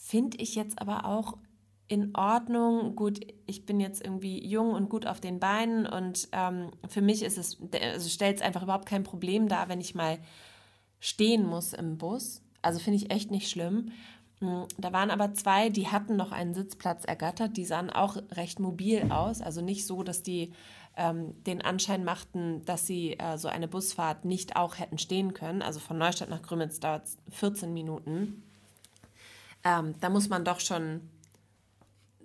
finde 0.00 0.38
ich 0.38 0.54
jetzt 0.54 0.80
aber 0.80 1.04
auch 1.04 1.36
in 1.86 2.14
Ordnung. 2.16 2.96
Gut, 2.96 3.20
ich 3.46 3.66
bin 3.66 3.80
jetzt 3.80 4.02
irgendwie 4.02 4.44
jung 4.46 4.72
und 4.72 4.88
gut 4.88 5.06
auf 5.06 5.20
den 5.20 5.38
Beinen 5.38 5.86
und 5.86 6.28
ähm, 6.32 6.70
für 6.88 7.02
mich 7.02 7.22
ist 7.22 7.36
es, 7.36 7.58
also 7.80 8.08
stellt 8.08 8.36
es 8.36 8.42
einfach 8.42 8.62
überhaupt 8.62 8.86
kein 8.86 9.02
Problem 9.02 9.48
dar, 9.48 9.68
wenn 9.68 9.80
ich 9.80 9.94
mal 9.94 10.18
stehen 11.00 11.46
muss 11.46 11.72
im 11.72 11.98
Bus. 11.98 12.42
Also 12.62 12.78
finde 12.78 12.96
ich 12.96 13.10
echt 13.10 13.30
nicht 13.30 13.50
schlimm. 13.50 13.90
Mm, 14.40 14.62
Da 14.78 14.92
waren 14.92 15.10
aber 15.10 15.34
zwei, 15.34 15.68
die 15.68 15.88
hatten 15.88 16.16
noch 16.16 16.32
einen 16.32 16.54
Sitzplatz 16.54 17.04
ergattert. 17.04 17.56
Die 17.56 17.64
sahen 17.64 17.90
auch 17.90 18.16
recht 18.32 18.58
mobil 18.58 19.10
aus. 19.10 19.40
Also 19.42 19.60
nicht 19.60 19.86
so, 19.86 20.02
dass 20.02 20.22
die 20.22 20.52
ähm, 20.96 21.32
den 21.44 21.62
Anschein 21.62 22.04
machten, 22.04 22.64
dass 22.64 22.86
sie 22.86 23.18
äh, 23.18 23.36
so 23.36 23.48
eine 23.48 23.68
Busfahrt 23.68 24.24
nicht 24.24 24.56
auch 24.56 24.78
hätten 24.78 24.98
stehen 24.98 25.34
können. 25.34 25.62
Also 25.62 25.78
von 25.80 25.98
Neustadt 25.98 26.30
nach 26.30 26.42
Grümitz 26.42 26.80
dauert 26.80 27.04
es 27.04 27.18
14 27.30 27.72
Minuten. 27.72 28.42
Ähm, 29.64 29.94
da 30.00 30.08
muss 30.08 30.28
man 30.28 30.44
doch 30.44 30.60
schon 30.60 31.00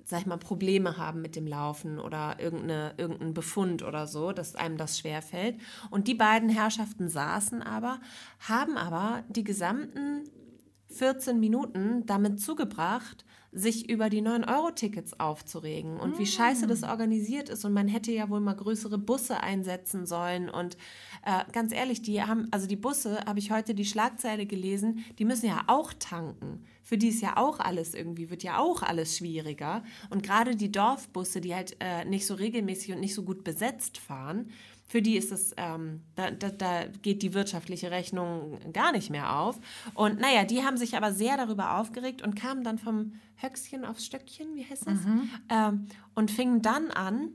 sag 0.06 0.21
ich 0.21 0.26
mal, 0.28 0.38
Probleme 0.38 0.98
haben 0.98 1.21
mit 1.21 1.36
dem 1.36 1.48
Laufen 1.48 2.00
oder 2.00 2.39
irgendeine, 2.39 2.93
irgendein 2.98 3.34
Befund 3.34 3.82
oder 3.82 4.06
so, 4.06 4.32
dass 4.32 4.56
einem 4.56 4.78
das 4.78 5.00
schwerfällt. 5.00 5.60
Und 5.89 6.08
die 6.08 6.13
beiden 6.13 6.48
Herrschaften 6.48 7.10
saßen 7.10 7.63
aber, 7.63 8.00
haben 8.39 8.78
aber 8.78 9.24
die 9.30 9.43
gesamten 9.43 10.30
14 10.89 11.39
Minuten 11.39 12.06
damit 12.06 12.39
zugebracht, 12.39 13.26
sich 13.56 13.89
über 13.89 14.10
die 14.10 14.22
9-Euro-Tickets 14.22 15.18
aufzuregen 15.18 15.98
und 15.98 16.20
wie 16.20 16.26
scheiße 16.26 16.68
das 16.68 16.84
organisiert 16.84 17.48
ist. 17.48 17.63
Und 17.63 17.72
man 17.72 17.88
hätte 17.88 18.12
ja 18.12 18.30
wohl 18.30 18.41
mal 18.41 18.54
größere 18.54 18.98
Busse 18.98 19.39
einsetzen 19.39 20.06
sollen. 20.06 20.50
Und 20.50 20.76
äh, 21.26 21.50
ganz 21.54 21.72
ehrlich, 21.72 22.02
die 22.02 22.22
haben, 22.22 22.50
also 22.52 22.68
die 22.68 22.76
Busse, 22.76 23.22
habe 23.26 23.39
ich 23.39 23.52
heute 23.52 23.74
die 23.74 23.86
Schlagzeile 23.86 24.46
gelesen, 24.46 25.06
die 25.20 25.26
müssen 25.26 25.48
ja 25.48 25.63
auch 25.68 25.94
tanken. 25.94 26.65
Für 26.84 26.98
die 26.98 27.08
ist 27.08 27.22
ja 27.22 27.38
auch 27.38 27.60
alles 27.60 27.96
irgendwie, 27.96 28.30
wird 28.30 28.44
ja 28.44 28.60
auch 28.60 28.84
alles 28.84 29.18
schwieriger. 29.18 29.84
Und 30.10 30.22
gerade 30.22 30.58
die 30.58 30.72
Dorfbusse, 30.72 31.39
die 31.39 31.56
halt 31.56 31.78
äh, 31.80 32.04
nicht 32.04 32.28
so 32.28 32.36
regelmäßig 32.36 32.94
und 32.94 33.00
nicht 33.00 33.15
so 33.15 33.24
gut 33.24 33.46
besetzt 33.46 33.98
fahren, 33.98 34.52
für 34.88 35.02
die 35.02 35.17
ist 35.17 35.32
es, 35.32 35.54
ähm, 35.58 36.02
da, 36.15 36.32
da, 36.32 36.50
da 36.50 36.86
geht 37.02 37.24
die 37.24 37.34
wirtschaftliche 37.34 37.89
Rechnung 37.91 38.60
gar 38.71 38.91
nicht 38.91 39.10
mehr 39.10 39.38
auf. 39.39 39.60
Und 39.95 40.19
naja, 40.19 40.43
die 40.43 40.63
haben 40.63 40.78
sich 40.78 40.95
aber 40.95 41.12
sehr 41.12 41.38
darüber 41.38 41.80
aufgeregt 41.80 42.21
und 42.21 42.36
kamen 42.36 42.63
dann 42.63 42.78
vom 42.78 43.13
Höchstchen 43.38 43.84
aufs 43.84 44.06
Stöckchen, 44.06 44.56
wie 44.56 44.65
heißt 44.65 44.88
das? 44.88 45.00
Ähm, 45.50 45.88
und 46.13 46.32
fingen 46.32 46.62
dann 46.62 46.91
an, 46.91 47.30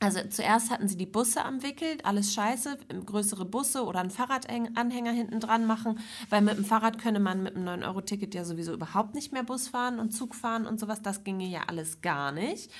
also 0.00 0.20
zuerst 0.28 0.70
hatten 0.70 0.86
sie 0.86 0.96
die 0.96 1.06
Busse 1.06 1.44
am 1.44 1.62
Wickel, 1.62 1.98
alles 2.04 2.32
scheiße, 2.32 2.78
größere 3.04 3.44
Busse 3.44 3.84
oder 3.84 4.00
einen 4.00 4.10
Fahrradanhänger 4.10 5.10
hinten 5.10 5.40
dran 5.40 5.66
machen, 5.66 5.98
weil 6.30 6.40
mit 6.40 6.56
dem 6.56 6.64
Fahrrad 6.64 6.98
könne 6.98 7.18
man 7.18 7.42
mit 7.42 7.56
einem 7.56 7.82
9-Euro-Ticket 7.82 8.34
ja 8.34 8.44
sowieso 8.44 8.72
überhaupt 8.72 9.14
nicht 9.14 9.32
mehr 9.32 9.42
Bus 9.42 9.68
fahren 9.68 9.98
und 9.98 10.10
Zug 10.10 10.36
fahren 10.36 10.66
und 10.66 10.78
sowas, 10.78 11.02
das 11.02 11.24
ginge 11.24 11.46
ja 11.46 11.62
alles 11.66 12.00
gar 12.00 12.30
nicht. 12.30 12.70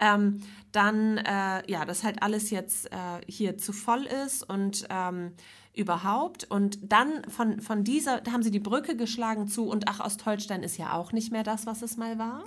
Ähm, 0.00 0.42
dann, 0.72 1.16
äh, 1.18 1.70
ja, 1.70 1.86
das 1.86 2.04
halt 2.04 2.22
alles 2.22 2.50
jetzt 2.50 2.92
äh, 2.92 3.20
hier 3.26 3.56
zu 3.56 3.72
voll 3.72 4.06
ist 4.26 4.42
und 4.42 4.86
ähm, 4.90 5.32
überhaupt. 5.74 6.44
Und 6.50 6.78
dann 6.82 7.24
von, 7.30 7.60
von 7.60 7.84
dieser, 7.84 8.20
haben 8.30 8.42
sie 8.42 8.50
die 8.50 8.60
Brücke 8.60 8.96
geschlagen 8.96 9.48
zu 9.48 9.66
und 9.68 9.88
ach, 9.88 10.00
Ostholstein 10.00 10.62
ist 10.62 10.76
ja 10.76 10.92
auch 10.92 11.12
nicht 11.12 11.32
mehr 11.32 11.42
das, 11.42 11.64
was 11.64 11.80
es 11.80 11.96
mal 11.96 12.18
war 12.18 12.44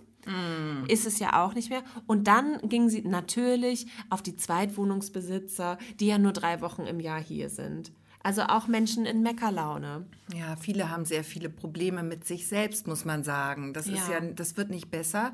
ist 0.88 1.06
es 1.06 1.20
ja 1.20 1.44
auch 1.44 1.54
nicht 1.54 1.70
mehr. 1.70 1.84
Und 2.08 2.28
dann 2.28 2.60
ging 2.70 2.90
sie 2.90 3.02
natürlich 3.02 3.88
auf 4.10 4.22
die 4.22 4.36
Zweitwohnungsbesitzer, 4.36 5.78
die 6.00 6.08
ja 6.08 6.18
nur 6.18 6.34
drei 6.34 6.62
Wochen 6.62 6.84
im 6.84 7.00
Jahr 7.00 7.22
hier 7.22 7.50
sind. 7.50 7.92
Also 8.22 8.44
auch 8.44 8.67
Menschen 8.67 9.06
in 9.06 9.22
Meckerlaune. 9.24 10.06
Ja, 10.34 10.56
viele 10.58 10.92
haben 10.92 11.06
sehr 11.06 11.24
viele 11.24 11.50
Probleme 11.50 12.04
mit 12.04 12.28
sich 12.28 12.48
selbst, 12.48 12.86
muss 12.86 13.06
man 13.06 13.24
sagen. 13.24 13.74
Das 13.74 13.88
ist 13.88 14.08
Ja. 14.10 14.20
ja, 14.20 14.22
das 14.22 14.58
wird 14.58 14.70
nicht 14.70 14.92
besser. 14.92 15.34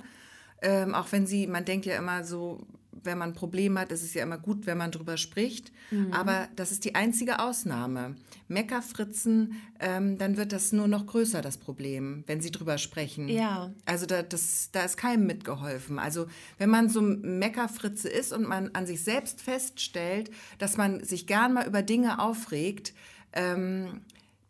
Ähm, 0.62 0.94
auch 0.94 1.12
wenn 1.12 1.26
sie, 1.26 1.48
man 1.48 1.66
denkt 1.66 1.86
ja 1.86 1.98
immer 1.98 2.24
so, 2.24 2.66
wenn 3.04 3.18
man 3.18 3.34
Probleme 3.34 3.80
hat, 3.80 3.92
ist 3.92 4.04
es 4.04 4.14
ja 4.14 4.24
immer 4.24 4.38
gut, 4.38 4.66
wenn 4.66 4.78
man 4.78 4.92
drüber 4.92 5.18
spricht. 5.18 5.72
Mhm. 5.92 6.14
Aber 6.14 6.48
das 6.56 6.72
ist 6.72 6.86
die 6.86 6.96
einzige 6.96 7.40
Ausnahme. 7.40 8.16
Meckerfritzen, 8.48 9.62
ähm, 9.80 10.18
dann 10.18 10.38
wird 10.38 10.52
das 10.52 10.72
nur 10.72 10.88
noch 10.88 11.06
größer, 11.06 11.42
das 11.42 11.58
Problem, 11.58 12.24
wenn 12.28 12.42
sie 12.42 12.52
drüber 12.52 12.78
sprechen. 12.78 13.28
Ja. 13.28 13.72
Also 13.86 14.06
da, 14.06 14.24
das, 14.24 14.70
da 14.72 14.84
ist 14.84 14.98
keinem 14.98 15.26
mitgeholfen. 15.26 16.00
Also 16.00 16.28
wenn 16.58 16.70
man 16.70 16.90
so 16.90 17.02
Meckerfritze 17.02 18.10
ist 18.10 18.34
und 18.34 18.48
man 18.48 18.72
an 18.74 18.86
sich 18.86 19.04
selbst 19.04 19.42
feststellt, 19.42 20.32
dass 20.58 20.78
man 20.78 21.04
sich 21.04 21.28
gern 21.28 21.54
mal 21.54 21.68
über 21.68 21.82
Dinge 21.82 22.20
aufregt, 22.20 22.94
ähm, 23.34 24.02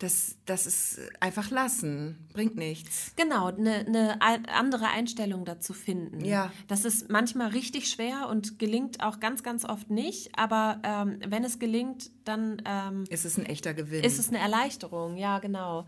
das, 0.05 0.37
das 0.45 0.67
ist 0.67 0.99
einfach 1.19 1.49
lassen, 1.49 2.27
bringt 2.31 2.55
nichts. 2.57 3.11
Genau, 3.15 3.47
eine 3.47 3.89
ne 3.89 4.19
andere 4.21 4.89
Einstellung 4.89 5.45
dazu 5.45 5.73
finden. 5.73 6.23
Ja. 6.23 6.53
Das 6.67 6.85
ist 6.85 7.09
manchmal 7.09 7.47
richtig 7.49 7.89
schwer 7.89 8.29
und 8.29 8.59
gelingt 8.59 9.01
auch 9.01 9.19
ganz, 9.19 9.41
ganz 9.41 9.65
oft 9.65 9.89
nicht. 9.89 10.37
Aber 10.37 10.79
ähm, 10.83 11.19
wenn 11.27 11.43
es 11.43 11.57
gelingt, 11.57 12.11
dann 12.23 12.61
ähm, 12.65 13.05
ist 13.09 13.25
es 13.25 13.37
ein 13.39 13.47
echter 13.47 13.73
Gewinn. 13.73 14.03
Ist 14.03 14.19
es 14.19 14.29
eine 14.29 14.37
Erleichterung, 14.37 15.17
ja, 15.17 15.39
genau. 15.39 15.87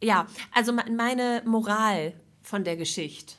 Ja, 0.00 0.28
also 0.52 0.72
meine 0.72 1.42
Moral 1.44 2.14
von 2.42 2.62
der 2.62 2.76
Geschichte 2.76 3.34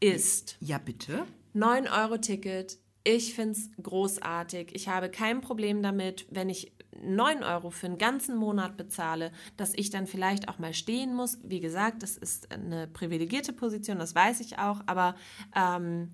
ist. 0.00 0.56
Ja, 0.58 0.78
bitte. 0.78 1.26
9-Euro-Ticket. 1.54 2.76
Ich 3.04 3.34
finde 3.34 3.52
es 3.52 3.70
großartig. 3.80 4.74
Ich 4.74 4.88
habe 4.88 5.10
kein 5.10 5.40
Problem 5.40 5.80
damit, 5.80 6.26
wenn 6.30 6.48
ich 6.48 6.72
9 7.02 7.42
Euro 7.42 7.70
für 7.70 7.86
einen 7.86 7.98
ganzen 7.98 8.36
Monat 8.36 8.76
bezahle, 8.76 9.32
dass 9.56 9.74
ich 9.74 9.90
dann 9.90 10.06
vielleicht 10.06 10.48
auch 10.48 10.58
mal 10.58 10.74
stehen 10.74 11.14
muss. 11.14 11.38
Wie 11.42 11.60
gesagt, 11.60 12.02
das 12.02 12.16
ist 12.16 12.52
eine 12.52 12.86
privilegierte 12.86 13.52
Position, 13.52 13.98
das 13.98 14.14
weiß 14.14 14.40
ich 14.40 14.58
auch, 14.58 14.80
aber 14.86 15.14
ähm, 15.56 16.12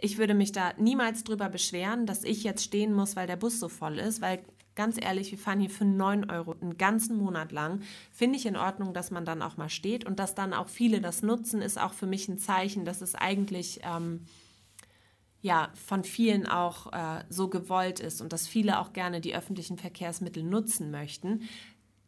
ich 0.00 0.18
würde 0.18 0.34
mich 0.34 0.52
da 0.52 0.72
niemals 0.76 1.24
drüber 1.24 1.48
beschweren, 1.48 2.06
dass 2.06 2.24
ich 2.24 2.44
jetzt 2.44 2.62
stehen 2.62 2.92
muss, 2.92 3.16
weil 3.16 3.26
der 3.26 3.36
Bus 3.36 3.58
so 3.58 3.68
voll 3.68 3.98
ist, 3.98 4.20
weil 4.20 4.42
ganz 4.74 5.02
ehrlich, 5.02 5.30
wir 5.30 5.38
fahren 5.38 5.60
hier 5.60 5.70
für 5.70 5.86
9 5.86 6.30
Euro 6.30 6.54
einen 6.60 6.76
ganzen 6.76 7.16
Monat 7.16 7.50
lang. 7.50 7.80
Finde 8.12 8.36
ich 8.36 8.44
in 8.44 8.56
Ordnung, 8.56 8.92
dass 8.92 9.10
man 9.10 9.24
dann 9.24 9.40
auch 9.40 9.56
mal 9.56 9.70
steht 9.70 10.04
und 10.04 10.18
dass 10.18 10.34
dann 10.34 10.52
auch 10.52 10.68
viele 10.68 11.00
das 11.00 11.22
nutzen, 11.22 11.62
ist 11.62 11.80
auch 11.80 11.94
für 11.94 12.06
mich 12.06 12.28
ein 12.28 12.38
Zeichen, 12.38 12.84
dass 12.84 13.00
es 13.00 13.14
eigentlich... 13.14 13.80
Ähm, 13.82 14.20
ja 15.46 15.70
von 15.74 16.04
vielen 16.04 16.46
auch 16.46 16.92
äh, 16.92 17.24
so 17.30 17.48
gewollt 17.48 18.00
ist 18.00 18.20
und 18.20 18.32
dass 18.32 18.46
viele 18.46 18.78
auch 18.78 18.92
gerne 18.92 19.22
die 19.22 19.34
öffentlichen 19.34 19.78
Verkehrsmittel 19.78 20.42
nutzen 20.42 20.90
möchten. 20.90 21.48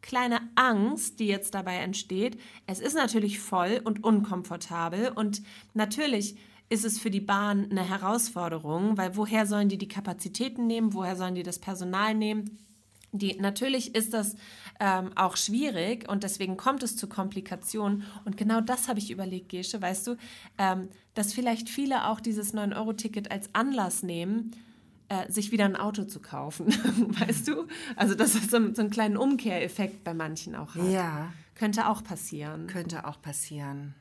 Kleine 0.03 0.41
Angst, 0.55 1.19
die 1.19 1.27
jetzt 1.27 1.55
dabei 1.55 1.77
entsteht. 1.77 2.39
Es 2.67 2.81
ist 2.81 2.95
natürlich 2.95 3.41
voll 3.41 3.81
und 3.83 4.05
unkomfortabel 4.05 5.11
und 5.15 5.43
natürlich 5.75 6.37
ist 6.69 6.85
es 6.85 6.99
für 6.99 7.11
die 7.11 7.21
Bahn 7.21 7.71
eine 7.71 7.89
Herausforderung, 7.89 8.99
weil 8.99 9.17
woher 9.17 9.47
sollen 9.47 9.71
die 9.71 9.79
die 9.79 9.89
Kapazitäten 9.89 10.67
nehmen, 10.67 10.93
woher 10.93 11.17
sollen 11.17 11.35
die 11.35 11.43
das 11.43 11.59
Personal 11.59 12.15
nehmen? 12.15 12.59
Die, 13.13 13.37
natürlich 13.41 13.95
ist 13.95 14.13
das 14.13 14.37
ähm, 14.81 15.11
auch 15.17 15.37
schwierig 15.37 16.09
und 16.09 16.25
deswegen 16.25 16.57
kommt 16.57 16.83
es 16.83 16.97
zu 16.97 17.09
Komplikationen. 17.09 18.05
Und 18.25 18.37
genau 18.37 18.61
das 18.61 18.89
habe 18.89 18.99
ich 18.99 19.11
überlegt, 19.11 19.49
Gesche, 19.49 19.81
weißt 19.81 20.09
du, 20.09 20.17
ähm, 20.59 20.89
dass 21.15 21.33
vielleicht 21.33 21.69
viele 21.69 22.07
auch 22.07 22.21
dieses 22.21 22.55
9-Euro-Ticket 22.55 23.31
als 23.31 23.55
Anlass 23.55 24.03
nehmen, 24.03 24.53
äh, 25.09 25.31
sich 25.33 25.53
wieder 25.53 25.65
ein 25.65 25.77
Auto 25.77 26.05
zu 26.05 26.21
kaufen, 26.21 26.67
weißt 27.21 27.49
du? 27.49 27.67
Also 27.97 28.15
dass 28.15 28.35
es 28.35 28.51
so, 28.51 28.75
so 28.75 28.83
einen 28.83 28.91
kleinen 28.91 29.17
Umkehreffekt 29.17 30.05
bei 30.05 30.13
manchen 30.13 30.55
auch 30.55 30.75
hat. 30.75 30.91
Ja. 30.91 31.33
Könnte 31.55 31.89
auch 31.89 32.05
passieren. 32.05 32.67
Könnte 32.67 33.07
auch 33.07 33.21
passieren. 33.21 33.95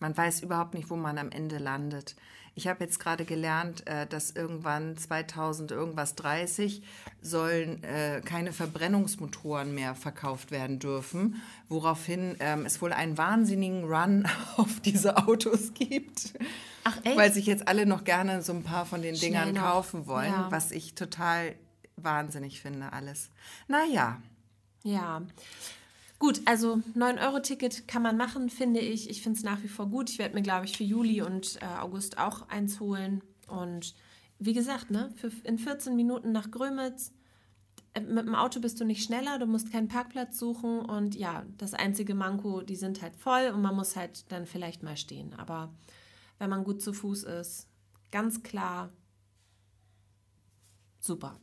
Man 0.00 0.16
weiß 0.16 0.40
überhaupt 0.40 0.74
nicht, 0.74 0.90
wo 0.90 0.96
man 0.96 1.18
am 1.18 1.30
Ende 1.30 1.58
landet. 1.58 2.16
Ich 2.58 2.66
habe 2.66 2.82
jetzt 2.82 2.98
gerade 2.98 3.26
gelernt, 3.26 3.86
äh, 3.86 4.06
dass 4.06 4.30
irgendwann 4.30 4.96
2000 4.96 5.70
irgendwas 5.72 6.14
30 6.14 6.82
sollen 7.20 7.84
äh, 7.84 8.22
keine 8.24 8.50
Verbrennungsmotoren 8.52 9.74
mehr 9.74 9.94
verkauft 9.94 10.50
werden 10.50 10.78
dürfen, 10.78 11.42
woraufhin 11.68 12.34
ähm, 12.40 12.64
es 12.64 12.80
wohl 12.80 12.94
einen 12.94 13.18
wahnsinnigen 13.18 13.84
Run 13.84 14.26
auf 14.56 14.80
diese 14.80 15.18
Autos 15.28 15.74
gibt. 15.74 16.32
Ach 16.84 16.96
echt? 17.04 17.16
Weil 17.18 17.30
sich 17.32 17.44
jetzt 17.44 17.68
alle 17.68 17.84
noch 17.84 18.04
gerne 18.04 18.40
so 18.42 18.54
ein 18.54 18.62
paar 18.62 18.86
von 18.86 19.02
den 19.02 19.14
Dingern 19.16 19.52
noch. 19.52 19.60
kaufen 19.62 20.06
wollen, 20.06 20.32
Ja. 20.32 20.50
was 20.50 20.70
ich 20.70 20.94
total 20.94 21.54
wahnsinnig 21.96 22.62
finde 22.62 22.90
alles. 22.92 23.28
Naja, 23.68 24.20
Ja. 24.82 25.20
Gut, 26.18 26.40
also 26.46 26.80
9-Euro-Ticket 26.94 27.86
kann 27.86 28.02
man 28.02 28.16
machen, 28.16 28.48
finde 28.48 28.80
ich. 28.80 29.10
Ich 29.10 29.22
finde 29.22 29.36
es 29.36 29.44
nach 29.44 29.62
wie 29.62 29.68
vor 29.68 29.86
gut. 29.88 30.08
Ich 30.08 30.18
werde 30.18 30.34
mir, 30.34 30.42
glaube 30.42 30.64
ich, 30.64 30.76
für 30.76 30.84
Juli 30.84 31.20
und 31.20 31.58
äh, 31.60 31.66
August 31.78 32.16
auch 32.18 32.48
eins 32.48 32.80
holen. 32.80 33.22
Und 33.48 33.94
wie 34.38 34.54
gesagt, 34.54 34.90
ne, 34.90 35.12
für, 35.16 35.30
in 35.44 35.58
14 35.58 35.94
Minuten 35.94 36.32
nach 36.32 36.50
Grömitz. 36.50 37.12
Äh, 37.92 38.00
Mit 38.00 38.26
dem 38.26 38.34
Auto 38.34 38.60
bist 38.60 38.80
du 38.80 38.84
nicht 38.84 39.04
schneller, 39.04 39.38
du 39.38 39.46
musst 39.46 39.70
keinen 39.70 39.88
Parkplatz 39.88 40.38
suchen. 40.38 40.80
Und 40.80 41.14
ja, 41.16 41.44
das 41.58 41.74
einzige 41.74 42.14
Manko, 42.14 42.62
die 42.62 42.76
sind 42.76 43.02
halt 43.02 43.16
voll 43.16 43.50
und 43.54 43.60
man 43.60 43.76
muss 43.76 43.94
halt 43.94 44.30
dann 44.32 44.46
vielleicht 44.46 44.82
mal 44.82 44.96
stehen. 44.96 45.34
Aber 45.34 45.74
wenn 46.38 46.48
man 46.48 46.64
gut 46.64 46.80
zu 46.80 46.94
Fuß 46.94 47.24
ist, 47.24 47.68
ganz 48.10 48.42
klar, 48.42 48.90
super. 50.98 51.38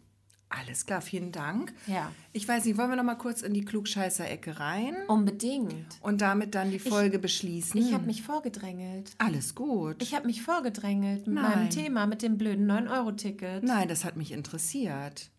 Alles 0.60 0.86
klar, 0.86 1.02
vielen 1.02 1.32
Dank. 1.32 1.74
Ja. 1.88 2.12
Ich 2.32 2.48
weiß 2.48 2.66
nicht, 2.66 2.78
wollen 2.78 2.90
wir 2.90 2.96
noch 2.96 3.04
mal 3.04 3.16
kurz 3.16 3.42
in 3.42 3.54
die 3.54 3.66
Klugscheißer-Ecke 3.66 4.60
rein 4.60 4.96
Unbedingt. 5.08 5.86
und 6.02 6.22
damit 6.22 6.56
dann 6.56 6.72
die 6.72 6.80
Folge 6.80 7.20
beschließen? 7.20 7.80
Ich 7.80 7.94
habe 7.94 8.06
mich 8.06 8.24
vorgedrängelt. 8.24 9.12
Alles 9.18 9.56
gut. 9.56 10.02
Ich 10.02 10.14
habe 10.16 10.28
mich 10.28 10.42
vorgedrängelt 10.42 11.28
mit 11.28 11.36
Nein. 11.36 11.44
meinem 11.52 11.70
Thema, 11.70 12.06
mit 12.08 12.22
dem 12.22 12.38
blöden 12.38 12.70
9-Euro-Ticket. 12.70 13.64
Nein, 13.64 13.88
das 13.88 14.06
hat 14.06 14.16
mich 14.16 14.32
interessiert. 14.32 15.30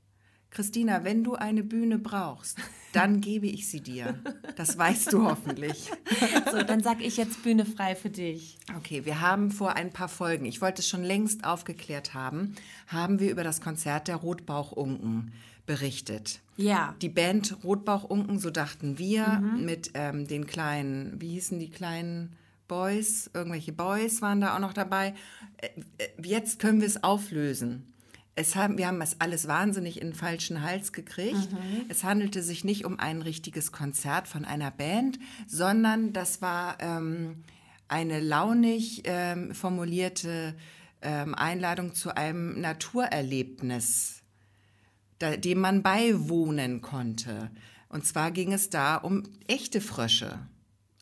Christina, 0.55 1.03
wenn 1.03 1.25
du 1.25 1.35
eine 1.35 1.65
Bühne 1.65 1.99
brauchst, 1.99 2.59
dann 2.93 3.21
gebe 3.21 3.47
ich 3.47 3.69
sie 3.69 3.81
dir. 3.81 4.19
Das 4.57 4.79
weißt 4.79 5.13
du 5.13 5.25
hoffentlich. 5.25 5.91
So, 6.51 6.63
dann 6.63 6.81
sag 6.81 7.01
ich 7.01 7.17
jetzt 7.17 7.43
Bühne 7.43 7.67
frei 7.67 7.97
für 7.97 8.11
dich. 8.11 8.59
Okay, 8.77 9.05
wir 9.05 9.21
haben 9.21 9.51
vor 9.51 9.75
ein 9.75 9.93
paar 9.93 10.09
Folgen, 10.09 10.45
ich 10.45 10.61
wollte 10.61 10.83
es 10.83 10.89
schon 10.89 11.03
längst 11.03 11.45
aufgeklärt 11.45 12.15
haben, 12.15 12.55
haben 12.87 13.19
wir 13.19 13.33
über 13.33 13.43
das 13.43 13.61
Konzert 13.61 14.07
der 14.07 14.17
Rotbauchunken 14.17 15.33
berichtet. 15.67 16.41
Ja. 16.57 16.95
Die 17.03 17.09
Band 17.09 17.57
Rotbauchunken, 17.65 18.39
so 18.39 18.51
dachten 18.51 18.99
wir, 18.99 19.43
mit 19.57 19.91
ähm, 19.95 20.29
den 20.29 20.47
kleinen, 20.47 21.21
wie 21.21 21.31
hießen 21.31 21.59
die 21.59 21.71
kleinen 21.71 22.37
Boys? 22.69 23.31
Irgendwelche 23.35 23.73
Boys 23.73 24.23
waren 24.23 24.41
da 24.41 24.55
auch 24.55 24.61
noch 24.61 24.73
dabei. 24.73 25.15
Äh, 25.57 25.69
äh, 25.99 26.09
jetzt 26.23 26.61
können 26.61 26.81
wir 26.81 26.87
es 26.87 27.03
auflösen. 27.03 27.94
Es 28.37 28.57
haben, 28.57 28.79
wir 28.79 28.89
haben 28.89 29.01
es 29.01 29.21
alles 29.21 29.47
wahnsinnig 29.47 30.01
in 30.01 30.09
den 30.09 30.15
falschen 30.15 30.63
Hals 30.63 30.93
gekriegt. 30.93 31.49
Es 31.89 32.03
handelte 32.03 32.43
sich 32.43 32.65
nicht 32.65 32.85
um 32.85 32.99
ein 32.99 33.23
richtiges 33.23 33.71
Konzert 33.71 34.27
von 34.27 34.45
einer 34.45 34.71
Band, 34.71 35.19
sondern 35.47 36.13
das 36.13 36.43
war 36.43 36.79
ähm, 36.81 37.45
eine 37.87 38.21
launig 38.21 39.03
ähm, 39.05 39.55
formulierte 39.55 40.57
ähm, 41.01 41.35
Einladung 41.35 41.95
zu 41.95 42.17
einem 42.17 42.61
Naturerlebnis 42.61 44.25
da, 45.19 45.37
dem 45.37 45.61
man 45.61 45.83
beiwohnen 45.83 46.81
konnte. 46.81 47.51
Und 47.89 48.05
zwar 48.05 48.31
ging 48.31 48.53
es 48.53 48.71
da 48.71 48.97
um 48.97 49.23
echte 49.47 49.81
Frösche 49.81 50.39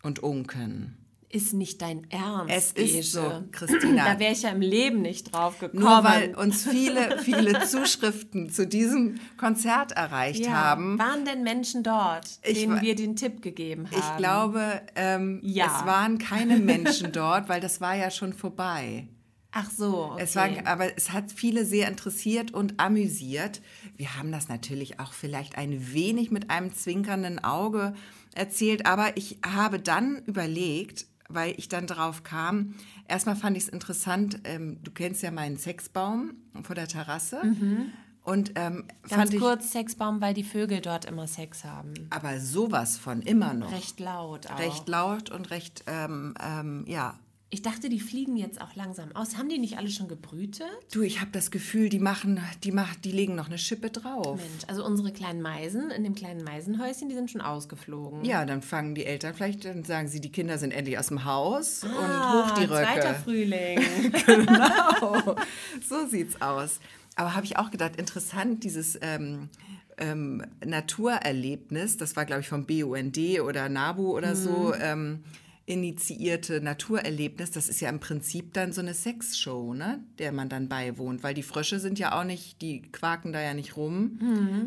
und 0.02 0.18
Unken. 0.18 1.01
Ist 1.34 1.54
nicht 1.54 1.80
dein 1.80 2.06
Ernst. 2.10 2.52
Es 2.54 2.72
ist 2.72 2.94
Gesche. 2.94 3.02
so, 3.04 3.44
Christina. 3.52 4.04
Da 4.12 4.18
wäre 4.18 4.32
ich 4.32 4.42
ja 4.42 4.50
im 4.50 4.60
Leben 4.60 5.00
nicht 5.00 5.32
drauf 5.34 5.58
gekommen. 5.58 5.82
Nur 5.82 6.04
weil 6.04 6.34
uns 6.34 6.68
viele, 6.68 7.18
viele 7.24 7.66
Zuschriften 7.66 8.50
zu 8.50 8.66
diesem 8.66 9.18
Konzert 9.38 9.92
erreicht 9.92 10.44
ja. 10.44 10.52
haben. 10.52 10.98
Waren 10.98 11.24
denn 11.24 11.42
Menschen 11.42 11.82
dort, 11.82 12.26
Ich 12.42 12.60
denen 12.60 12.82
wir 12.82 12.94
den 12.94 13.16
Tipp 13.16 13.40
gegeben 13.40 13.86
haben? 13.90 13.98
Ich 13.98 14.16
glaube, 14.18 14.82
ähm, 14.94 15.40
Ja. 15.42 15.66
es 15.66 15.86
waren 15.86 16.18
keine 16.18 16.58
Menschen 16.58 17.12
dort, 17.12 17.48
weil 17.48 17.62
das 17.62 17.80
war 17.80 17.96
ja 17.96 18.10
schon 18.10 18.34
vorbei. 18.34 19.08
Ach 19.52 19.70
so. 19.70 20.12
Okay. 20.12 20.22
Es 20.24 20.36
war, 20.36 20.48
aber 20.64 20.96
es 20.96 21.12
hat 21.12 21.30
viele 21.32 21.64
sehr 21.64 21.88
interessiert 21.88 22.52
und 22.52 22.78
amüsiert. 22.78 23.60
Wir 23.96 24.16
haben 24.18 24.32
das 24.32 24.48
natürlich 24.48 25.00
auch 25.00 25.12
vielleicht 25.12 25.56
ein 25.56 25.92
wenig 25.94 26.30
mit 26.30 26.50
einem 26.50 26.74
zwinkernden 26.74 27.42
Auge 27.42 27.94
erzählt, 28.34 28.86
aber 28.86 29.16
ich 29.16 29.38
habe 29.44 29.78
dann 29.78 30.22
überlegt, 30.24 31.06
weil 31.34 31.54
ich 31.56 31.68
dann 31.68 31.86
drauf 31.86 32.22
kam, 32.22 32.74
erstmal 33.08 33.36
fand 33.36 33.56
ich 33.56 33.64
es 33.64 33.68
interessant, 33.68 34.40
ähm, 34.44 34.78
du 34.82 34.90
kennst 34.90 35.22
ja 35.22 35.30
meinen 35.30 35.56
Sexbaum 35.56 36.34
vor 36.62 36.74
der 36.74 36.88
Terrasse. 36.88 37.40
Und 38.24 38.52
ähm, 38.54 38.84
Ganz 39.02 39.14
fand 39.14 39.34
ich 39.34 39.40
kurz 39.40 39.72
Sexbaum, 39.72 40.20
weil 40.20 40.32
die 40.32 40.44
Vögel 40.44 40.80
dort 40.80 41.06
immer 41.06 41.26
Sex 41.26 41.64
haben. 41.64 41.94
aber 42.10 42.38
sowas 42.38 42.96
von 42.96 43.20
immer 43.22 43.52
noch. 43.52 43.72
Recht 43.72 43.98
laut 43.98 44.46
auch. 44.46 44.58
recht 44.60 44.88
laut 44.88 45.30
und 45.30 45.50
recht, 45.50 45.82
ähm, 45.88 46.34
ähm, 46.40 46.84
ja, 46.86 47.18
Ich 47.54 47.60
dachte, 47.60 47.90
die 47.90 48.00
fliegen 48.00 48.38
jetzt 48.38 48.62
auch 48.62 48.74
langsam 48.76 49.14
aus. 49.14 49.36
Haben 49.36 49.50
die 49.50 49.58
nicht 49.58 49.76
alle 49.76 49.90
schon 49.90 50.08
gebrütet? 50.08 50.66
Du, 50.90 51.02
ich 51.02 51.20
habe 51.20 51.30
das 51.32 51.50
Gefühl, 51.50 51.90
die 51.90 51.98
machen, 51.98 52.40
die 52.64 52.72
machen, 52.72 52.96
die 53.04 53.12
legen 53.12 53.34
noch 53.34 53.48
eine 53.48 53.58
Schippe 53.58 53.90
drauf. 53.90 54.38
Mensch, 54.38 54.64
also 54.68 54.86
unsere 54.86 55.12
kleinen 55.12 55.42
Meisen 55.42 55.90
in 55.90 56.02
dem 56.02 56.14
kleinen 56.14 56.44
Meisenhäuschen, 56.44 57.10
die 57.10 57.14
sind 57.14 57.30
schon 57.30 57.42
ausgeflogen. 57.42 58.24
Ja, 58.24 58.46
dann 58.46 58.62
fangen 58.62 58.94
die 58.94 59.04
Eltern 59.04 59.34
vielleicht, 59.34 59.66
dann 59.66 59.84
sagen 59.84 60.08
sie, 60.08 60.18
die 60.22 60.32
Kinder 60.32 60.56
sind 60.56 60.70
endlich 60.72 60.98
aus 60.98 61.08
dem 61.08 61.26
Haus 61.26 61.84
und 61.84 61.90
Ah, 61.90 62.48
hoch 62.48 62.54
die 62.54 62.64
Röcke. 62.64 62.84
Zweiter 62.84 63.14
Frühling. 63.16 63.80
genau. 64.26 65.36
So 65.86 66.06
sieht's 66.08 66.40
aus. 66.40 66.80
Aber 67.16 67.34
habe 67.34 67.44
ich 67.44 67.58
auch 67.58 67.70
gedacht, 67.70 67.96
interessant, 67.96 68.64
dieses 68.64 68.98
ähm, 69.02 69.50
ähm, 69.98 70.42
Naturerlebnis, 70.64 71.98
das 71.98 72.16
war, 72.16 72.24
glaube 72.24 72.40
ich, 72.40 72.48
vom 72.48 72.64
BUND 72.64 73.18
oder 73.42 73.68
NABU 73.68 74.16
oder 74.16 74.34
so, 74.34 74.72
ähm, 74.74 75.22
initiierte 75.64 76.60
Naturerlebnis, 76.60 77.50
das 77.52 77.68
ist 77.68 77.80
ja 77.80 77.88
im 77.88 78.00
Prinzip 78.00 78.52
dann 78.52 78.72
so 78.72 78.80
eine 78.80 78.94
Sexshow, 78.94 79.74
ne, 79.74 80.00
der 80.18 80.32
man 80.32 80.48
dann 80.48 80.68
beiwohnt, 80.68 81.22
weil 81.22 81.34
die 81.34 81.42
Frösche 81.42 81.78
sind 81.78 81.98
ja 81.98 82.18
auch 82.18 82.24
nicht, 82.24 82.60
die 82.62 82.82
quaken 82.82 83.32
da 83.32 83.40
ja 83.40 83.54
nicht 83.54 83.76
rum 83.76 84.18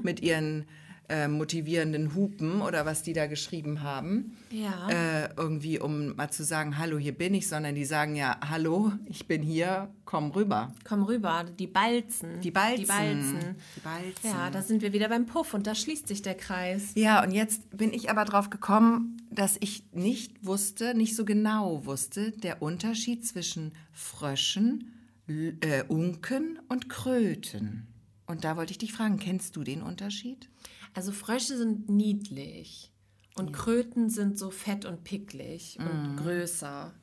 mit 0.04 0.22
ihren 0.22 0.66
äh, 1.10 1.28
motivierenden 1.28 2.16
Hupen 2.16 2.62
oder 2.62 2.86
was 2.86 3.04
die 3.04 3.14
da 3.14 3.28
geschrieben 3.28 3.82
haben 3.84 4.36
Ja. 4.52 4.90
äh, 4.90 5.30
irgendwie, 5.38 5.80
um 5.80 6.16
mal 6.16 6.30
zu 6.32 6.44
sagen, 6.44 6.78
hallo, 6.78 6.98
hier 6.98 7.14
bin 7.18 7.34
ich, 7.34 7.48
sondern 7.48 7.76
die 7.76 7.86
sagen 7.86 8.16
ja, 8.16 8.38
hallo, 8.50 8.92
ich 9.08 9.28
bin 9.28 9.42
hier, 9.44 9.90
komm 10.06 10.32
rüber. 10.32 10.74
Komm 10.84 11.04
rüber, 11.04 11.46
die 11.60 11.68
Balzen. 11.68 12.42
Die 12.42 12.52
Balzen. 12.52 12.82
Die 12.82 12.86
Balzen. 12.88 13.56
Die 13.76 13.80
Balzen. 13.82 14.30
Ja, 14.38 14.50
da 14.50 14.62
sind 14.62 14.82
wir 14.82 14.94
wieder 14.94 15.10
beim 15.10 15.26
Puff 15.26 15.54
und 15.54 15.68
da 15.68 15.76
schließt 15.76 16.08
sich 16.08 16.22
der 16.22 16.36
Kreis. 16.36 16.92
Ja, 16.96 17.24
und 17.24 17.32
jetzt 17.32 17.76
bin 17.78 17.94
ich 17.94 18.10
aber 18.10 18.26
drauf 18.26 18.50
gekommen, 18.50 19.18
dass 19.32 19.58
ich 19.60 19.84
nicht 19.94 20.46
wusste, 20.46 20.94
nicht 20.96 21.16
so 21.16 21.26
genau 21.26 21.86
wusste, 21.86 22.32
der 22.32 22.62
Unterschied 22.62 23.26
zwischen 23.28 23.74
Fröschen, 23.92 24.92
L- 25.28 25.58
äh, 25.62 25.84
Unken 25.88 26.60
und 26.70 26.90
Kröten. 26.90 27.88
Und 28.28 28.44
da 28.44 28.56
wollte 28.58 28.72
ich 28.72 28.78
dich 28.78 28.94
fragen, 28.94 29.18
kennst 29.20 29.56
du 29.56 29.64
den 29.64 29.82
Unterschied? 29.82 30.50
Also 30.96 31.12
Frösche 31.12 31.58
sind 31.58 31.90
niedlich 31.90 32.92
und 33.36 33.52
Kröten 33.54 34.10
sind 34.10 34.40
so 34.40 34.50
fett 34.50 34.86
und 34.86 35.04
picklig 35.04 35.78
Mhm. 35.80 35.88
und 35.88 36.18
größer. 36.18 36.94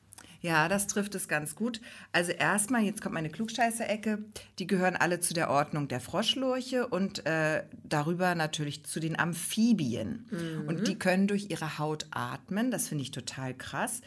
Ja, 0.41 0.69
das 0.69 0.89
trifft 0.89 1.15
es 1.15 1.29
ganz 1.29 1.55
gut. 1.55 1.81
Also 2.11 2.33
erstmal, 2.33 2.83
jetzt 2.83 3.01
kommt 3.01 3.15
meine 3.15 3.31
Klugscheißer-Ecke. 3.31 4.25
Die 4.59 4.67
gehören 4.67 4.97
alle 4.97 5.21
zu 5.21 5.35
der 5.35 5.51
Ordnung 5.51 5.87
der 5.87 6.01
Froschlurche 6.01 6.89
und 6.89 7.25
äh, 7.27 7.63
darüber 7.85 8.35
natürlich 8.35 8.83
zu 8.85 8.99
den 8.99 9.17
Amphibien. 9.17 10.27
Und 10.67 10.89
die 10.89 10.99
können 10.99 11.29
durch 11.29 11.49
ihre 11.51 11.79
Haut 11.79 12.07
atmen. 12.11 12.73
Das 12.73 12.89
finde 12.89 13.03
ich 13.03 13.13
total 13.13 13.55
krass. 13.55 14.01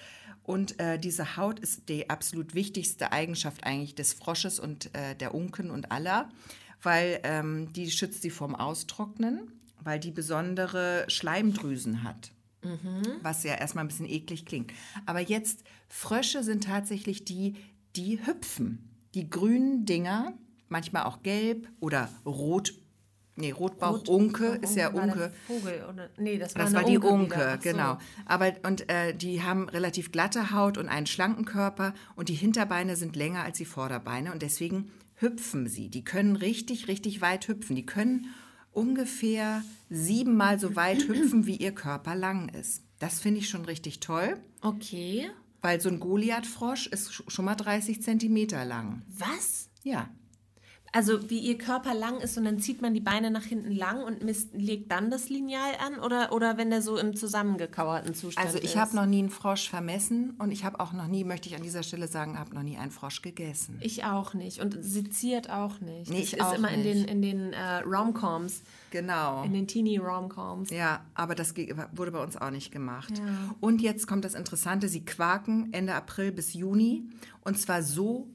Und 0.44 0.78
äh, 0.80 1.00
diese 1.00 1.38
Haut 1.38 1.60
ist 1.62 1.88
die 1.88 2.10
absolut 2.10 2.54
wichtigste 2.54 3.14
Eigenschaft 3.14 3.64
eigentlich 3.64 3.96
des 3.96 4.12
Frosches 4.12 4.60
und 4.60 4.94
äh, 4.94 5.16
der 5.16 5.34
Unken 5.34 5.72
und 5.72 5.92
aller, 5.94 6.30
weil 6.84 7.22
ähm, 7.24 7.72
die 7.72 7.90
schützt 7.90 8.22
sie 8.24 8.30
vorm 8.30 8.56
Austrocknen, 8.56 9.52
weil 9.86 10.00
die 10.02 10.12
besondere 10.12 11.06
Schleimdrüsen 11.08 12.04
hat 12.04 12.32
was 13.22 13.44
ja 13.44 13.56
erstmal 13.56 13.84
ein 13.84 13.88
bisschen 13.88 14.10
eklig 14.10 14.46
klingt. 14.46 14.72
Aber 15.06 15.20
jetzt, 15.20 15.64
Frösche 15.88 16.44
sind 16.44 16.64
tatsächlich 16.64 17.26
die, 17.26 17.56
die 17.96 18.26
hüpfen. 18.26 18.90
Die 19.14 19.30
grünen 19.30 19.86
Dinger, 19.86 20.34
manchmal 20.68 21.04
auch 21.04 21.24
gelb 21.24 21.70
oder 21.80 22.10
rot. 22.26 22.74
Nee, 23.38 23.52
Rotbauch, 23.52 24.08
Unke 24.08 24.60
ist 24.62 24.78
ja 24.78 24.90
Unke. 24.90 25.34
Vogel 25.46 25.86
oder 25.92 26.10
nee, 26.18 26.38
das 26.38 26.56
war, 26.56 26.64
Das 26.64 26.74
war 26.74 26.86
die 26.86 26.98
Unke, 26.98 27.60
so. 27.62 27.70
genau. 27.70 27.98
Aber 28.26 28.54
und 28.64 28.90
äh, 28.90 29.14
die 29.14 29.44
haben 29.44 29.68
relativ 29.68 30.14
glatte 30.14 30.52
Haut 30.52 30.78
und 30.78 30.88
einen 30.88 31.06
schlanken 31.06 31.44
Körper 31.44 31.94
und 32.16 32.30
die 32.30 32.34
Hinterbeine 32.34 32.96
sind 32.96 33.18
länger 33.18 33.44
als 33.44 33.58
die 33.58 33.66
Vorderbeine 33.66 34.32
und 34.32 34.42
deswegen 34.42 34.90
hüpfen 35.16 35.68
sie. 35.68 35.90
Die 35.90 36.06
können 36.06 36.38
richtig, 36.38 36.88
richtig 36.88 37.20
weit 37.20 37.50
hüpfen. 37.50 37.76
Die 37.76 37.86
können 37.86 38.28
ungefähr 38.76 39.64
siebenmal 39.90 40.60
so 40.60 40.76
weit 40.76 41.08
hüpfen, 41.08 41.46
wie 41.46 41.56
ihr 41.58 41.74
Körper 41.74 42.16
lang 42.16 42.50
ist. 42.50 42.82
Das 43.00 43.20
finde 43.20 43.40
ich 43.40 43.50
schon 43.50 43.66
richtig 43.66 44.00
toll, 44.00 44.38
Okay. 44.62 45.30
weil 45.62 45.82
so 45.82 45.90
ein 45.90 46.00
Goliathfrosch 46.00 46.88
ist 46.88 47.12
sch- 47.12 47.30
schon 47.30 47.46
mal 47.46 47.56
30 47.56 48.02
Zentimeter 48.02 48.66
lang. 48.66 49.02
Was? 49.18 49.70
Ja. 49.84 50.10
Also 50.96 51.30
wie 51.30 51.40
ihr 51.40 51.58
Körper 51.58 51.94
lang 51.94 52.22
ist 52.22 52.38
und 52.38 52.46
dann 52.46 52.60
zieht 52.60 52.82
man 52.82 52.94
die 52.94 53.02
Beine 53.02 53.30
nach 53.30 53.44
hinten 53.44 53.72
lang 53.72 54.02
und 54.02 54.24
misst, 54.24 54.54
legt 54.54 54.90
dann 54.94 55.12
das 55.12 55.28
Lineal 55.28 55.74
an 55.86 56.00
oder, 56.00 56.32
oder 56.32 56.58
wenn 56.58 56.70
der 56.70 56.82
so 56.82 56.98
im 56.98 57.18
zusammengekauerten 57.18 58.14
Zustand 58.16 58.48
Also 58.48 58.60
ist? 58.60 58.64
ich 58.64 58.78
habe 58.78 58.96
noch 58.96 59.06
nie 59.06 59.20
einen 59.20 59.30
Frosch 59.30 59.70
vermessen 59.70 60.36
und 60.40 60.52
ich 60.52 60.64
habe 60.64 60.80
auch 60.80 60.94
noch 60.94 61.08
nie, 61.08 61.26
möchte 61.26 61.50
ich 61.50 61.56
an 61.58 61.64
dieser 61.64 61.84
Stelle 61.84 62.08
sagen, 62.08 62.40
habe 62.40 62.56
noch 62.56 62.64
nie 62.64 62.78
einen 62.78 62.92
Frosch 62.92 63.22
gegessen. 63.22 63.78
Ich 63.82 64.06
auch 64.06 64.34
nicht 64.34 64.62
und 64.62 64.78
seziert 64.82 65.50
auch 65.50 65.82
nicht. 65.82 66.10
Nee, 66.10 66.20
das 66.22 66.28
ich 66.28 66.34
ist 66.36 66.42
auch 66.42 66.54
immer 66.54 66.70
in 66.72 66.84
den, 66.84 66.98
nicht. 67.00 67.10
in 67.10 67.22
den 67.22 67.52
äh, 67.54 67.80
Romcoms, 67.86 68.62
Genau. 68.92 69.44
in 69.44 69.52
den 69.52 69.68
Teenie-Romcoms. 69.68 70.70
Ja, 70.70 71.02
aber 71.14 71.36
das 71.36 71.54
wurde 71.92 72.12
bei 72.12 72.24
uns 72.24 72.38
auch 72.38 72.52
nicht 72.52 72.72
gemacht. 72.72 73.12
Und 73.60 73.82
jetzt 73.82 74.08
kommt 74.08 74.24
das 74.24 74.34
Interessante, 74.34 74.88
sie 74.88 75.04
quaken 75.04 75.74
Ende 75.74 75.94
April 75.94 76.32
bis 76.32 76.54
Juni 76.54 77.10
und 77.42 77.60
zwar 77.60 77.84
so 77.84 78.30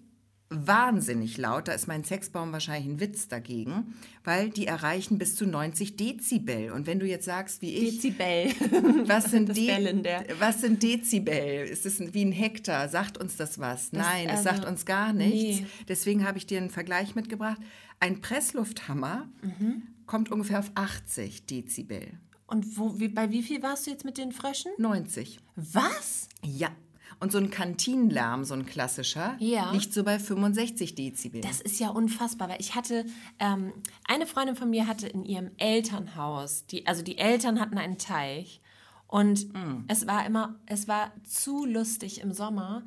wahnsinnig 0.50 1.38
laut, 1.38 1.68
da 1.68 1.72
ist 1.72 1.86
mein 1.86 2.02
Sexbaum 2.02 2.52
wahrscheinlich 2.52 2.88
ein 2.90 3.00
Witz 3.00 3.28
dagegen, 3.28 3.94
weil 4.24 4.50
die 4.50 4.66
erreichen 4.66 5.16
bis 5.16 5.36
zu 5.36 5.46
90 5.46 5.96
Dezibel. 5.96 6.72
Und 6.72 6.86
wenn 6.86 6.98
du 6.98 7.06
jetzt 7.06 7.24
sagst, 7.24 7.62
wie 7.62 7.72
ich, 7.72 8.00
Dezibel. 8.00 8.46
was 9.08 9.30
sind, 9.30 9.48
das 9.48 9.56
De 9.56 9.66
Bellen 9.68 10.04
was 10.40 10.60
sind 10.60 10.82
Dezibel? 10.82 11.66
Ist 11.68 11.86
es 11.86 12.00
wie 12.12 12.24
ein 12.24 12.32
Hektar? 12.32 12.88
Sagt 12.88 13.16
uns 13.16 13.36
das 13.36 13.58
was? 13.60 13.92
Nein, 13.92 14.26
es 14.26 14.38
also, 14.38 14.42
sagt 14.44 14.64
uns 14.64 14.84
gar 14.84 15.12
nichts. 15.12 15.60
nee. 15.60 15.66
Deswegen 15.88 16.26
habe 16.26 16.38
ich 16.38 16.46
dir 16.46 16.58
einen 16.58 16.70
Vergleich 16.70 17.14
mitgebracht. 17.14 17.60
Ein 18.00 18.20
Presslufthammer 18.20 19.28
Mhm. 19.42 19.82
kommt 20.06 20.30
ungefähr 20.32 20.58
auf 20.58 20.72
80 20.74 21.46
Dezibel. 21.46 22.08
Und 22.48 22.76
wo, 22.76 22.98
wie, 22.98 23.06
bei 23.08 23.30
wie 23.30 23.42
viel 23.42 23.62
warst 23.62 23.86
du 23.86 23.92
jetzt 23.92 24.04
mit 24.04 24.18
den 24.18 24.32
Fröschen? 24.32 24.72
90. 24.78 25.38
Was? 25.54 26.28
Ja. 26.44 26.70
Und 27.18 27.32
so 27.32 27.38
ein 27.38 27.50
Kantinenlärm, 27.50 28.44
so 28.44 28.54
ein 28.54 28.64
klassischer, 28.66 29.36
Ja. 29.40 29.72
liegt 29.72 29.92
so 29.92 30.04
bei 30.04 30.18
65 30.18 30.94
Dezibel. 30.94 31.40
Das 31.40 31.60
ist 31.60 31.80
ja 31.80 31.88
unfassbar, 31.90 32.48
weil 32.48 32.60
ich 32.60 32.74
hatte, 32.74 33.04
ähm, 33.38 33.72
eine 34.06 34.26
Freundin 34.26 34.56
von 34.56 34.70
mir 34.70 34.86
hatte 34.86 35.06
in 35.08 35.24
ihrem 35.24 35.50
Elternhaus, 35.58 36.66
die, 36.66 36.86
also 36.86 37.02
die 37.02 37.18
Eltern 37.18 37.60
hatten 37.60 37.78
einen 37.78 37.98
Teich 37.98 38.60
und 39.06 39.52
Mm. 39.52 39.84
es 39.88 40.06
war 40.06 40.24
immer, 40.24 40.54
es 40.66 40.86
war 40.88 41.12
zu 41.24 41.66
lustig 41.66 42.20
im 42.20 42.32
Sommer, 42.32 42.82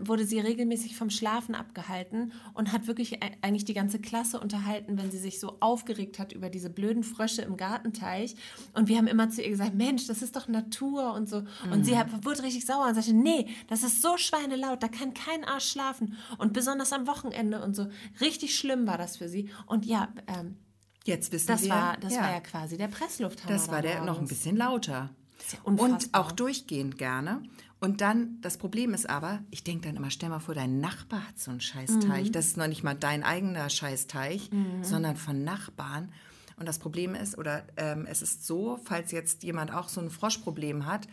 wurde 0.00 0.24
sie 0.26 0.40
regelmäßig 0.40 0.96
vom 0.96 1.10
Schlafen 1.10 1.54
abgehalten 1.54 2.32
und 2.54 2.72
hat 2.72 2.86
wirklich 2.86 3.14
e- 3.14 3.20
eigentlich 3.42 3.64
die 3.64 3.74
ganze 3.74 3.98
Klasse 3.98 4.40
unterhalten, 4.40 4.98
wenn 4.98 5.10
sie 5.10 5.18
sich 5.18 5.40
so 5.40 5.56
aufgeregt 5.60 6.18
hat 6.18 6.32
über 6.32 6.50
diese 6.50 6.70
blöden 6.70 7.02
Frösche 7.04 7.42
im 7.42 7.56
Gartenteich. 7.56 8.34
Und 8.74 8.88
wir 8.88 8.98
haben 8.98 9.06
immer 9.06 9.30
zu 9.30 9.42
ihr 9.42 9.50
gesagt, 9.50 9.74
Mensch, 9.74 10.06
das 10.06 10.22
ist 10.22 10.36
doch 10.36 10.48
Natur 10.48 11.12
und 11.14 11.28
so. 11.28 11.38
Und 11.70 11.80
Mm. 11.80 11.84
sie 11.84 11.98
hat, 11.98 12.24
wurde 12.24 12.42
richtig 12.42 12.66
sauer 12.66 12.86
und 12.88 12.94
sagte, 12.94 13.12
nee, 13.14 13.48
das 13.68 13.82
ist 13.82 14.02
so 14.02 14.16
schweinelaut, 14.16 14.82
da 14.82 14.88
kann 14.88 15.14
kein 15.14 15.44
Arsch 15.44 15.70
schlafen. 15.70 16.16
Und 16.38 16.52
besonders 16.52 16.92
am 16.92 17.06
Wochenende 17.06 17.62
und 17.62 17.74
so. 17.74 17.86
Richtig 18.20 18.56
schlimm 18.58 18.86
war 18.86 18.98
das 18.98 19.16
für 19.16 19.28
sie. 19.28 19.50
Und 19.66 19.84
ja, 19.86 20.08
ähm, 20.26 20.56
Jetzt 21.04 21.32
wissen 21.32 21.46
das, 21.46 21.62
wir. 21.62 21.70
war, 21.70 21.96
das 21.96 22.14
war 22.16 22.30
ja 22.30 22.40
quasi 22.40 22.76
der 22.76 22.88
Presslufthammer. 22.88 23.52
Das 23.54 23.68
war 23.68 23.80
der 23.80 24.04
noch 24.04 24.18
ein 24.20 24.26
bisschen 24.28 24.56
lauter. 24.56 25.08
Ja 25.52 25.58
Und 25.64 26.10
auch 26.12 26.32
durchgehend 26.32 26.98
gerne. 26.98 27.42
Und 27.80 28.00
dann, 28.00 28.40
das 28.40 28.56
Problem 28.58 28.92
ist 28.92 29.08
aber, 29.08 29.38
ich 29.50 29.62
denke 29.62 29.86
dann 29.86 29.96
immer, 29.96 30.10
stell 30.10 30.30
mal 30.30 30.40
vor, 30.40 30.54
dein 30.54 30.80
Nachbar 30.80 31.26
hat 31.28 31.38
so 31.38 31.50
einen 31.52 31.60
Scheißteich. 31.60 32.28
Mhm. 32.28 32.32
Das 32.32 32.46
ist 32.46 32.56
noch 32.56 32.66
nicht 32.66 32.82
mal 32.82 32.94
dein 32.94 33.22
eigener 33.22 33.70
Scheißteich, 33.70 34.50
sondern 34.82 35.16
von 35.16 35.44
Nachbarn. 35.44 36.10
Und 36.56 36.66
das 36.66 36.80
Problem 36.80 37.14
ist, 37.14 37.38
oder 37.38 37.62
ähm, 37.76 38.04
es 38.10 38.20
ist 38.20 38.44
so, 38.44 38.80
falls 38.84 39.12
jetzt 39.12 39.44
jemand 39.44 39.72
auch 39.72 39.88
so 39.88 40.00
ein 40.00 40.10
Froschproblem 40.10 40.86
hat, 40.86 41.06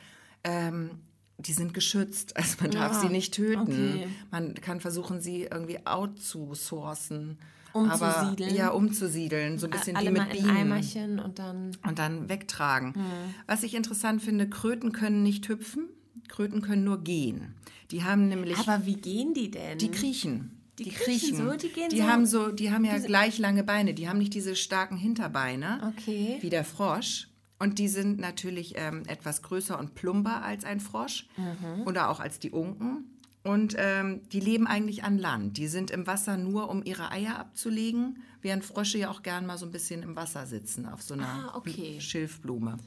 ähm, 0.43 0.89
die 1.37 1.53
sind 1.53 1.73
geschützt. 1.75 2.33
Also 2.37 2.55
man 2.61 2.71
darf 2.71 2.93
Ja, 2.93 2.99
sie 3.01 3.09
nicht 3.09 3.35
töten. 3.35 3.61
okay. 3.61 4.07
Man 4.31 4.55
kann 4.55 4.81
versuchen, 4.81 5.21
sie 5.21 5.43
irgendwie 5.43 5.85
outzusourcen. 5.85 7.37
Umzusiedeln. 7.75 8.49
Aber, 8.49 8.57
ja, 8.57 8.69
umzusiedeln. 8.69 9.57
So 9.59 9.67
ein 9.67 9.71
bisschen 9.71 9.95
Alle 9.95 10.09
wie 10.13 10.19
mit 10.19 10.29
Bienen 10.29 10.49
Eimerchen 10.49 11.19
und 11.19 11.39
dann. 11.39 11.71
und 11.87 11.99
dann 11.99 12.29
wegtragen. 12.29 12.93
Hm. 12.95 13.01
Was 13.47 13.63
ich 13.63 13.75
interessant 13.75 14.21
finde, 14.21 14.49
Kröten 14.49 14.91
können 14.91 15.23
nicht 15.23 15.47
hüpfen, 15.49 15.89
Kröten 16.27 16.61
können 16.61 16.83
nur 16.83 17.03
gehen. 17.03 17.53
Die 17.91 18.03
haben 18.03 18.27
nämlich, 18.29 18.57
Aber 18.57 18.85
wie 18.85 18.95
gehen 18.95 19.33
die 19.33 19.51
denn? 19.51 19.77
die 19.77 19.91
kriechen. 19.91 20.51
Die 20.79 20.89
kriechen 20.89 21.37
so, 21.37 21.55
die 21.55 21.69
gehen 21.69 21.89
die 21.89 21.99
so- 21.99 22.03
haben 22.07 22.25
so, 22.25 22.51
die 22.51 22.69
haben 22.71 22.83
ja 22.83 22.97
gleich 22.97 23.37
lange 23.37 23.63
Beine. 23.63 23.93
Die 23.93 24.09
haben 24.09 24.17
nicht 24.17 24.33
diese 24.33 24.55
starken 24.55 24.97
Hinterbeine 24.97 25.93
Okay. 25.97 26.37
wie 26.41 26.49
der 26.49 26.65
Frosch. 26.65 27.29
Und 27.57 27.79
die 27.79 27.87
sind 27.87 28.19
natürlich 28.19 28.73
ähm, 28.75 29.03
etwas 29.07 29.41
größer 29.41 29.79
und 29.79 29.95
plumper 29.95 30.43
als 30.43 30.65
ein 30.65 30.81
Frosch 30.81 31.27
Mhm. 31.37 31.83
oder 31.87 32.09
auch 32.09 32.19
als 32.19 32.39
die 32.39 32.51
Unken. 32.51 33.05
Und 33.45 33.75
ähm, 33.77 34.21
die 34.33 34.39
leben 34.39 34.65
eigentlich 34.67 35.03
an 35.03 35.17
Land. 35.17 35.57
Die 35.57 35.67
sind 35.67 35.91
im 35.91 36.05
Wasser 36.07 36.35
nur, 36.35 36.69
um 36.69 36.83
ihre 36.83 37.11
Eier 37.11 37.37
abzulegen, 37.39 38.17
während 38.41 38.65
Frösche 38.65 38.97
ja 38.97 39.11
auch 39.11 39.21
gern 39.21 39.45
mal 39.45 39.57
so 39.57 39.65
ein 39.67 39.71
bisschen 39.71 40.01
im 40.03 40.15
Wasser 40.15 40.45
sitzen, 40.47 40.85
auf 40.87 41.01
so 41.03 41.13
einer 41.13 41.27
Ah, 41.27 41.55
okay. 41.55 42.01
Schilfblume. 42.01 42.77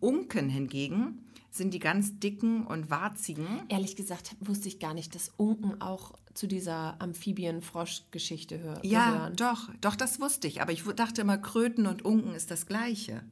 Unken 0.00 0.48
hingegen 0.50 1.24
sind 1.50 1.72
die 1.72 1.78
ganz 1.78 2.18
dicken 2.18 2.66
und 2.66 2.90
warzigen. 2.90 3.46
Ehrlich 3.70 3.96
gesagt 3.96 4.36
wusste 4.40 4.68
ich 4.68 4.78
gar 4.78 4.92
nicht, 4.92 5.14
dass 5.14 5.32
Unken 5.38 5.80
auch 5.80 6.12
zu 6.34 6.46
dieser 6.46 7.00
Amphibien-Frosch-Geschichte 7.00 8.58
hör 8.58 8.78
Ja, 8.84 9.10
gehören. 9.12 9.36
doch, 9.36 9.70
doch, 9.80 9.96
das 9.96 10.20
wusste 10.20 10.46
ich. 10.48 10.60
Aber 10.60 10.72
ich 10.72 10.82
dachte 10.82 11.22
immer, 11.22 11.38
Kröten 11.38 11.86
und 11.86 12.04
Unken 12.04 12.34
ist 12.34 12.50
das 12.50 12.66
Gleiche. 12.66 13.22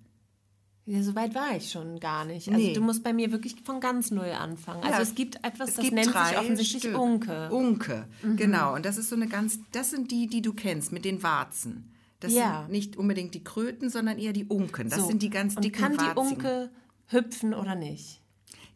Ja, 0.86 1.02
so 1.02 1.14
weit 1.14 1.34
war 1.34 1.56
ich 1.56 1.70
schon 1.70 1.98
gar 1.98 2.26
nicht. 2.26 2.48
Also 2.48 2.60
Nee. 2.60 2.74
du 2.74 2.82
musst 2.82 3.02
bei 3.02 3.14
mir 3.14 3.32
wirklich 3.32 3.56
von 3.64 3.80
ganz 3.80 4.10
null 4.10 4.26
anfangen. 4.38 4.82
Also 4.82 4.96
Ja, 4.96 5.00
es 5.02 5.14
gibt 5.14 5.36
etwas, 5.36 5.70
es 5.70 5.74
das 5.76 5.84
gibt 5.84 5.94
nennt 5.94 6.06
sich 6.12 6.38
offensichtlich 6.38 6.82
Stück. 6.82 6.98
Unke. 6.98 7.48
Mhm. 7.50 7.56
Unke, 7.56 8.08
genau. 8.36 8.74
Und 8.74 8.84
das 8.84 8.98
ist 8.98 9.08
so 9.08 9.16
eine 9.16 9.26
ganz, 9.26 9.58
das 9.72 9.90
sind 9.90 10.10
die, 10.10 10.26
die 10.26 10.42
du 10.42 10.52
kennst, 10.52 10.92
mit 10.92 11.04
den 11.06 11.22
Warzen. 11.22 11.90
Das 12.20 12.32
Ja. 12.34 12.62
sind 12.62 12.72
nicht 12.72 12.96
unbedingt 12.96 13.34
die 13.34 13.42
Kröten, 13.44 13.88
sondern 13.88 14.18
eher 14.18 14.34
die 14.34 14.44
Unken. 14.44 14.90
Das 14.90 15.00
So. 15.00 15.06
sind 15.06 15.22
die 15.22 15.30
ganz 15.30 15.56
Und 15.56 15.64
dicken 15.64 15.80
kann 15.80 15.96
die. 15.96 16.18
Unke 16.20 16.70
hüpfen 17.06 17.54
oder 17.54 17.74
nicht? 17.74 18.20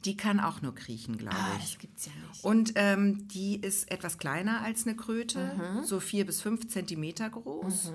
Die 0.04 0.16
kann 0.16 0.38
auch 0.38 0.62
nur 0.62 0.74
kriechen, 0.74 1.18
glaube 1.18 1.36
Ah, 1.36 1.56
ich. 1.58 1.72
das 1.72 1.78
gibt's 1.78 2.06
ja 2.06 2.12
nicht. 2.30 2.44
Und 2.44 2.72
ähm, 2.76 3.26
die 3.28 3.56
ist 3.60 3.90
etwas 3.90 4.16
kleiner 4.16 4.60
als 4.62 4.86
eine 4.86 4.94
Kröte, 4.96 5.52
Mhm. 5.56 5.84
so 5.84 5.98
vier 6.00 6.24
bis 6.24 6.40
fünf 6.40 6.68
Zentimeter 6.68 7.28
groß. 7.28 7.92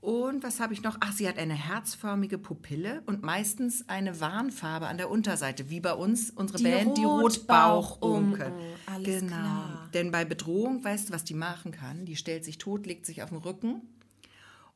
Und 0.00 0.44
was 0.44 0.60
habe 0.60 0.72
ich 0.72 0.82
noch? 0.82 0.96
Ach, 1.00 1.12
sie 1.12 1.28
hat 1.28 1.38
eine 1.38 1.54
herzförmige 1.54 2.38
Pupille 2.38 3.02
und 3.06 3.22
meistens 3.22 3.88
eine 3.88 4.20
Warnfarbe 4.20 4.86
an 4.86 4.96
der 4.96 5.10
Unterseite, 5.10 5.70
wie 5.70 5.80
bei 5.80 5.92
uns 5.92 6.30
unsere 6.30 6.58
Die 6.58 6.64
Band, 6.64 6.96
die. 6.96 7.04
Rotbauchunke. 7.04 8.52
Alles 8.86 9.20
genau. 9.20 9.26
klar. 9.32 9.88
Denn 9.94 10.12
bei 10.12 10.24
Bedrohung, 10.24 10.84
weißt 10.84 11.08
du, 11.08 11.12
was 11.12 11.24
die 11.24 11.34
machen 11.34 11.72
kann? 11.72 12.04
Die 12.04 12.14
stellt 12.14 12.44
sich 12.44 12.58
tot, 12.58 12.86
legt 12.86 13.06
sich 13.06 13.22
auf 13.24 13.30
den 13.30 13.38
Rücken 13.38 13.82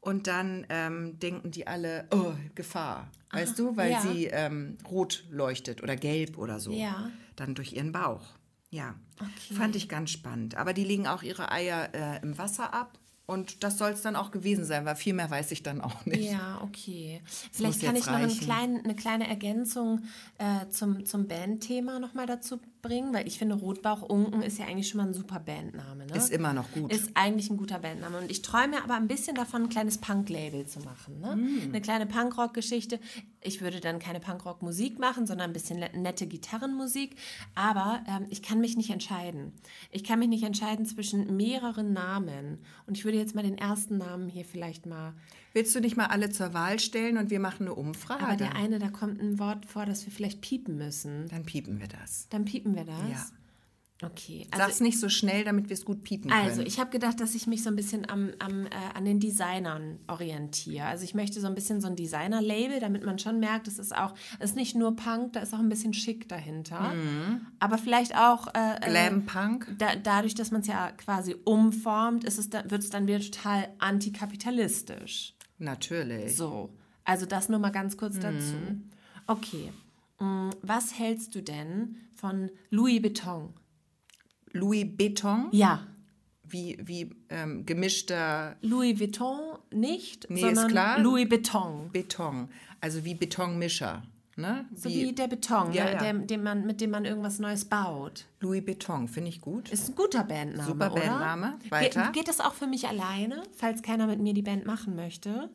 und 0.00 0.26
dann 0.26 0.66
ähm, 0.68 1.18
denken 1.20 1.52
die 1.52 1.68
alle, 1.68 2.08
oh, 2.10 2.32
Gefahr. 2.56 3.08
Weißt 3.30 3.56
du, 3.58 3.76
weil 3.76 3.92
ja. 3.92 4.00
sie 4.00 4.26
ähm, 4.26 4.76
rot 4.90 5.24
leuchtet 5.30 5.82
oder 5.82 5.94
gelb 5.96 6.36
oder 6.36 6.58
so. 6.58 6.72
Ja. 6.72 7.10
Dann 7.36 7.54
durch 7.54 7.72
ihren 7.72 7.92
Bauch. 7.92 8.24
Ja, 8.70 8.94
Okay. 9.20 9.54
fand 9.54 9.76
ich 9.76 9.88
ganz 9.88 10.10
spannend. 10.10 10.56
Aber 10.56 10.72
die 10.72 10.82
legen 10.84 11.06
auch 11.06 11.22
ihre 11.22 11.52
Eier 11.52 11.90
äh, 11.94 12.20
im 12.22 12.36
Wasser 12.38 12.74
ab. 12.74 12.98
Und 13.32 13.64
das 13.64 13.78
soll 13.78 13.90
es 13.92 14.02
dann 14.02 14.16
auch 14.16 14.30
gewesen 14.30 14.64
sein, 14.64 14.84
weil 14.84 14.96
viel 14.96 15.14
mehr 15.14 15.30
weiß 15.30 15.50
ich 15.52 15.62
dann 15.62 15.80
auch 15.80 16.04
nicht. 16.06 16.30
Ja, 16.30 16.60
okay. 16.62 17.22
Vielleicht 17.50 17.82
kann 17.82 17.96
ich 17.96 18.06
noch 18.06 18.12
einen 18.12 18.24
reichen. 18.26 18.40
kleinen, 18.40 18.84
eine 18.84 18.94
kleine 18.94 19.28
Ergänzung 19.28 20.02
äh, 20.38 20.68
zum, 20.68 21.06
zum 21.06 21.26
Bandthema 21.26 21.98
nochmal 21.98 22.26
dazu 22.26 22.60
bringen, 22.82 23.14
weil 23.14 23.26
ich 23.28 23.38
finde, 23.38 23.54
Rotbauchunken 23.54 24.42
ist 24.42 24.58
ja 24.58 24.66
eigentlich 24.66 24.88
schon 24.88 24.98
mal 24.98 25.06
ein 25.06 25.14
super 25.14 25.38
Bandname. 25.38 26.06
Ne? 26.06 26.16
Ist 26.16 26.30
immer 26.30 26.52
noch 26.52 26.70
gut. 26.72 26.92
Ist 26.92 27.10
eigentlich 27.14 27.48
ein 27.48 27.56
guter 27.56 27.78
Bandname. 27.78 28.18
Und 28.18 28.30
ich 28.30 28.42
träume 28.42 28.82
aber 28.82 28.94
ein 28.94 29.06
bisschen 29.06 29.36
davon, 29.36 29.62
ein 29.62 29.68
kleines 29.68 29.98
Punk-Label 29.98 30.66
zu 30.66 30.80
machen. 30.80 31.20
Ne? 31.20 31.36
Mm. 31.36 31.68
Eine 31.68 31.80
kleine 31.80 32.06
Punkrock-Geschichte. 32.06 32.98
Ich 33.40 33.60
würde 33.60 33.80
dann 33.80 34.00
keine 34.00 34.18
Punkrock-Musik 34.18 34.98
machen, 34.98 35.26
sondern 35.26 35.50
ein 35.50 35.52
bisschen 35.52 35.78
nette 35.78 36.26
Gitarrenmusik. 36.26 37.16
Aber 37.54 38.02
ähm, 38.08 38.26
ich 38.30 38.42
kann 38.42 38.60
mich 38.60 38.76
nicht 38.76 38.90
entscheiden. 38.90 39.52
Ich 39.92 40.02
kann 40.02 40.18
mich 40.18 40.28
nicht 40.28 40.44
entscheiden 40.44 40.84
zwischen 40.84 41.36
mehreren 41.36 41.92
Namen. 41.92 42.58
Und 42.86 42.98
ich 42.98 43.04
würde 43.04 43.18
jetzt 43.18 43.34
mal 43.34 43.42
den 43.42 43.58
ersten 43.58 43.98
Namen 43.98 44.28
hier 44.28 44.44
vielleicht 44.44 44.86
mal 44.86 45.14
Willst 45.52 45.74
du 45.74 45.80
nicht 45.80 45.96
mal 45.96 46.06
alle 46.06 46.30
zur 46.30 46.54
Wahl 46.54 46.78
stellen 46.78 47.18
und 47.18 47.30
wir 47.30 47.40
machen 47.40 47.66
eine 47.66 47.74
Umfrage? 47.74 48.22
aber 48.22 48.36
der 48.36 48.56
eine, 48.56 48.78
da 48.78 48.88
kommt 48.88 49.20
ein 49.20 49.38
Wort 49.38 49.66
vor, 49.66 49.86
das 49.86 50.04
wir 50.06 50.12
vielleicht 50.12 50.40
piepen 50.40 50.76
müssen. 50.76 51.28
dann 51.28 51.44
piepen 51.44 51.80
wir 51.80 51.88
das. 51.88 52.28
Dann 52.30 52.44
piepen 52.44 52.74
wir 52.74 52.84
das? 52.84 53.10
Ja. 53.10 53.26
Okay. 54.04 54.48
Sag's 54.54 54.80
nicht 54.80 54.98
so 54.98 55.08
schnell, 55.08 55.44
damit 55.44 55.68
wir 55.68 55.74
es 55.74 55.84
gut 55.84 56.02
piepen 56.02 56.30
können. 56.30 56.42
Also, 56.42 56.62
ich 56.62 56.80
habe 56.80 56.90
gedacht, 56.90 57.20
dass 57.20 57.34
ich 57.34 57.46
mich 57.46 57.62
so 57.62 57.70
ein 57.70 57.76
bisschen 57.76 58.08
am, 58.10 58.30
am, 58.40 58.66
äh, 58.66 58.70
an 58.94 59.04
den 59.04 59.20
Designern 59.20 59.98
orientiere. 60.08 60.86
Also, 60.86 61.04
ich 61.04 61.14
möchte 61.14 61.40
so 61.40 61.46
ein 61.46 61.54
bisschen 61.54 61.80
so 61.80 61.86
ein 61.86 61.96
Designer-Label, 61.96 62.80
damit 62.80 63.04
man 63.04 63.18
schon 63.18 63.38
merkt, 63.38 63.68
es 63.68 63.78
ist 63.78 63.94
auch, 63.94 64.14
es 64.40 64.50
ist 64.50 64.56
nicht 64.56 64.74
nur 64.74 64.96
Punk, 64.96 65.34
da 65.34 65.40
ist 65.40 65.54
auch 65.54 65.60
ein 65.60 65.68
bisschen 65.68 65.94
schick 65.94 66.28
dahinter. 66.28 66.94
Aber 67.60 67.78
vielleicht 67.78 68.16
auch. 68.16 68.48
Äh, 68.54 68.76
äh, 68.80 68.90
Glam 68.90 69.24
Punk. 69.24 69.68
da, 69.78 69.94
dadurch, 69.94 70.34
dass 70.34 70.50
man 70.50 70.62
es 70.62 70.66
ja 70.66 70.90
quasi 70.92 71.36
umformt, 71.44 72.24
wird 72.24 72.82
es 72.82 72.90
dann 72.90 73.06
wieder 73.06 73.20
total 73.20 73.68
antikapitalistisch. 73.78 75.34
Natürlich. 75.62 76.36
So, 76.36 76.70
also 77.04 77.24
das 77.24 77.48
nur 77.48 77.58
mal 77.58 77.70
ganz 77.70 77.96
kurz 77.96 78.18
dazu. 78.18 78.54
Okay, 79.26 79.72
mm, 80.18 80.50
was 80.62 80.98
hältst 80.98 81.34
du 81.34 81.40
denn 81.42 81.96
von 82.14 82.50
Louis 82.70 83.02
Vuitton? 83.02 83.54
Louis 84.52 84.84
Beton, 84.86 85.48
Ja, 85.52 85.86
wie, 86.44 86.76
wie 86.82 87.14
ähm, 87.30 87.64
gemischter 87.64 88.56
Louis 88.60 89.00
Vuitton 89.00 89.58
nicht, 89.72 90.28
Nee, 90.28 90.40
ist 90.40 90.46
sondern 90.46 90.68
klar. 90.68 90.98
Louis 90.98 91.28
Beton. 91.28 91.90
Beton. 91.90 92.48
Also 92.80 93.04
wie 93.04 93.14
Betonmischer. 93.14 94.02
Ne? 94.36 94.64
So 94.74 94.88
wie, 94.88 95.12
der 95.12 95.28
Beton, 95.28 95.72
Ja, 95.72 95.84
ne, 95.84 95.92
ja. 95.92 95.98
Der, 95.98 96.12
dem 96.14 96.42
man, 96.42 96.64
mit 96.66 96.80
dem 96.80 96.90
man 96.90 97.04
irgendwas 97.04 97.38
Neues 97.38 97.66
baut. 97.66 98.24
Louis 98.40 98.64
Beton, 98.64 99.06
finde 99.08 99.28
ich 99.28 99.40
gut. 99.42 99.68
Ist 99.70 99.90
ein 99.90 99.94
guter 99.94 100.24
Bandname, 100.24 100.66
Super 100.66 100.90
oder? 100.92 101.02
Bandname. 101.02 101.58
Weiter. 101.68 102.04
Geht, 102.06 102.12
geht 102.14 102.28
das 102.28 102.40
auch 102.40 102.54
für 102.54 102.66
mich 102.66 102.88
alleine, 102.88 103.42
falls 103.54 103.82
keiner 103.82 104.06
mit 104.06 104.20
mir 104.20 104.32
die 104.32 104.40
Band 104.42 104.64
machen 104.64 104.96
möchte? 104.96 105.50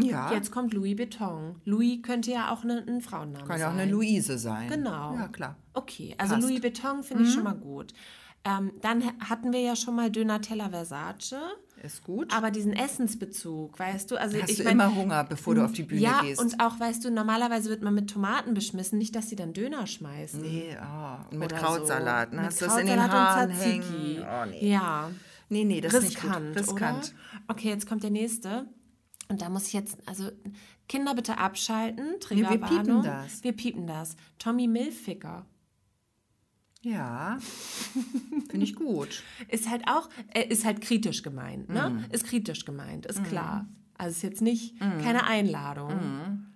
ja, 0.00 0.32
Jetzt 0.32 0.50
kommt 0.50 0.74
Louis 0.74 0.96
Beton. 0.96 1.60
Louis 1.64 2.02
könnte 2.02 2.30
ja 2.32 2.52
auch 2.52 2.64
ne, 2.64 2.84
ein 2.86 3.00
Frauenname 3.00 3.38
kann 3.46 3.46
sein. 3.46 3.60
ja 3.60 3.68
auch 3.68 3.72
eine 3.72 3.90
Luise 3.90 4.36
sein. 4.36 4.68
Genau. 4.68 5.14
Ja, 5.14 5.28
klar. 5.28 5.56
Okay, 5.74 6.14
also 6.18 6.34
Passt. 6.34 6.44
Mhm. 6.46 6.50
Louis 6.50 6.62
Vuitton 6.62 7.02
finde 7.02 7.22
ich 7.24 7.32
schon 7.32 7.44
mal 7.44 7.54
gut. 7.54 7.94
Ähm, 8.44 8.72
dann 8.82 9.04
ha- 9.06 9.14
hatten 9.30 9.52
wir 9.52 9.60
ja 9.60 9.74
schon 9.76 9.94
mal 9.96 10.10
Dönatella 10.10 10.68
Versace, 10.70 11.36
Ist 11.82 12.02
gut. 12.04 12.32
aber 12.32 12.50
diesen 12.50 12.72
Essensbezug, 12.72 13.78
weißt 13.78 14.10
du? 14.10 14.16
Also 14.16 14.40
Hast 14.40 14.50
ich 14.50 14.58
du 14.58 14.64
mein, 14.64 14.72
immer 14.72 14.94
Hunger, 14.94 15.24
bevor 15.24 15.54
du 15.54 15.64
auf 15.64 15.72
die 15.72 15.82
Bühne 15.82 16.00
ja, 16.00 16.20
gehst? 16.22 16.40
und 16.40 16.60
auch, 16.60 16.80
weißt 16.80 17.04
du, 17.04 17.10
normalerweise 17.10 17.68
wird 17.70 17.82
man 17.82 17.94
mit 17.94 18.10
Tomaten 18.10 18.54
beschmissen, 18.54 18.98
nicht, 18.98 19.14
dass 19.14 19.28
sie 19.28 19.36
dann 19.36 19.52
Döner 19.52 19.86
schmeißen. 19.86 20.40
nee, 20.40 20.76
oh, 20.80 21.30
und 21.30 21.38
mit 21.38 21.52
oder 21.52 21.60
Krautsalat. 21.60 22.30
So. 22.30 22.36
Ne? 22.36 22.42
Mit 22.42 22.50
Hast 22.50 22.60
du 22.60 22.64
das 22.66 22.78
in 22.78 22.86
den 22.86 23.12
Haaren 23.12 23.50
und 23.50 23.56
hängen? 23.56 24.24
Oh, 24.24 24.46
nee. 24.50 24.70
Ja, 24.70 25.10
nee, 25.48 25.64
nee, 25.64 25.80
das 25.80 25.94
ist 25.94 26.02
nicht 26.04 26.22
riskant, 26.24 26.46
gut. 26.48 26.56
Riskant. 26.56 26.96
oder? 26.96 27.42
Okay, 27.48 27.68
jetzt 27.68 27.86
kommt 27.88 28.02
der 28.02 28.10
nächste. 28.10 28.66
Und 29.28 29.42
da 29.42 29.48
muss 29.48 29.66
ich 29.66 29.72
jetzt, 29.72 29.98
also 30.06 30.30
Kinder 30.88 31.14
bitte 31.14 31.38
abschalten. 31.38 32.04
wir 32.28 32.46
piepen 32.46 32.60
Triggerwarnung. 32.60 33.02
das. 33.02 33.42
Wir 33.42 33.52
piepen 33.52 33.86
das. 33.86 34.16
Tommy 34.38 34.68
Milficker. 34.68 35.46
Ja, 36.86 37.38
finde 38.48 38.64
ich 38.64 38.76
gut. 38.76 39.22
Ist 39.48 39.68
halt 39.68 39.82
auch, 39.88 40.08
äh, 40.32 40.46
ist 40.48 40.64
halt 40.64 40.80
kritisch 40.80 41.22
gemeint, 41.22 41.68
ne? 41.68 41.90
Mhm. 41.90 42.04
Ist 42.12 42.26
kritisch 42.26 42.64
gemeint, 42.64 43.06
ist 43.06 43.24
klar. 43.24 43.66
Also 43.98 44.12
ist 44.12 44.22
jetzt 44.22 44.40
nicht 44.42 44.78
keine 44.78 45.24
Einladung. 45.24 46.46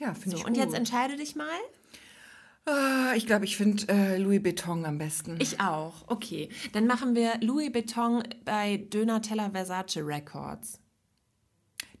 Ja, 0.00 0.12
finde 0.14 0.30
So, 0.30 0.36
ich 0.38 0.44
und 0.46 0.54
gut. 0.54 0.62
jetzt 0.62 0.74
entscheide 0.74 1.16
dich 1.16 1.36
mal. 1.36 1.46
Ah, 2.66 3.12
ich 3.14 3.26
glaube, 3.26 3.44
ich 3.44 3.56
finde 3.56 3.86
äh, 3.88 4.16
Louis 4.18 4.42
Beton 4.42 4.84
am 4.86 4.96
besten. 4.98 5.36
Ich 5.38 5.60
auch. 5.60 6.08
Okay. 6.08 6.48
Dann 6.72 6.86
machen 6.86 7.14
wir 7.14 7.34
Louis 7.42 7.72
Vuitton 7.74 8.24
bei 8.46 8.78
Dönatella 8.78 9.50
Versace 9.50 9.98
Records 9.98 10.80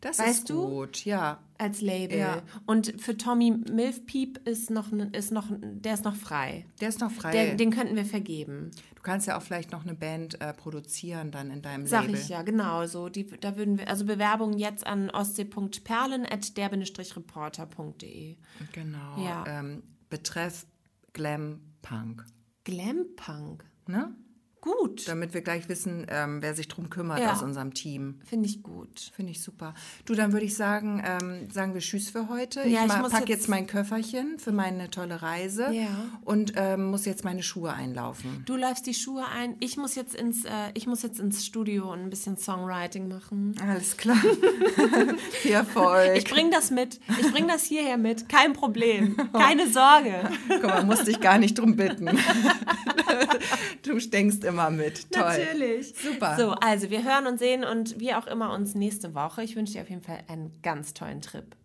das 0.04 0.18
weißt 0.18 0.38
ist 0.40 0.50
du? 0.50 0.68
gut, 0.68 1.04
ja. 1.06 1.40
als 1.56 1.80
Label. 1.80 2.18
Ja. 2.18 2.42
Und 2.66 3.00
für 3.00 3.16
Tommy 3.16 3.52
Milfpeep 3.52 4.46
ist 4.46 4.70
noch, 4.70 4.92
ist 4.92 5.32
noch, 5.32 5.46
der 5.50 5.94
ist 5.94 6.04
noch 6.04 6.14
frei. 6.14 6.66
Der 6.80 6.90
ist 6.90 7.00
noch 7.00 7.10
frei. 7.10 7.32
Der, 7.32 7.54
den 7.54 7.70
könnten 7.70 7.96
wir 7.96 8.04
vergeben. 8.04 8.70
du 8.94 9.02
kannst 9.02 9.26
ja 9.26 9.38
auch 9.38 9.42
vielleicht 9.42 9.72
noch 9.72 9.84
eine 9.84 9.94
Band 9.94 10.38
äh, 10.42 10.52
produzieren 10.52 11.30
dann 11.30 11.50
in 11.50 11.62
deinem 11.62 11.86
Sag 11.86 12.02
Label. 12.02 12.20
ich 12.20 12.28
ja, 12.28 12.42
genau 12.42 12.86
so. 12.86 13.08
Die, 13.08 13.26
da 13.26 13.56
würden 13.56 13.78
wir, 13.78 13.88
also 13.88 14.04
Bewerbungen 14.04 14.58
jetzt 14.58 14.86
an 14.86 15.08
ostsee.perlen 15.08 16.26
at 16.26 16.54
der-reporter.de. 16.56 18.36
Genau. 18.72 19.24
Ja. 19.24 19.44
Ähm, 19.46 19.82
betreff 20.10 20.66
Glam 21.14 21.60
Punk. 21.80 22.26
Glampunk. 22.64 23.64
Ne? 23.86 24.14
Gut. 24.64 25.06
Damit 25.08 25.34
wir 25.34 25.42
gleich 25.42 25.68
wissen, 25.68 26.06
ähm, 26.08 26.40
wer 26.40 26.54
sich 26.54 26.68
drum 26.68 26.88
kümmert 26.88 27.20
Ja. 27.20 27.32
aus 27.32 27.42
unserem 27.42 27.74
Team. 27.74 28.20
Finde 28.24 28.48
ich 28.48 28.62
gut. 28.62 29.12
Finde 29.14 29.30
ich 29.32 29.42
super. 29.42 29.74
Du, 30.06 30.14
dann 30.14 30.32
würde 30.32 30.46
ich 30.46 30.54
sagen, 30.56 31.02
ähm, 31.04 31.50
sagen 31.50 31.74
wir 31.74 31.82
Tschüss 31.82 32.08
für 32.08 32.30
heute. 32.30 32.60
Ja, 32.66 32.86
ich 32.86 32.86
ich 32.86 32.98
packe 32.98 33.18
jetzt- 33.18 33.28
jetzt 33.28 33.48
mein 33.50 33.66
Köfferchen 33.66 34.38
für 34.38 34.52
meine 34.52 34.88
tolle 34.90 35.20
Reise 35.20 35.70
Ja. 35.70 35.88
und 36.24 36.54
ähm, 36.56 36.86
muss 36.86 37.04
jetzt 37.04 37.24
meine 37.24 37.42
Schuhe 37.42 37.74
einlaufen. 37.74 38.42
Du 38.46 38.56
läufst 38.56 38.86
die 38.86 38.94
Schuhe 38.94 39.24
ein. 39.28 39.56
Ich 39.60 39.76
muss 39.76 39.96
jetzt 39.96 40.14
ins, 40.14 40.46
äh, 40.46 40.50
ich 40.72 40.86
muss 40.86 41.02
jetzt 41.02 41.20
ins 41.20 41.44
Studio 41.44 41.92
und 41.92 42.00
ein 42.00 42.08
bisschen 42.08 42.38
Songwriting 42.38 43.06
machen. 43.08 43.54
Alles 43.60 43.98
klar. 43.98 44.16
Viel 45.42 45.52
Erfolg. 45.52 46.16
Ich 46.16 46.24
bring 46.24 46.50
das 46.50 46.70
mit. 46.70 47.00
Ich 47.20 47.30
bring 47.32 47.48
das 47.48 47.64
hierher 47.64 47.98
mit. 47.98 48.30
Kein 48.30 48.54
Problem. 48.54 49.14
Keine 49.34 49.68
Sorge. 49.70 50.30
Guck 50.48 50.62
mal, 50.62 50.84
musste 50.84 51.10
ich 51.10 51.20
gar 51.20 51.36
nicht 51.36 51.58
drum 51.58 51.76
bitten. 51.76 52.08
du 53.82 53.98
denkst 53.98 54.38
immer 54.44 54.53
mit. 54.70 55.10
Toll. 55.12 55.22
Natürlich. 55.22 55.94
Super. 55.94 56.36
So, 56.38 56.50
also 56.52 56.90
wir 56.90 57.04
hören 57.04 57.26
und 57.26 57.38
sehen 57.38 57.64
und 57.64 57.98
wie 58.00 58.14
auch 58.14 58.26
immer 58.26 58.52
uns 58.52 58.74
nächste 58.74 59.14
Woche. 59.14 59.42
Ich 59.42 59.56
wünsche 59.56 59.74
dir 59.74 59.82
auf 59.82 59.90
jeden 59.90 60.02
Fall 60.02 60.20
einen 60.28 60.52
ganz 60.62 60.94
tollen 60.94 61.20
Trip. 61.20 61.56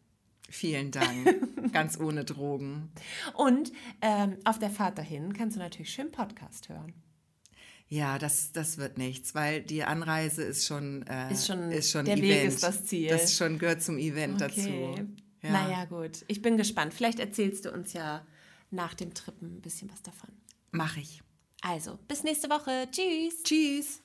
Vielen 0.50 0.90
Dank. 0.92 1.36
Ganz 1.74 2.00
ohne 2.00 2.26
Drogen. 2.26 2.90
Und 3.36 3.72
ähm, 4.02 4.38
auf 4.46 4.58
der 4.58 4.72
Fahrt 4.72 4.98
dahin 4.98 5.34
kannst 5.34 5.56
du 5.56 5.60
natürlich 5.60 5.92
schön 5.94 6.12
Podcast 6.12 6.70
hören. 6.70 6.94
Ja, 7.88 8.18
das, 8.18 8.52
das 8.52 8.80
wird 8.80 8.98
nichts, 8.98 9.36
weil 9.36 9.62
die 9.62 9.84
Anreise 9.84 10.42
ist 10.44 10.66
schon, 10.66 11.06
äh, 11.08 11.32
Ist 11.32 11.46
schon- 11.46 11.72
ist 11.72 11.92
schon 11.92 12.06
der 12.06 12.16
Event. 12.18 12.30
Weg 12.32 12.44
ist 12.46 12.64
das 12.64 12.86
Ziel. 12.86 13.10
Das 13.10 13.36
schon 13.36 13.60
gehört 13.60 13.84
zum 13.84 13.98
Event 14.00 14.42
Okay. 14.42 14.96
dazu. 14.96 15.08
Ja. 15.44 15.52
Naja, 15.52 15.86
gut. 15.86 16.24
Ich 16.28 16.42
bin 16.42 16.58
gespannt. 16.58 16.94
Vielleicht 16.96 17.20
erzählst 17.20 17.66
du 17.66 17.72
uns 17.72 17.94
ja 17.94 18.26
nach 18.72 18.94
dem 18.96 19.14
Trippen 19.14 19.58
ein 19.58 19.62
bisschen 19.62 19.92
was 19.92 20.02
davon. 20.02 20.30
Mach 20.72 20.98
ich. 20.98 21.22
Also, 21.62 21.97
bis 22.07 22.24
nächste 22.24 22.49
Woche. 22.49 22.88
Tschüss. 22.91 23.43
Tschüss. 23.43 24.01